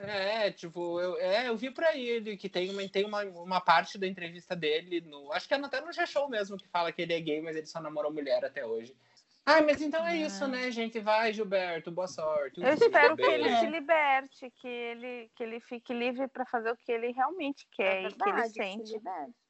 [0.00, 3.60] É, tipo, eu, é, eu vi por aí ele que tem, uma, tem uma, uma
[3.60, 7.02] parte da entrevista dele, no, acho que é até no G-Show mesmo, que fala que
[7.02, 8.96] ele é gay, mas ele só namorou mulher até hoje.
[9.46, 11.00] Ah, mas então é isso, né, gente?
[11.00, 12.60] Vai, Gilberto, boa sorte.
[12.60, 16.76] Eu espero que ele se liberte, que ele, que ele fique livre para fazer o
[16.76, 19.00] que ele realmente quer e que ele É sente se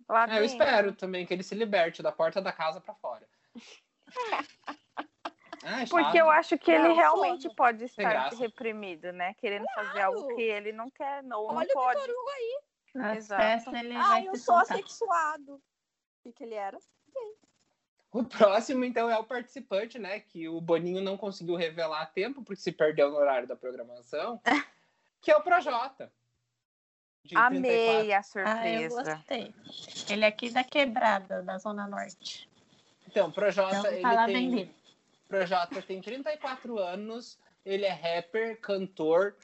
[0.08, 3.28] lá É, eu espero também que ele se liberte da porta da casa pra fora.
[5.62, 9.34] Ah, é Porque eu acho que ele Não, realmente pode estar reprimido, né?
[9.34, 10.36] Querendo fazer algo Claro.
[10.36, 12.00] que ele não quer ou não Olha o pode.
[12.00, 13.16] Vitor Hugo aí.
[13.18, 13.42] Exato.
[13.42, 14.76] festas ele Ah, vai eu sou soltar.
[14.78, 15.56] assexuado.
[15.56, 15.60] O
[16.22, 16.78] que, que ele era?
[18.12, 20.18] O próximo, então, é o participante, né?
[20.18, 24.40] Que o Boninho não conseguiu revelar a tempo, porque se perdeu no horário da programação,
[25.22, 26.12] que é o Projota.
[27.22, 27.46] de 34.
[27.56, 29.14] Amei a Ah, eu surpresa.
[29.14, 29.54] gostei.
[30.12, 32.48] Ele é aqui da quebrada, da Zona Norte.
[33.06, 34.74] Então, Projota, Então, ele tá tem.
[35.28, 39.36] Projota tem 34 anos, ele é rapper, cantor.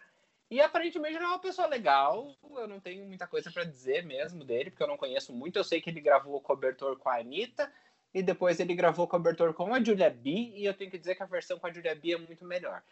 [0.50, 2.34] E aparentemente ele é uma pessoa legal.
[2.42, 5.56] Eu não tenho muita coisa pra dizer mesmo dele, porque eu não conheço muito.
[5.56, 7.72] Eu sei que ele gravou o cobertor com a Anitta.
[8.16, 10.30] E depois ele gravou o cobertor com a Julia B.
[10.54, 12.82] E eu tenho que dizer que a versão com a Julia B é muito melhor.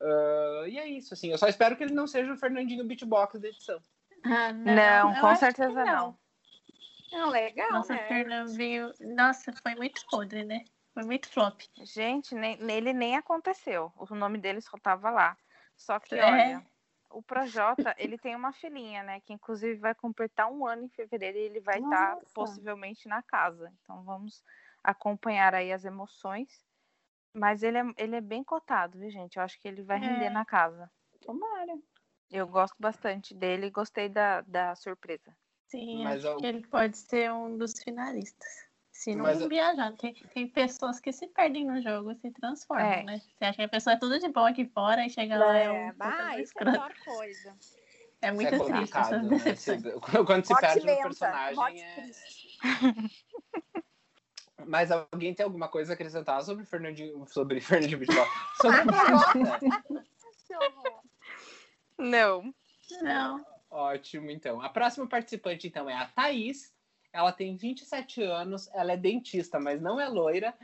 [0.00, 1.30] Ah, e é isso, assim.
[1.30, 3.80] Eu só espero que ele não seja o Fernandinho Beatbox da edição.
[4.24, 6.18] Ah, Não, eu com certeza não.
[7.12, 8.08] Não, legal, Nossa, né?
[8.08, 8.92] Fernandinho.
[9.00, 10.64] Nossa, foi muito podre, né?
[10.92, 11.60] Foi muito flop.
[11.84, 13.92] Gente, nem, nele nem aconteceu.
[13.96, 15.36] O nome dele só tava lá.
[15.76, 16.24] Só que, É.
[16.24, 16.66] olha,
[17.10, 19.20] o Projota, ele tem uma filhinha, né?
[19.20, 22.26] Que inclusive vai completar um ano em fevereiro e ele vai estar Nossa.
[22.34, 23.72] possivelmente na casa.
[23.82, 24.42] Então vamos
[24.82, 26.48] acompanhar aí as emoções.
[27.32, 29.36] Mas ele é, ele é bem cotado, viu, gente?
[29.36, 30.30] Eu acho que ele vai render É.
[30.30, 30.90] na casa.
[31.20, 31.78] Tomara.
[32.30, 35.36] Eu gosto bastante dele e gostei da, da surpresa.
[35.66, 38.67] Sim, Mas acho eu- que ele pode ser um dos finalistas.
[38.98, 39.92] Se não Mas eu- viajar.
[39.96, 43.04] Tem, tem pessoas que se perdem no jogo e se transformam, É.
[43.04, 43.20] né?
[43.38, 45.66] Você acha que a pessoa é tudo de bom aqui fora e chega lá é
[45.66, 47.56] É, um totalmente isso é a pior coisa.
[48.20, 49.28] É muito é triste complicado, essas né?
[49.28, 49.82] decepções.
[50.26, 51.54] Quando se Morte perde no lenta, personagem.
[51.54, 52.10] morte é-.
[54.66, 58.28] Mas alguém tem alguma coisa a acrescentar sobre Fernandinho, sobre Fernandinho Beatbox?
[58.60, 58.80] Sobre
[60.66, 61.00] horror.
[61.96, 62.52] Não.
[63.02, 63.46] Não.
[63.70, 64.60] Ótimo, então.
[64.60, 66.76] A próxima participante, então, é a Thaís.
[67.12, 70.54] Ela tem 27 anos, ela é dentista, mas não é loira.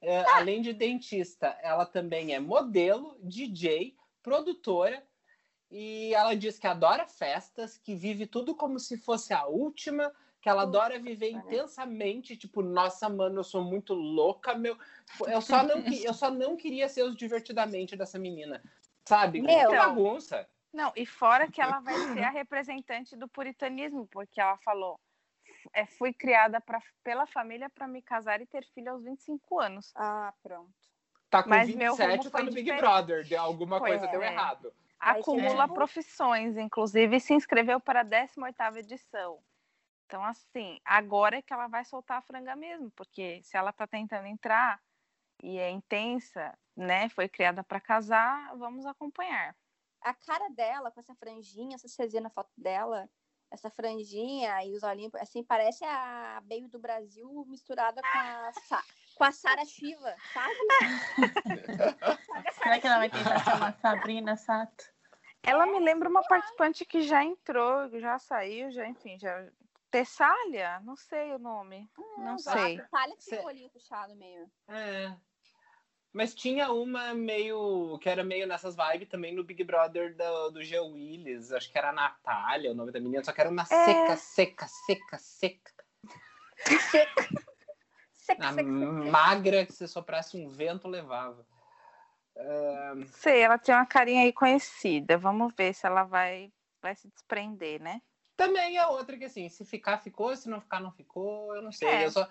[0.00, 5.02] É, além de dentista, ela também é modelo, DJ, produtora.
[5.70, 10.10] E ela diz que adora festas, que vive tudo como se fosse a última,
[10.40, 14.78] que ela adora viver intensamente, tipo, nossa, mano, eu sou muito louca, meu.
[15.26, 18.62] Eu só não, eu só não queria ser os divertidamente dessa menina.
[19.04, 19.42] Sabe?
[19.42, 20.48] Meu, que bagunça.
[20.72, 24.98] Não, e fora que ela vai ser a representante do puritanismo, porque ela falou:
[25.72, 29.92] é, fui criada pra, pela família para me casar e ter filho aos 25 anos.
[29.96, 30.72] Ah, pronto.
[31.30, 32.80] Tá com Mas meu 27 rumo tá foi no Big diferente.
[32.80, 34.32] Brother, de alguma Pois coisa deu é.
[34.32, 34.72] errado.
[35.00, 39.40] Aí Acumula que- profissões, inclusive se inscreveu para a 18ª edição.
[40.06, 43.86] Então, assim, agora é que ela vai soltar a franga mesmo, porque se ela tá
[43.86, 44.80] tentando entrar
[45.42, 49.54] e é intensa, né, foi criada para casar, vamos acompanhar.
[50.00, 53.08] A cara dela, com essa franjinha, se vocês viram na foto dela,
[53.50, 58.84] essa franjinha e os olhinhos, assim, parece a Baby do Brasil misturada com a, Sa
[59.14, 60.54] com a Sara Shiva, sabe?
[62.62, 64.84] Será que ela vai tentar uma Sabrina Sato?
[65.42, 69.48] Ela me lembra uma participante que já entrou, já saiu, já, enfim, já.
[69.90, 70.80] Tessália?
[70.80, 71.90] Não sei o nome.
[72.18, 72.78] Não sei.
[72.78, 74.50] A Thalia que tem o olhinho puxado meio.
[74.68, 75.16] É.
[76.12, 77.98] Mas tinha uma meio.
[78.00, 80.78] que era meio nessas vibes também no Big Brother do, do G.
[80.80, 81.52] Willis.
[81.52, 83.66] Acho que era a Natália, o nome da menina, só que era uma É.
[83.66, 85.72] seca, seca, seca, seca.
[88.12, 88.74] Seca, A seca, seca.
[89.10, 91.46] magra que se soprasse um vento levava.
[93.12, 95.18] Sei, ela tem uma carinha aí conhecida.
[95.18, 98.00] Vamos ver se ela vai, vai se desprender, né?
[98.36, 101.72] Também é outra que assim, se ficar, ficou, se não ficar, não ficou, eu não
[101.72, 101.88] sei.
[101.88, 102.04] É.
[102.04, 102.28] Eu só,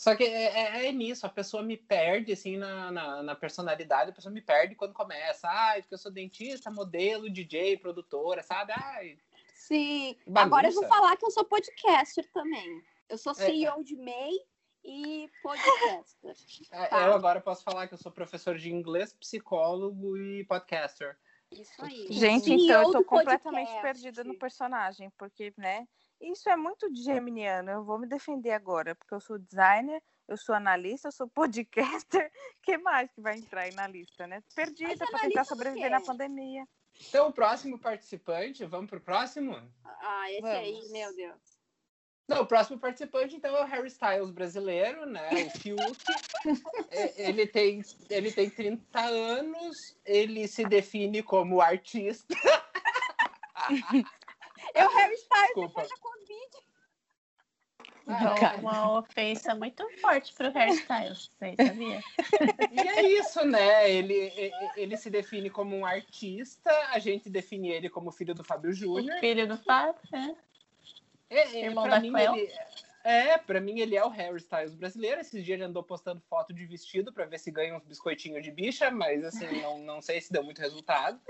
[0.00, 4.08] só que é, é- é nisso, a pessoa me perde, assim, na, na, na personalidade,
[4.10, 5.46] a pessoa me perde quando começa.
[5.46, 8.72] Ai, porque eu sou dentista, modelo, DJ, produtora, sabe?
[8.74, 9.18] Ai,
[9.54, 10.16] Sim.
[10.26, 10.46] Bagunça.
[10.46, 12.82] Agora eu vou falar que eu sou podcaster também.
[13.10, 13.34] Eu sou É.
[13.34, 14.38] CEO de MEI
[14.82, 16.34] e podcaster.
[16.72, 17.06] é, Tá.
[17.06, 21.14] eu agora posso falar que eu sou professor de inglês, psicólogo e podcaster.
[21.52, 22.06] Isso aí.
[22.10, 23.82] Gente, CEO então eu tô completamente podcast.
[23.82, 25.86] perdida no personagem, porque, né?
[26.20, 27.70] Isso é muito de geminiano.
[27.70, 32.30] Eu vou me defender agora, porque eu sou designer, eu sou analista, eu sou podcaster.
[32.62, 34.42] que mais que vai entrar aí na lista, né?
[34.54, 36.66] Perdida para analista tentar sobreviver na pandemia.
[37.08, 39.56] Então, o próximo participante, vamos pro próximo?
[39.84, 40.90] Ah, esse aí, Vamos.
[40.90, 41.60] meu Deus.
[42.28, 45.28] Não, o próximo participante, então, é o Harry Styles brasileiro, né?
[45.46, 45.80] O Fiuk.
[46.90, 49.76] É, ele, tem, ele tem 30 anos,
[50.06, 52.34] ele se define como artista.
[54.74, 56.70] Eu, Harry Styles, depois da Covid.
[58.06, 62.00] É uma ofensa muito forte pro hairstyles, você sabia?
[62.72, 63.90] E é isso, né?
[63.90, 68.70] Ele, ele se define como um artista, a gente define ele como filho do Fábio
[68.70, 69.18] O Júnior.
[69.20, 70.34] filho do Fábio, né?
[71.28, 72.52] É, é, Irmão pra da mim, ele,
[73.02, 75.20] é, pra mim ele é o Harry Styles brasileiro.
[75.20, 78.50] Esses dias ele andou postando foto de vestido pra ver se ganha uns biscoitinhos de
[78.50, 81.20] bicha, mas assim, não, não sei se deu muito resultado.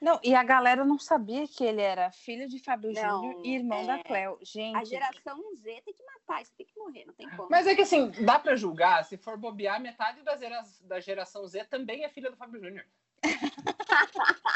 [0.00, 3.54] Não, e a galera não sabia que ele era filho de Fábio Não, Júnior e
[3.54, 3.86] irmão é.
[3.86, 4.38] da Cleo.
[4.42, 7.48] Gente, A geração Z tem que matar, isso tem que morrer, não tem como.
[7.50, 11.46] Mas é que assim, dá pra julgar, se for bobear, metade da, gera, da geração
[11.46, 12.84] Z também é filha do Fábio Júnior.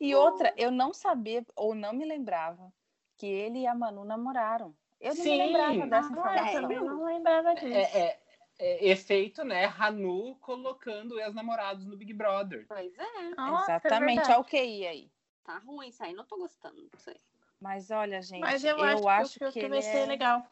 [0.00, 2.72] E outra, eu não sabia ou não me lembrava
[3.16, 4.74] que ele e a Manu namoraram.
[5.00, 5.38] Eu não Sim.
[5.38, 7.66] lembrava dessa Ah, eu também não lembrava disso.
[7.66, 8.20] É, é-
[8.58, 9.66] é efeito, né?
[9.66, 12.66] Hanu colocando ex-namorados no Big Brother.
[12.66, 15.12] Pois é, Nossa, é Exatamente, olha o QI aí.
[15.44, 17.16] tá ruim isso aí, não tô gostando, não sei.
[17.60, 20.06] Mas olha, gente, Mas eu, eu, acho, acho que, que, vai ele ser é...
[20.06, 20.46] legal.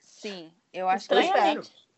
[0.00, 1.88] Sim, eu acho que Estranhamente.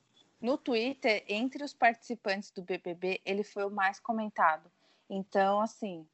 [0.40, 4.70] no Twitter, entre os participantes do BBB, ele foi o mais comentado.
[5.08, 6.08] Então, assim,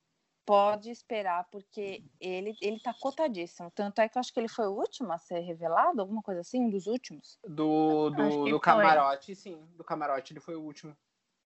[0.48, 3.70] pode esperar, porque ele, ele tá cotadíssimo.
[3.70, 6.40] Tanto é que eu acho que ele foi o último a ser revelado, alguma coisa
[6.40, 7.38] assim, um dos últimos.
[7.46, 8.60] Do, do, do foi.
[8.60, 9.62] camarote, sim.
[9.76, 10.96] Do camarote ele foi o último.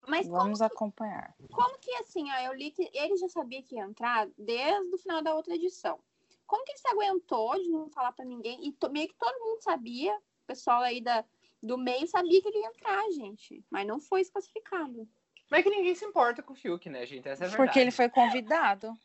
[0.06, 1.34] Mas como, Vamos acompanhar.
[1.50, 4.98] como que assim, ó, eu li que ele já sabia que ia entrar desde o
[4.98, 5.98] final da outra edição.
[6.46, 8.68] Como que ele se aguentou de não falar pra ninguém?
[8.68, 11.24] E to- meio que todo mundo sabia, o pessoal aí da,
[11.62, 13.64] do meio sabia que ele ia entrar, gente.
[13.70, 15.08] Mas não foi especificado.
[15.50, 17.28] Mas é que ninguém se importa com o Fiuk, né, gente?
[17.28, 17.56] Essa é a verdade.
[17.68, 18.96] Porque ele foi convidado.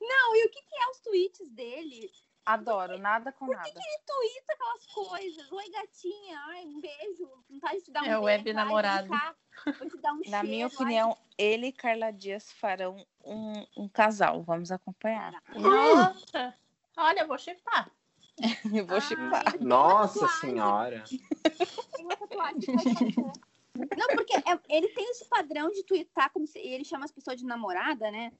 [0.00, 2.10] Não, e o que, que é os tweets dele?
[2.44, 3.68] Adoro, nada com nada.
[3.68, 3.74] Ele
[4.06, 5.50] twitta aquelas coisas.
[5.52, 6.38] Oi, gatinha.
[6.46, 7.28] Ai, um beijo.
[7.48, 8.20] Vontade de te dar um É beijo.
[8.20, 9.08] o web ai, namorado.
[9.08, 9.34] cá,
[9.78, 13.66] Vou te dar um Na minha cheiro, ai, opinião, ele e Carla Dias farão um,
[13.76, 14.42] um casal.
[14.42, 15.32] Vamos acompanhar.
[15.54, 16.54] Nossa!
[16.96, 17.90] Olha, eu vou chipar.
[18.72, 19.60] Eu vou Ah, chipar.
[19.60, 21.02] Nossa senhora.
[21.08, 23.16] Tem uma tatuagem que.
[23.76, 27.36] Não, porque é- ele tem esse padrão de twittar como se ele chama as pessoas
[27.36, 28.32] de namorada, né?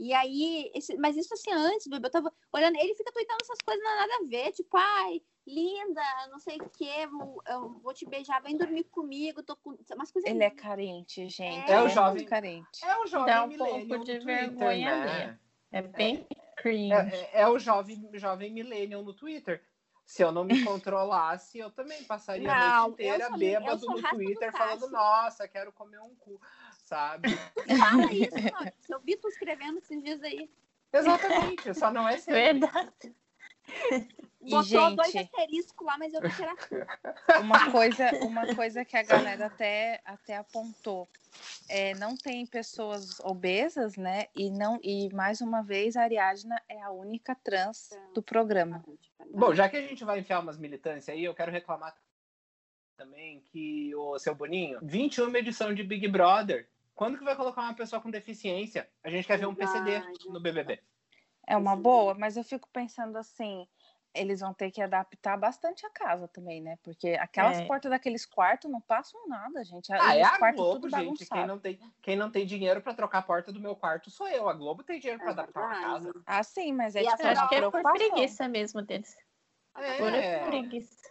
[0.00, 3.58] E aí, esse- mas isso assim antes, Bibi, eu tava olhando, ele fica tweetando essas
[3.64, 7.92] coisas não nada a ver, tipo, ai, linda, não sei o quê, vou, eu vou
[7.92, 10.30] te beijar, vem dormir comigo, tô com umas coisas.
[10.30, 11.70] Ele é carente, gente.
[11.70, 12.84] É ele o é jovem- muito carente.
[12.84, 15.02] É o jovem Dá um pouco de Twitter, vergonha né?
[15.10, 15.40] alheia.
[15.72, 16.26] É bem
[16.58, 16.92] cringe.
[16.92, 19.62] É, é- é o jovem, jovem millennial no Twitter.
[20.08, 24.02] Se eu não me controlasse, eu também passaria a Não, noite inteira sou- bêbado no
[24.08, 26.40] Twitter falando, nossa, quero comer um cu,
[26.82, 27.28] sabe?
[27.28, 28.72] Fala isso, mano.
[28.80, 30.50] Se eu vi tu escrevendo esses dias aí.
[30.90, 32.40] Exatamente, só não é sempre.
[32.42, 33.14] Verdade.
[34.40, 37.40] E, Botou dois gente- asteriscos lá, mas eu que era.
[37.42, 41.06] Uma coisa, uma coisa que a galera até, até apontou.
[41.68, 44.28] É, não tem pessoas obesas, né?
[44.34, 48.82] E, não, e mais uma vez, a Ariadna é a única trans do programa.
[49.32, 51.96] Bom, já que a gente vai enfiar umas militâncias aí, eu quero reclamar
[52.96, 56.68] também que o seu Boninho, 21 edição de Big Brother.
[56.94, 58.88] Quando que vai colocar uma pessoa com deficiência?
[59.04, 60.80] A gente quer ver um PCD no BBB.
[61.46, 63.66] É uma boa, mas eu fico pensando assim,
[64.14, 66.78] eles vão ter que adaptar bastante a casa também, né?
[66.82, 67.66] Porque aquelas É.
[67.66, 69.92] portas daqueles quartos não passam nada, gente.
[69.92, 71.26] Ah, é a quartos Globo, tudo gente.
[71.26, 74.28] Quem não, tem, quem não tem dinheiro pra trocar a porta do meu quarto sou
[74.28, 74.48] eu.
[74.48, 76.04] A Globo tem dinheiro pra É adaptar verdade.
[76.04, 76.22] casa.
[76.26, 79.16] Ah, sim, mas é tipo acho que é por preguiça mesmo deles.
[79.76, 81.08] É, preguiça.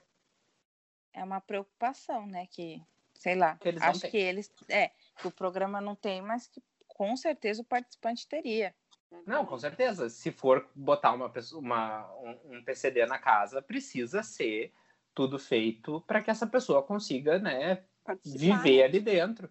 [1.13, 2.45] É uma preocupação, né?
[2.47, 2.81] Que,
[3.13, 4.51] sei lá, Que acho que eles.
[4.69, 8.75] É, que o programa não tem, mas que com certeza o participante teria.
[9.25, 10.09] Não, com certeza.
[10.09, 14.73] Se for botar uma, pessoa- uma, um, um PCD na casa, precisa ser
[15.13, 18.83] tudo feito para que essa pessoa consiga, né, Participar, viver né?
[18.83, 19.49] ali dentro.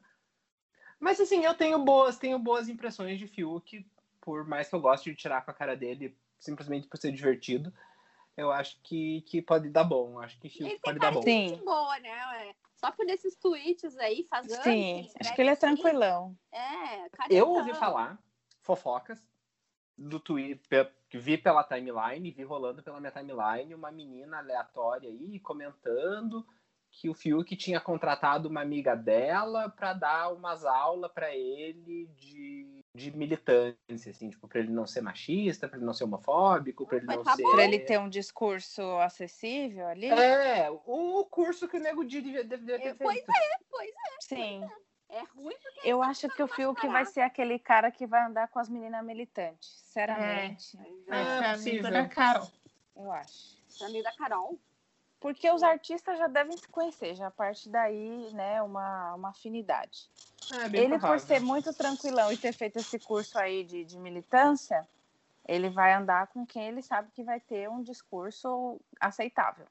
[0.98, 3.86] Mas assim, eu tenho boas, tenho boas impressões de Fiuk,
[4.20, 7.72] por mais que eu goste de tirar com a cara dele, simplesmente por ser divertido.
[8.36, 10.18] Eu acho que, que pode dar bom.
[10.20, 11.20] Acho que Fiuk Ele tem pode dar bom.
[11.20, 11.64] de Sim.
[11.64, 12.54] boa, né?
[12.76, 14.62] Só por esses tweets aí, faz anos.
[14.62, 15.60] Sim, acho que ele é assim.
[15.60, 16.36] tranquilão.
[16.52, 18.18] É, Eu ouvi falar
[18.60, 19.26] fofocas
[19.97, 26.47] do Twitter, vi pela timeline, vi rolando pela minha timeline, uma menina aleatória aí comentando
[26.90, 32.82] que o Fiuk tinha contratado uma amiga dela para dar umas aulas para ele de,
[32.94, 33.77] de militância,
[34.10, 37.16] assim, tipo, para ele não ser machista, para ele não ser homofóbico, para ele Mas
[37.16, 37.43] não tá ser.
[37.51, 40.06] Pra ele ter um discurso acessível ali.
[40.06, 43.32] É, o curso que o Nego devia ter É, pois feito.
[43.70, 44.64] Pois é, Sim.
[44.64, 44.85] é
[45.34, 48.58] ruim porque Eu acho que o Fiuk vai ser aquele cara que vai andar com
[48.58, 49.68] as meninas militantes.
[49.86, 50.76] Sinceramente.
[51.08, 51.86] É possível.
[51.86, 52.50] amigo da Carol.
[52.96, 53.56] Eu acho.
[53.80, 54.58] é amigo da Carol.
[55.20, 60.10] Porque os artistas já devem se conhecer, já a partir daí, né, uma, uma afinidade.
[60.52, 64.86] É, ele, por ser muito tranquilão e ter feito esse curso aí de, de militância,
[65.48, 69.66] ele vai andar com quem ele sabe que vai ter um discurso aceitável.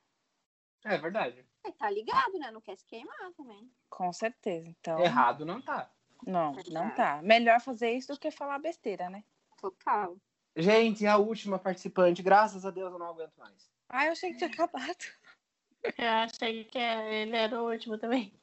[0.83, 1.45] É verdade.
[1.65, 2.51] É, tá ligado, né?
[2.51, 3.69] Não quer se queimar também.
[3.89, 4.67] Com certeza.
[4.69, 5.89] Então, Errado não tá.
[6.25, 6.95] não, não Verdade.
[6.95, 7.21] tá.
[7.23, 9.23] Melhor fazer isso do que falar besteira, né?
[9.59, 10.15] Total.
[10.55, 13.69] Gente, a última participante, graças a Deus eu não aguento mais.
[13.89, 14.95] Ah, eu achei que tinha acabado.
[15.99, 18.33] Eu achei que é- ele era o último também.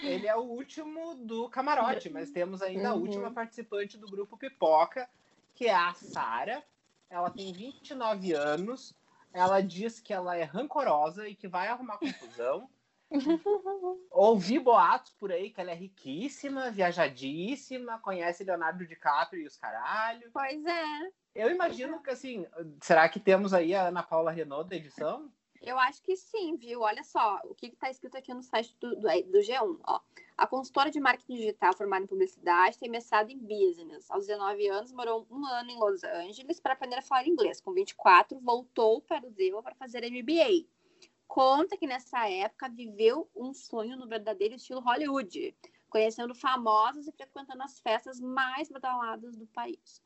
[0.00, 3.02] Ele é o último do camarote, mas temos ainda a Uhum.
[3.02, 5.06] última participante do grupo Pipoca,
[5.54, 6.64] que é a Sara.
[7.10, 8.94] Ela tem 29 anos.
[9.32, 12.68] Ela diz que ela é rancorosa e que vai arrumar confusão.
[14.10, 20.30] Ouvi boatos por aí que ela é riquíssima, viajadíssima, conhece Leonardo DiCaprio e os caralho.
[20.32, 21.10] Pois é.
[21.34, 22.46] Eu imagino que assim,
[22.82, 25.32] será que temos aí a Ana Paula Renault da edição?
[25.60, 26.80] Eu acho que sim, viu?
[26.82, 29.78] Olha só, o que está escrito aqui no site do, do, do G1.
[29.86, 30.00] Ó.
[30.36, 34.10] A consultora de marketing digital formada em publicidade tem mestrado em business.
[34.10, 37.60] Aos 19 anos, morou um ano em Los Angeles para aprender a falar inglês.
[37.60, 40.66] Com 24, voltou para o Brasil para fazer MBA.
[41.26, 45.54] Conta que nessa época viveu um sonho no verdadeiro estilo Hollywood,
[45.88, 50.02] conhecendo famosos e frequentando as festas mais badaladas do país.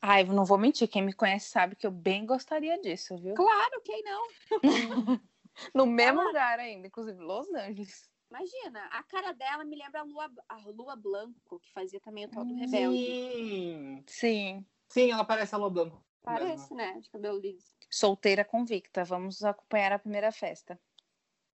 [0.00, 3.34] Ai, não vou mentir, quem me conhece sabe que eu bem gostaria disso, viu?
[3.34, 4.28] Claro, quem não?
[5.74, 8.10] No mesmo lugar ainda, inclusive Los Angeles.
[8.30, 12.30] Imagina, a cara dela me lembra a Lua, a Lua Blanco, que fazia também o
[12.30, 13.14] tal do Rebelde.
[13.14, 14.04] Sim.
[14.06, 14.66] Sim.
[14.88, 16.02] Sim, ela parece a Lua Blanco.
[16.22, 16.98] Parece, né?
[17.00, 17.74] De cabelo liso.
[17.90, 19.04] Solteira convicta.
[19.04, 20.80] Vamos acompanhar a primeira festa.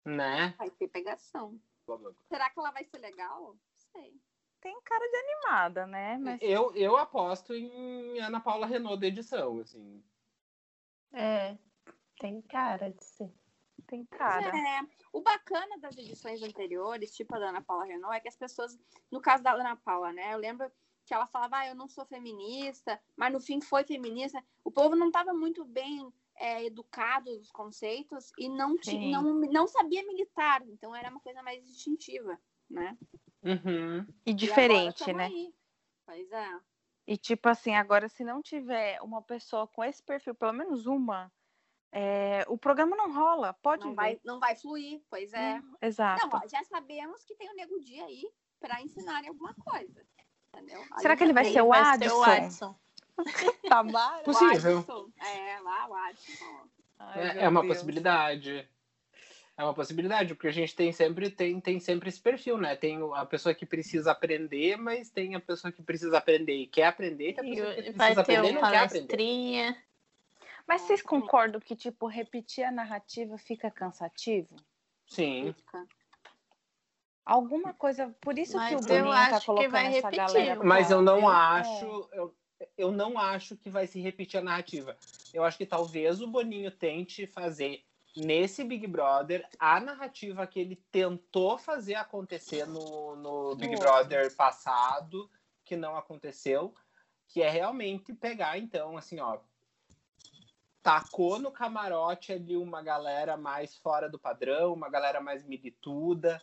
[0.05, 0.55] Né?
[0.56, 1.60] Vai ter pegação.
[2.29, 3.55] Será que ela vai ser legal?
[3.55, 3.59] Não
[3.93, 4.21] sei.
[4.61, 6.19] Tem cara de animada, né?
[6.19, 10.03] Mas Eu, eu aposto em Ana Paula Renault da edição, assim.
[11.13, 11.59] É,
[12.19, 13.33] tem cara de ser.
[13.89, 14.49] tem cara.
[14.57, 14.81] É,
[15.13, 18.79] o bacana das edições anteriores, tipo a da Ana Paula Renault, é que as pessoas,
[19.11, 20.33] no caso da Ana Paula, né?
[20.33, 20.71] Eu lembro
[21.05, 24.43] que ela falava, ah, eu não sou feminista, mas no fim foi feminista.
[24.63, 29.67] O povo não estava muito bem é, educado nos conceitos e não, ti- não, não
[29.67, 32.39] sabia militar, então era uma coisa mais instintiva,
[32.69, 32.97] né?
[33.43, 34.01] Uhum.
[34.25, 35.27] E E diferente, agora tamo né?
[35.27, 35.55] aí.
[36.07, 36.61] Pois é.
[37.07, 41.33] E tipo assim, agora se não tiver uma pessoa com esse perfil, pelo menos uma,
[41.91, 45.59] é, o programa não rola, pode Não vai, não vai fluir, pois é.
[45.61, 46.27] Hum, Exato.
[46.27, 48.23] Não, ó, já sabemos que tem o Nego Dia aí
[48.61, 50.07] para ensinarem alguma coisa.
[50.55, 50.83] Entendeu?
[50.93, 52.79] Aí Será que ele vai tem- ser o Vai ser o Adson?
[53.68, 54.20] Tamara?
[54.20, 54.78] o Possível.
[54.78, 55.09] Adson.
[55.20, 56.68] É, lá o Adson.
[56.98, 57.74] Ai, É, é uma Deus.
[57.74, 58.68] possibilidade.
[59.56, 62.74] É uma possibilidade, porque a gente tem sempre, tem, tem sempre esse perfil, né?
[62.74, 66.66] Tem o- a pessoa que precisa aprender, mas tem a pessoa que precisa aprender e
[66.66, 69.84] quer aprender, e tem a pessoa que precisa aprender e o não quer aprender.
[70.66, 74.56] Mas vocês concordam que, tipo, repetir a narrativa fica cansativo?
[75.06, 75.52] Sim.
[75.52, 75.86] Fica.
[77.24, 78.09] Alguma coisa.
[78.20, 80.16] Por isso que Mas o eu Boninho tá acho que colocando vai essa repetir.
[80.18, 80.64] galera.
[80.64, 82.09] Mas eu não acho.
[82.12, 82.34] Eu,
[82.76, 84.97] eu não acho que vai se repetir a narrativa.
[85.32, 87.84] Eu acho que talvez o Boninho tente fazer
[88.16, 94.34] nesse Big Brother a narrativa que ele tentou fazer acontecer no, no Big No Brother
[94.36, 95.30] passado,
[95.64, 96.74] que não aconteceu,
[97.28, 99.39] que é realmente pegar, então, assim, ó.
[100.82, 106.43] Tacou no camarote ali uma galera mais fora do padrão, uma galera mais milituda,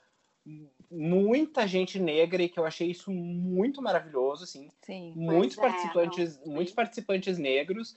[0.89, 5.13] muita gente negra, e que eu achei isso muito maravilhoso, assim Sim.
[5.15, 7.95] muitos é, participantes, não, muitos participantes negros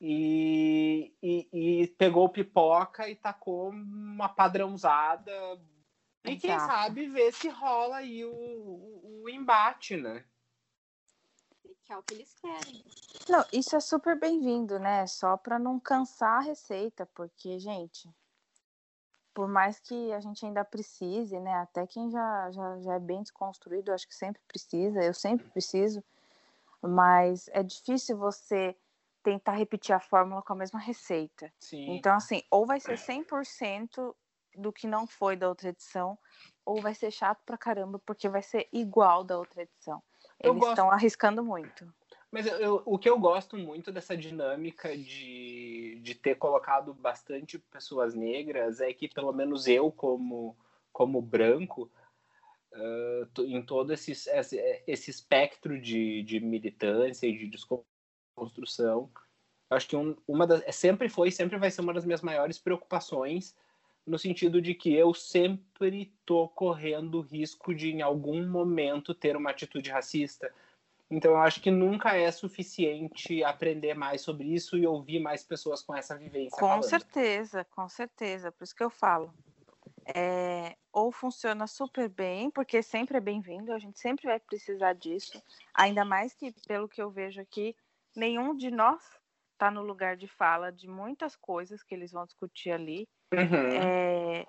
[0.00, 5.32] e, e, e pegou pipoca e tacou uma padrãozada.
[6.24, 6.66] E quem Exato.
[6.66, 10.24] sabe ver se rola aí o, o, o embate, né?
[11.84, 12.84] Que é o que eles querem.
[13.28, 15.06] Não, isso é super bem-vindo, né?
[15.06, 18.08] Só para não cansar a receita, porque, gente,
[19.38, 21.54] por mais que a gente ainda precise, né?
[21.58, 26.02] Até quem já, já, já é bem desconstruído, acho que sempre precisa, eu sempre preciso,
[26.82, 28.74] mas é difícil você
[29.22, 31.52] tentar repetir a fórmula com a mesma receita.
[31.56, 31.86] Sim.
[31.96, 34.12] Então, assim, ou vai ser 100%
[34.56, 36.18] do que não foi da outra edição,
[36.66, 40.02] ou vai ser chato pra caramba, porque vai ser igual da outra edição.
[40.40, 41.86] Eu Eles gosto- estão arriscando muito.
[42.30, 47.58] Mas eu- eu- o que eu gosto muito dessa dinâmica de, de ter colocado bastante
[47.58, 50.56] pessoas negras é que, pelo menos eu, como,
[50.92, 51.90] como branco,
[53.34, 59.10] to- em todo esse, esse, espectro de, de militância e de desconstrução,
[59.70, 63.56] acho que um, uma das, sempre foi sempre vai ser uma das minhas maiores preocupações,
[64.06, 69.50] no sentido de que eu sempre tô correndo risco de, em algum momento, ter uma
[69.50, 70.52] atitude racista.
[71.10, 75.82] Então, eu acho que nunca é suficiente aprender mais sobre isso e ouvir mais pessoas
[75.82, 76.58] com essa vivência.
[76.58, 76.84] Com falando.
[76.84, 78.52] certeza, com certeza.
[78.52, 79.32] Por isso que eu falo.
[80.14, 85.42] É, ou funciona super bem, porque sempre é bem-vindo, a gente sempre vai precisar disso.
[85.74, 87.74] Ainda mais que, pelo que eu vejo aqui,
[88.14, 89.02] nenhum de nós
[89.52, 93.08] está no lugar de fala de muitas coisas que eles vão discutir ali.
[93.32, 93.82] Uhum.
[93.82, 94.46] É,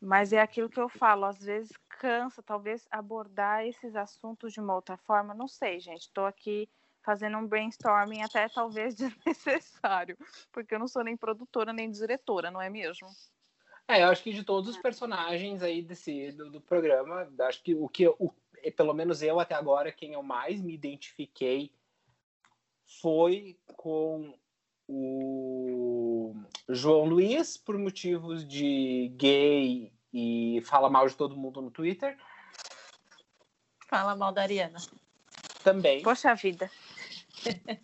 [0.00, 4.74] mas é aquilo que eu falo, às vezes cansa, talvez abordar esses assuntos de uma
[4.74, 5.34] outra forma.
[5.34, 6.02] Não sei, gente.
[6.02, 6.68] Estou aqui
[7.02, 10.16] fazendo um brainstorming até talvez desnecessário,
[10.52, 13.08] porque eu não sou nem produtora nem diretora, não é mesmo?
[13.86, 17.74] É, eu acho que de todos os personagens aí desse, do, do programa, acho que
[17.74, 18.32] o que eu- o,
[18.76, 21.72] pelo menos eu até agora, quem eu mais me identifiquei
[23.00, 24.34] foi com
[24.92, 26.34] o
[26.68, 32.18] João Luiz, por motivos de gay e fala mal de todo mundo no Twitter,
[33.86, 34.78] Fala mal da Ariana.
[35.64, 36.02] também.
[36.02, 36.70] Poxa vida.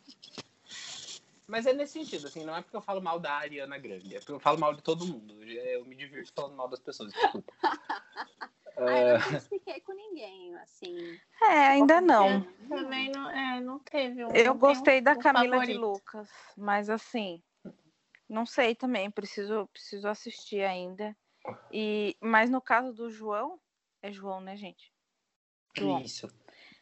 [1.48, 4.18] Mas é nesse sentido, assim, não é porque eu falo mal da Ariana Grande, é
[4.18, 5.42] porque eu falo mal de todo mundo.
[5.44, 7.12] Eu me divirto falando mal das pessoas,
[8.76, 8.90] desculpa.
[8.92, 11.20] Ah, eu não expliquei com ninguém, assim.
[11.42, 12.42] É, ainda não.
[12.68, 14.28] Também não, é, não teve um.
[14.34, 15.80] Eu gostei um- da um Camila de favorito.
[15.80, 17.42] Lucas, mas assim,
[18.28, 21.16] não sei também, preciso, preciso assistir ainda.
[21.70, 23.60] E, mas no caso do João,
[24.02, 24.92] é João, né, gente?
[25.76, 26.00] João.
[26.00, 26.28] Isso.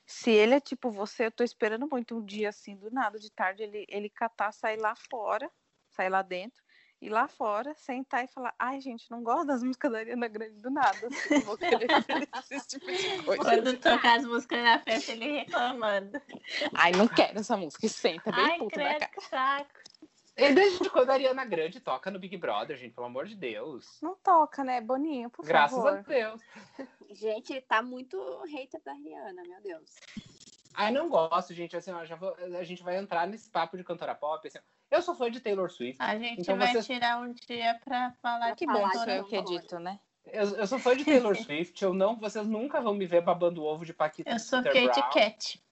[0.06, 3.30] Se ele é tipo você, eu tô esperando muito um dia assim, do nada, de
[3.30, 5.50] tarde, ele, ele catar, sair lá fora,
[5.90, 6.62] sair lá dentro,
[7.04, 10.60] ir lá fora, sentar e falar, ai, gente, não gosto das músicas da Ariana Grande
[10.60, 11.06] do nada.
[11.06, 11.86] Assim, vou querer
[12.50, 13.42] esse tipo de coisa.
[13.42, 16.20] Quando tocar as músicas na festa, ele reclamando.
[16.74, 19.12] Ai, não quero essa música, e senta bem Ai, puta da credo, cara.
[19.12, 19.84] que saco.
[20.36, 23.98] E desde quando a Ariana Grande toca no Big Brother, gente, pelo amor de Deus.
[24.02, 25.98] Não toca, né, Boninho, por Graças favor.
[25.98, 26.40] a Deus.
[27.10, 28.18] Gente, tá muito
[28.50, 29.90] hater da Rihanna, meu Deus.
[30.74, 31.76] Ai, não gosto, gente.
[31.76, 34.46] Assim, ó, já vou- a gente vai entrar nesse papo de cantora pop.
[34.46, 34.58] Assim,
[34.90, 36.00] eu sou fã de Taylor Swift.
[36.02, 39.24] A gente Então vai vocês- tirar um dia pra falar Que bom de sou eu
[39.24, 39.98] que edito, né?
[40.26, 41.82] Eu, eu sou fã de Taylor Swift.
[41.82, 44.86] Eu não, vocês nunca vão me ver babando o ovo de Paquita Eu sou Scooter
[44.88, 45.10] Kate Brown.
[45.12, 45.62] Cat.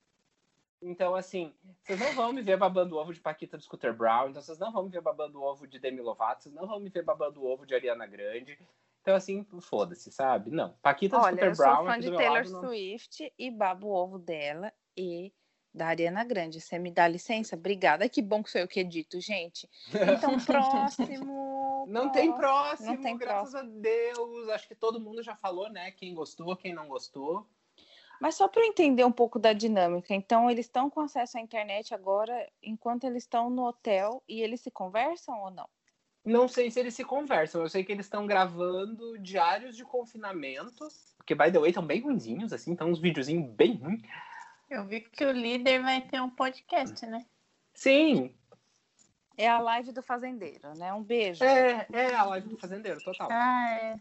[0.84, 4.30] Então, assim, vocês não vão me ver babando o ovo de Paquita do Scooter Brown.
[4.30, 6.42] Então, vocês não vão me ver babando o ovo de Demi Lovato.
[6.42, 8.58] Vocês não vão me ver babando o ovo de Ariana Grande.
[9.00, 10.50] Então, assim, foda-se, sabe?
[10.50, 10.74] Não.
[10.82, 13.88] Paquita do Olha, Scooter eu sou Brown fã de Taylor lado, não- Swift e babo
[13.88, 15.32] o ovo dela e
[15.74, 16.60] da Ariana Grande.
[16.60, 17.56] Você me dá licença?
[17.56, 18.08] Obrigada.
[18.08, 19.68] Que bom que sou eu que edito, gente.
[19.88, 21.86] Então, próximo.
[21.88, 24.48] Não tem próximo, Não tem graças a Deus.
[24.50, 25.90] Acho que todo mundo já falou, né?
[25.92, 27.46] Quem gostou, quem não gostou.
[28.20, 30.14] Mas só para eu entender um pouco da dinâmica.
[30.14, 34.60] Então, eles estão com acesso à internet agora, enquanto eles estão no hotel e eles
[34.60, 35.68] se conversam ou não?
[36.24, 37.62] Não sei se eles se conversam.
[37.62, 40.86] Eu sei que eles estão gravando diários de confinamento.
[41.16, 42.72] Porque, by the way, estão bem ruinzinhos, assim.
[42.72, 44.02] Estão uns videozinhos bem ruins.
[44.72, 47.26] Eu vi que o líder vai ter um podcast, né?
[47.74, 48.34] Sim,
[49.36, 50.90] É a live do fazendeiro, né?
[50.94, 51.44] Um beijo.
[51.44, 53.28] é, é a live do fazendeiro, total.
[53.30, 54.00] Ah, é.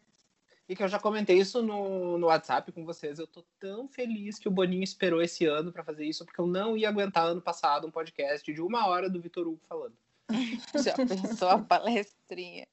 [0.70, 3.20] E que eu já comentei isso no, no WhatsApp com vocês.
[3.20, 6.48] Eu tô tão feliz que o Boninho esperou esse ano pra fazer isso, porque eu
[6.48, 9.98] não ia aguentar ano passado um podcast de uma hora do Vitor Hugo falando.
[10.82, 12.66] Já pensou a palestrinha?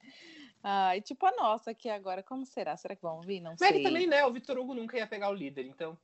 [0.63, 2.77] Ah, e tipo a nossa aqui agora, como será?
[2.77, 3.41] Será que vão vir?
[3.41, 3.79] Não Mas sei.
[3.79, 4.25] que também, né?
[4.25, 5.97] O Vitor Hugo nunca ia pegar o líder, então.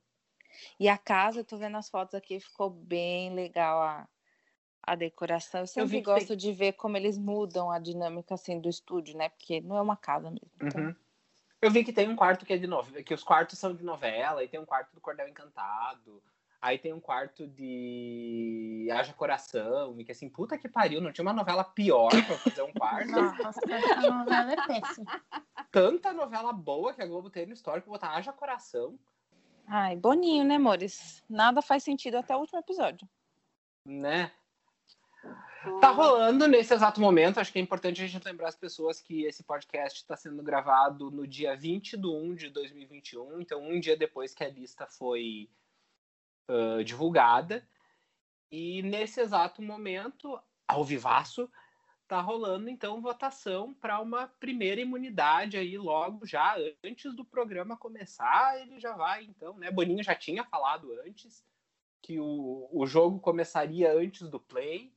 [0.78, 4.08] E a casa, eu tô vendo as fotos aqui, ficou bem legal a,
[4.82, 5.60] a decoração.
[5.60, 9.28] Eu sempre que gosto de ver como eles mudam a dinâmica assim do estúdio, né?
[9.28, 10.50] Porque não é uma casa mesmo.
[10.60, 10.94] Então, Uhum.
[11.60, 13.82] Eu vi que tem um quarto que é de novela, que os quartos são de
[13.82, 16.22] novela, e tem um quarto do Cordel Encantado.
[16.60, 21.24] Aí tem um quarto de Haja Coração, e que assim, puta que pariu, não tinha
[21.24, 23.10] uma novela pior pra fazer um quarto.
[23.10, 25.22] Nossa, essa novela é péssima.
[25.70, 28.98] Tanta novela boa que a Globo tem no histórico, botar Haja Coração,
[29.66, 31.22] Ai, boninho, né, amores?
[31.28, 33.08] Nada faz sentido até o último episódio.
[33.84, 34.32] né?
[35.80, 37.38] Tá rolando nesse exato momento.
[37.38, 41.10] Acho que é importante a gente lembrar as pessoas que esse podcast está sendo gravado
[41.10, 45.50] no dia 20 de 1 de 2021, então um dia depois que a lista foi
[46.48, 47.66] ah, divulgada.
[48.50, 51.50] E nesse exato momento, ao vivaço,
[52.06, 58.60] tá rolando então votação para uma primeira imunidade aí logo já antes do programa começar,
[58.60, 59.70] ele já vai então, né?
[59.70, 61.44] Boninho já tinha falado antes
[62.00, 64.94] que o, o jogo começaria antes do play.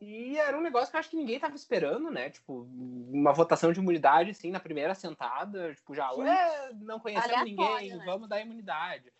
[0.00, 2.28] E era um negócio que eu acho que ninguém tava esperando, né?
[2.28, 2.68] Tipo,
[3.10, 7.96] uma votação de imunidade, assim, na primeira sentada, tipo, já, ué, não conhecemos Aleatório, ninguém,
[7.96, 8.04] né?
[8.04, 9.10] vamos dar imunidade.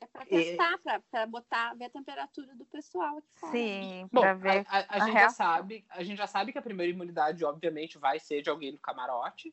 [0.00, 3.52] É pra testar, pra, pra botar, ver a temperatura do pessoal aqui fora.
[3.52, 4.66] Sim, Bom, pra a, ver.
[4.68, 7.98] a- a a gente já sabe, a gente já sabe que a primeira imunidade, obviamente,
[7.98, 9.52] vai ser de alguém do camarote.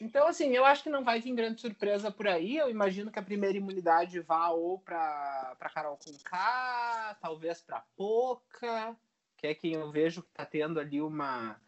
[0.00, 2.56] Então, assim, eu acho que não vai vir grande surpresa por aí.
[2.56, 7.82] Eu imagino que a primeira imunidade vá ou pra, pra Carol com K, talvez pra
[7.96, 8.94] Poca,
[9.38, 11.60] que é quem eu vejo que tá tendo ali uma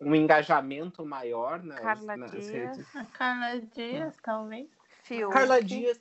[0.00, 2.48] um engajamento maior nas, Carla nas Dias.
[2.50, 2.96] redes.
[2.96, 4.68] A Carla Dias, talvez.
[5.04, 5.32] Fiuk.
[5.32, 5.98] Carla Dias,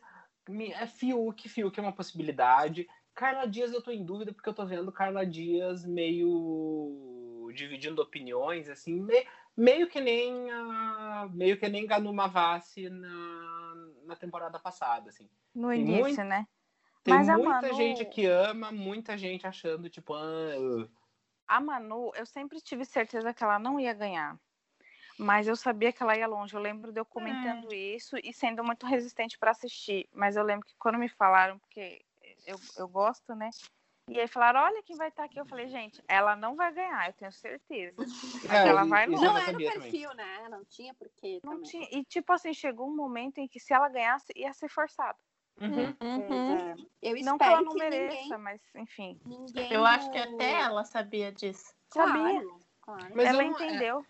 [0.73, 2.87] é Fiuk, Fiuk é uma possibilidade.
[3.15, 8.67] Carla Dias eu tô em dúvida porque eu tô vendo Carla Dias meio dividindo opiniões,
[8.69, 13.75] assim, me- meio que nem a, meio que nem Ganu Mavassi na,
[14.05, 15.29] na temporada passada, assim.
[15.53, 16.47] No Tem início, muito- né?
[17.03, 20.89] Tem Mas muita Manu- gente que ama, muita gente achando, tipo, ah, uh.
[21.47, 24.39] A Manu, eu sempre tive certeza que ela não ia ganhar.
[25.17, 26.53] Mas eu sabia que ela ia longe.
[26.55, 30.07] Eu lembro de eu comentando isso e sendo muito resistente para assistir.
[30.13, 32.03] Mas eu lembro que quando me falaram, porque
[32.45, 33.49] eu, eu gosto, né?
[34.09, 35.39] E aí falaram: olha quem vai estar aqui.
[35.39, 37.95] Eu falei: gente, ela não vai ganhar, eu tenho certeza.
[38.43, 39.23] Mas É, ela e- vai longe.
[39.23, 39.91] Não era o sabia também.
[39.91, 40.47] perfil, né?
[40.49, 41.69] Não tinha porquê Não também.
[41.69, 41.87] tinha...
[41.91, 45.17] E tipo assim, chegou um momento em que se ela ganhasse, ia ser forçado.
[45.61, 45.95] Uhum.
[46.01, 46.51] Uhum.
[46.51, 49.21] É, Eu espero Não que ela não que mereça, ninguém, mas enfim.
[49.25, 51.73] ninguém Eu acho que até ela sabia disso.
[51.87, 52.41] Sabia.
[52.41, 53.15] Claro, claro.
[53.15, 54.05] Mas ela não- é, entendeu.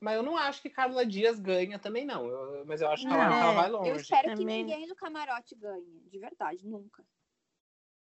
[0.00, 2.26] Mas eu não acho que Carla Dias ganha também, não.
[2.26, 4.00] Eu- mas eu acho que ela, que ela É, vai Eu longe.
[4.00, 4.64] espero que Também.
[4.64, 6.00] ninguém do camarote ganhe.
[6.10, 7.04] De verdade, nunca.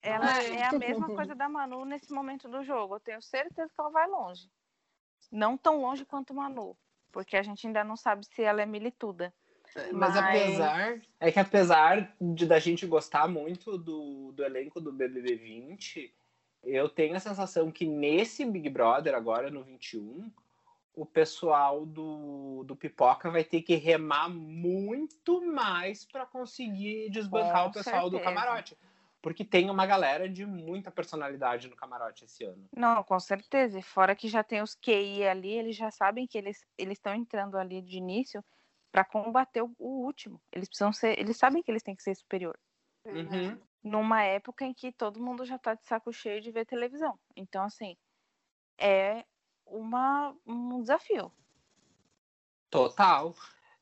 [0.01, 0.51] Ela Ai.
[0.55, 2.95] é a mesma coisa da Manu nesse momento do jogo.
[2.95, 4.49] Eu tenho certeza que ela vai longe.
[5.31, 6.77] Não tão longe quanto Manu.
[7.11, 9.33] Porque a gente ainda não sabe se ela é milituda.
[9.75, 11.01] Mas, Mas- apesar.
[11.19, 16.15] É que apesar de da gente gostar muito do, do elenco do BBB 20,
[16.63, 20.31] eu tenho a sensação que nesse Big Brother, agora no 21,
[20.99, 27.69] o pessoal do, do Pipoca vai ter que remar muito mais para conseguir desbancar Com
[27.69, 28.23] o pessoal do certeza.
[28.23, 28.77] camarote.
[29.21, 32.65] Porque tem uma galera de muita personalidade no camarote esse ano.
[32.75, 33.79] Não, com certeza.
[33.79, 37.13] E fora que já tem os QI ali, eles já sabem que eles eles estão
[37.13, 38.43] entrando ali de início
[38.91, 40.41] para combater o, o último.
[40.51, 42.57] Eles precisam ser, eles sabem que eles têm que ser superior.
[43.05, 43.57] Uhum.
[43.81, 47.17] Numa época em que todo mundo já tá de saco cheio de ver televisão.
[47.35, 47.95] Então, assim,
[48.77, 49.25] é
[49.71, 51.31] uma, um desafio.
[52.69, 53.33] Total.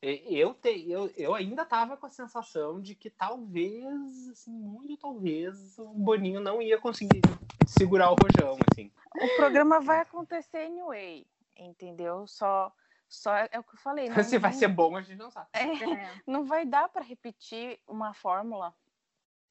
[0.01, 5.77] Eu, te, eu, eu ainda tava com a sensação de que talvez, assim, muito talvez,
[5.79, 7.21] o Boninho não ia conseguir
[7.65, 8.91] segurar o rojão, assim.
[9.15, 11.25] O programa vai acontecer anyway,
[11.57, 12.27] entendeu?
[12.27, 12.71] Só,
[13.09, 14.07] só é, é o que eu falei.
[14.07, 15.47] Não, Se vai não- ser bom, a gente não sabe.
[15.53, 18.73] é, não vai dar para repetir uma fórmula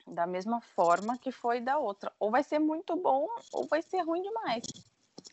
[0.07, 2.13] Da mesma forma que foi da outra.
[2.21, 4.63] Ou vai ser muito bom, ou vai ser ruim demais.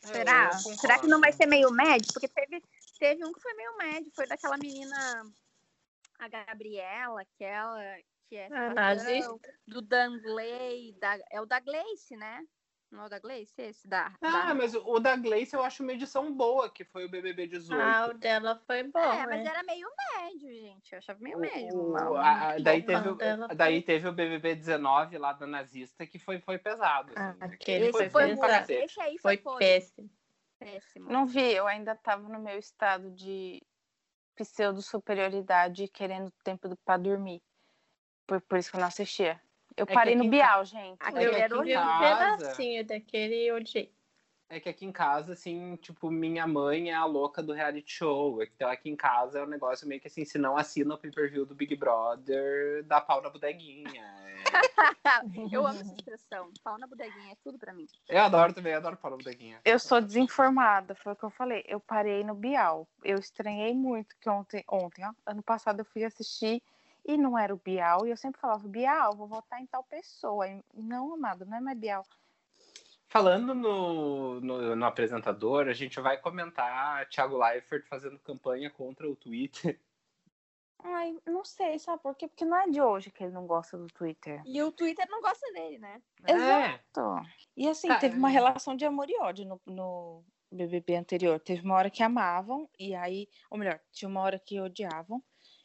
[0.04, 0.50] Será?
[0.50, 2.12] É, Será que não vai ser meio médio?
[2.14, 2.62] Porque teve,
[3.00, 4.96] teve um que foi meio médio, foi daquela menina,
[6.20, 7.98] a Gabriela, aquela
[8.28, 8.96] que é Ah,
[9.68, 12.46] do Dan Glay, da, é o da Gleice, né?
[12.94, 13.88] Não é o da Gleice esse?
[13.88, 14.54] Da, Ah, da...
[14.54, 17.82] mas o da Gleice eu acho uma edição boa, que foi o BBB 18.
[17.82, 19.00] Ah, o dela foi bom.
[19.00, 19.50] É, mas né?
[19.50, 20.92] era meio médio, gente.
[20.92, 21.76] Eu achava meio O- médio.
[21.76, 22.16] o- Mal.
[22.16, 26.40] a- a- daí, teve, O daí teve o BBB 19 lá da nazista, que foi,
[26.40, 27.14] foi pesado.
[27.16, 27.44] Ah, assim.
[27.56, 28.84] aquele Esse foi foi, cacete.
[28.86, 30.10] esse aí foi, Foi péssimo.
[30.60, 31.10] péssimo.
[31.12, 33.60] Não vi, eu ainda estava no meu estado de
[34.36, 37.42] pseudo-superioridade, querendo tempo para dormir.
[38.28, 39.42] Por, por isso que eu não assistia.
[39.76, 40.98] Eu que parei no Bial, gente.
[41.00, 43.92] Aquele Eu era um pedacinho daquele e odiei.
[44.54, 48.44] É que aqui em casa, assim, tipo, minha mãe é a louca do reality show.
[48.44, 51.44] Então aqui em casa é um negócio meio que assim, se não assina o pay-per-view
[51.44, 53.90] do Big Brother, dá pau na bodeguinha.
[53.90, 54.44] É.
[55.52, 56.52] Eu amo essa expressão.
[56.64, 57.88] Pau na bodeguinha, é tudo pra mim.
[58.08, 59.60] Eu adoro também, adoro pau na bodeguinha.
[59.66, 61.64] Eu sou desinformada, foi o que eu falei.
[61.68, 62.88] Eu parei no Bial.
[63.04, 66.62] Eu estranhei muito que ontem, ontem, ó, ano passado eu fui assistir
[67.06, 68.06] e não era o Bial.
[68.06, 70.48] E eu sempre falava, Bial, vou votar em tal pessoa.
[70.48, 72.06] E, não, amado, não é mais Bial.
[73.08, 79.16] Falando no, no, no apresentador, a gente vai comentar Thiago Leifert fazendo campanha contra o
[79.16, 79.80] Twitter.
[80.86, 82.28] Ai, não sei, sabe por quê?
[82.28, 84.42] Porque não é de hoje que ele não gosta do Twitter.
[84.46, 86.02] E o Twitter não gosta dele, né?
[86.28, 87.22] Exato.
[87.56, 88.34] E assim, Tá, teve uma é.
[88.34, 91.40] relação de amor e ódio no, no BBB anterior.
[91.40, 95.24] Teve uma hora que amavam, e aí, ou melhor, tinha uma hora que odiavam,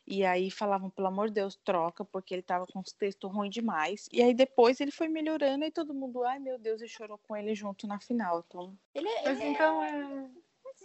[0.08, 3.52] e aí falavam, pelo amor de Deus, troca, porque ele tava com os textos ruins
[3.52, 4.08] demais.
[4.12, 7.36] E aí depois ele foi melhorando e todo mundo, ai meu Deus, e chorou com
[7.36, 8.44] ele junto na final.
[8.46, 9.92] Então, Ele, Mas ele então é.
[9.92, 10.30] não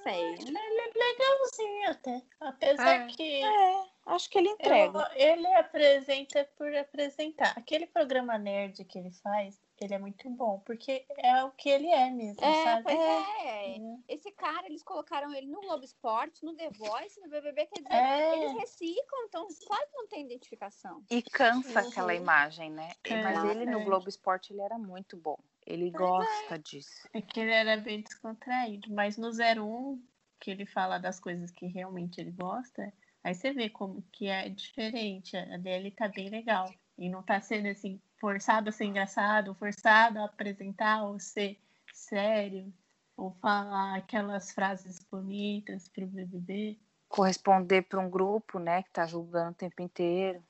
[0.03, 0.33] sei.
[0.33, 2.21] Ele é legalzinho até.
[2.39, 3.07] Apesar É.
[3.07, 5.11] que é, acho que ele eu- entrega.
[5.15, 7.53] ele apresenta por apresentar.
[7.57, 11.87] Aquele programa nerd que ele faz, ele é muito bom, porque é o que ele
[11.87, 12.83] é mesmo, É, sabe?
[12.83, 13.75] pois é.
[13.77, 13.77] É.
[14.07, 17.93] Esse cara, eles colocaram ele no Globo Esporte, no The Voice, no BBB, quer dizer,
[17.93, 18.35] É.
[18.37, 21.03] eles reciclam, então claro que não tem identificação.
[21.09, 21.87] E cansa Uhum.
[21.87, 22.89] aquela imagem, né?
[23.09, 23.83] Mas ele no é.
[23.83, 25.37] Globo Esporte, ele era muito bom.
[25.65, 27.07] Ele gosta disso.
[27.13, 30.01] É que ele era bem descontraído, mas no 01,
[30.39, 32.93] que ele fala das coisas que realmente ele gosta,
[33.23, 35.37] aí você vê como que é diferente.
[35.37, 36.69] A dele tá bem legal.
[36.97, 41.59] E não tá sendo assim, forçado a ser engraçado, forçado a apresentar ou ser
[41.93, 42.73] sério,
[43.17, 46.79] ou falar aquelas frases bonitas pro BBB.
[47.09, 50.41] Corresponder para um grupo, né, que tá julgando o tempo inteiro.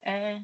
[0.00, 0.40] É,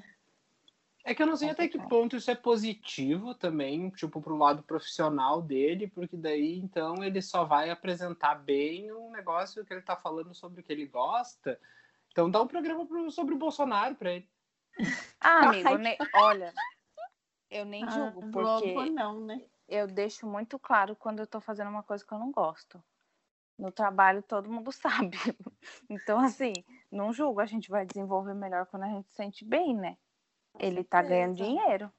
[1.05, 4.65] É que eu não sei até que ponto isso é positivo também, tipo, pro lado
[4.65, 9.95] profissional dele, porque daí então ele só vai apresentar bem um negócio que ele tá
[9.95, 11.61] falando sobre o que ele gosta.
[12.11, 14.29] Então dá um programa pro- sobre o Bolsonaro pra ele.
[15.21, 16.53] Ah, amigo, olha,
[17.51, 19.41] eu nem julgo, Ah, Globo porque não, né?
[19.69, 22.83] eu deixo muito claro quando eu tô fazendo uma coisa que eu não gosto.
[23.59, 24.73] No trabalho todo mundo
[25.11, 25.19] sabe.
[25.89, 26.53] Então, assim,
[26.91, 29.97] não julgo, a gente vai desenvolver melhor quando a gente se sente bem, né?
[30.59, 31.93] Ele tá ganhando dinheiro.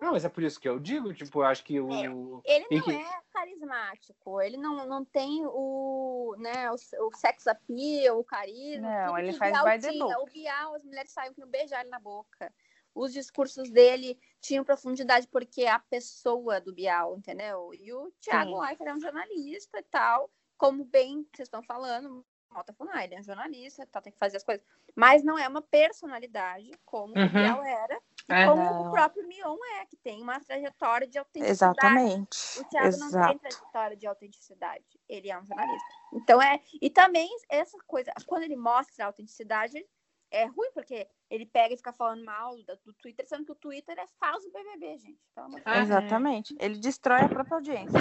[0.00, 2.40] Não, mas é por isso que eu digo, tipo, eu acho que o.
[2.44, 7.46] Ele E não que- é carismático, ele não, não tem o, né, o, o sex
[7.46, 9.06] appeal, o carisma.
[9.06, 10.04] Não, ele faz by the tinha.
[10.04, 10.22] book.
[10.22, 12.52] O Bial, as mulheres saíam que não beijar ele na boca.
[12.94, 17.70] Os discursos dele tinham profundidade porque é a pessoa do Bial, entendeu?
[17.74, 18.60] E o Thiago.
[18.60, 23.20] Leifert é um jornalista e tal, como bem vocês estão falando, Mota Funai, ele é
[23.20, 24.64] um jornalista, tá, tem que fazer as coisas.
[24.96, 27.26] Mas não é uma personalidade como Uhum.
[27.26, 28.44] o Bial era, É.
[28.46, 28.88] como Não.
[28.88, 31.50] o próprio Mion é, que tem uma trajetória de autenticidade.
[31.50, 32.60] Exatamente.
[32.60, 33.38] O Thiago não tem Exato.
[33.38, 34.84] trajetória de autenticidade.
[35.08, 35.88] Ele é um jornalista.
[36.12, 36.60] Então é.
[36.80, 39.82] E também essa coisa, quando ele mostra a autenticidade,
[40.30, 43.98] é ruim, porque ele pega e fica falando mal do, Twitter, sendo que o Twitter
[43.98, 45.18] é falso BBB, gente.
[45.18, 45.62] De Deus.
[45.64, 45.80] É.
[45.80, 46.54] Exatamente.
[46.60, 47.98] Ele destrói a própria audiência.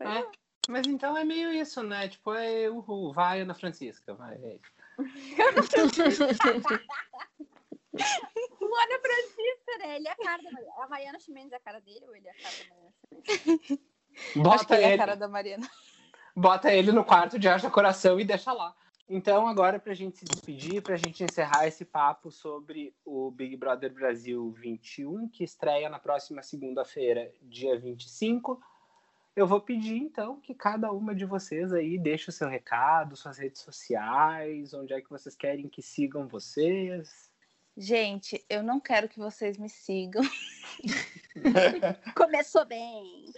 [0.00, 0.50] É.
[0.68, 2.08] Mas então é meio isso, né?
[2.08, 4.36] Tipo, é uhul, vai Ana Francisca, vai.
[4.36, 4.58] é
[6.08, 6.22] isso.
[8.60, 9.96] O Ana Francisca, né?
[9.96, 10.74] Ele é a cara da Mariana.
[10.78, 13.80] A Mariana Chimenez é a cara dele ou ele é a cara da Mariana Chimenez?
[14.36, 15.70] Bota ele é ele, a cara da Mariana.
[16.36, 18.74] bota ele no quarto de haja coração e deixa lá.
[19.12, 23.92] Então, agora, pra gente se despedir, pra gente encerrar esse papo sobre o Big Brother
[23.92, 28.62] Brasil 21, que estreia na próxima segunda-feira, dia 25.
[29.34, 33.38] Eu vou pedir, então, que cada uma de vocês aí deixe o seu recado, suas
[33.38, 37.29] redes sociais, onde é que vocês querem que sigam vocês.
[37.76, 40.22] Gente, eu não quero que vocês me sigam
[42.16, 43.32] Começou bem.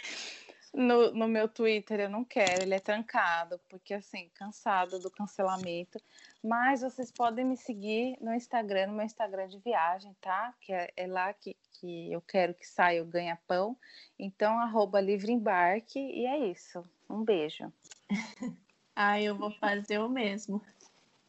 [0.72, 6.00] no, no meu Twitter, eu não quero, ele é trancado, porque assim, cansada do cancelamento.
[6.42, 10.54] Mas vocês podem me seguir no Instagram, no meu Instagram de viagem, tá?
[10.60, 13.76] Que é, é lá que, que eu quero que saia o ganha-pão.
[14.18, 16.82] Então, arroba livre embarque e é isso.
[17.09, 17.72] Um beijo.
[18.96, 20.62] ah, eu vou fazer o mesmo.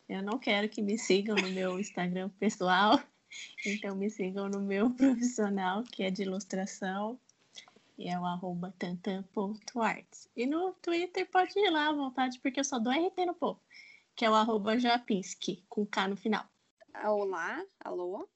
[0.07, 2.99] Eu não quero que me sigam no meu Instagram pessoal,
[3.65, 7.19] então me sigam no meu profissional, que é de ilustração,
[7.97, 10.30] e é o arroba tantan.arts.
[10.35, 13.61] E no Twitter pode ir lá à vontade, porque eu só dou RT no povo,
[14.15, 16.45] que é o arroba Japinski, com K no final.
[17.05, 18.27] Olá, alô?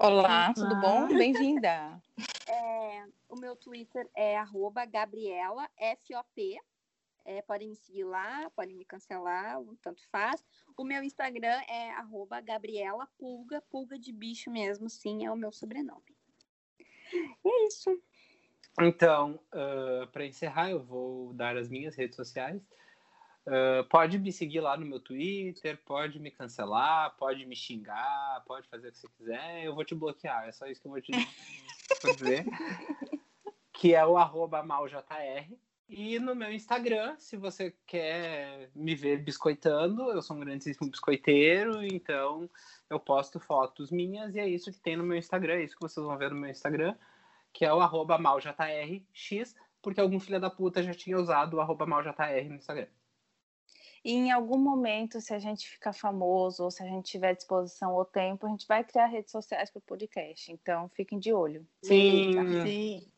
[0.00, 1.06] Olá, tudo bom?
[1.08, 2.02] Bem-vinda.
[2.46, 6.60] É, o meu Twitter é arroba Gabriela FOP.
[7.24, 10.44] É, podem me seguir lá, podem me cancelar, tanto faz.
[10.76, 15.50] O meu Instagram é arroba Gabriela Pulga, pulga de bicho mesmo, sim, é o meu
[15.50, 16.14] sobrenome.
[17.12, 17.98] E é isso.
[18.80, 22.60] Então, uh, para encerrar, eu vou dar as minhas redes sociais.
[23.46, 28.66] Uh, pode me seguir lá no meu Twitter, pode me cancelar, pode me xingar, pode
[28.68, 30.48] fazer o que você quiser, eu vou te bloquear.
[30.48, 31.12] É só isso que eu vou te
[32.16, 32.44] dizer.
[33.72, 35.04] que é o arroba maljr.
[35.88, 41.84] E no meu Instagram, se você quer me ver biscoitando, eu sou um grandíssimo biscoiteiro,
[41.84, 42.48] então
[42.88, 45.82] eu posto fotos minhas e é isso que tem no meu Instagram, é isso que
[45.82, 46.96] vocês vão ver no meu Instagram,
[47.52, 51.84] que é o arroba maljrx, porque algum filho da puta já tinha usado o arroba
[51.84, 52.88] maljr no Instagram.
[54.02, 57.94] E em algum momento, se a gente ficar famoso ou se a gente tiver disposição
[57.94, 60.52] ou tempo, a gente vai criar redes sociais para o podcast.
[60.52, 61.66] Então, fiquem de olho.
[61.82, 62.34] Sim.
[62.62, 63.08] Sim.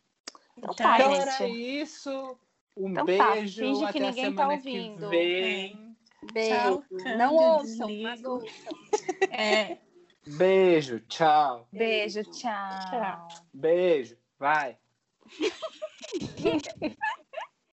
[0.56, 2.38] Então, tá, então era isso.
[2.76, 3.60] Um então, beijo.
[3.60, 3.66] Tá.
[3.66, 5.08] Finge até que ninguém tá ouvindo.
[5.08, 5.96] Vem.
[6.28, 6.32] É.
[6.32, 6.50] Beijo.
[6.50, 6.84] Tchau,
[7.16, 8.48] Não ouçam, mas ouçam.
[9.30, 9.78] É.
[10.26, 11.68] Beijo, tchau.
[11.72, 12.90] Beijo, tchau.
[12.90, 13.28] Tchau.
[13.54, 14.76] Beijo, vai.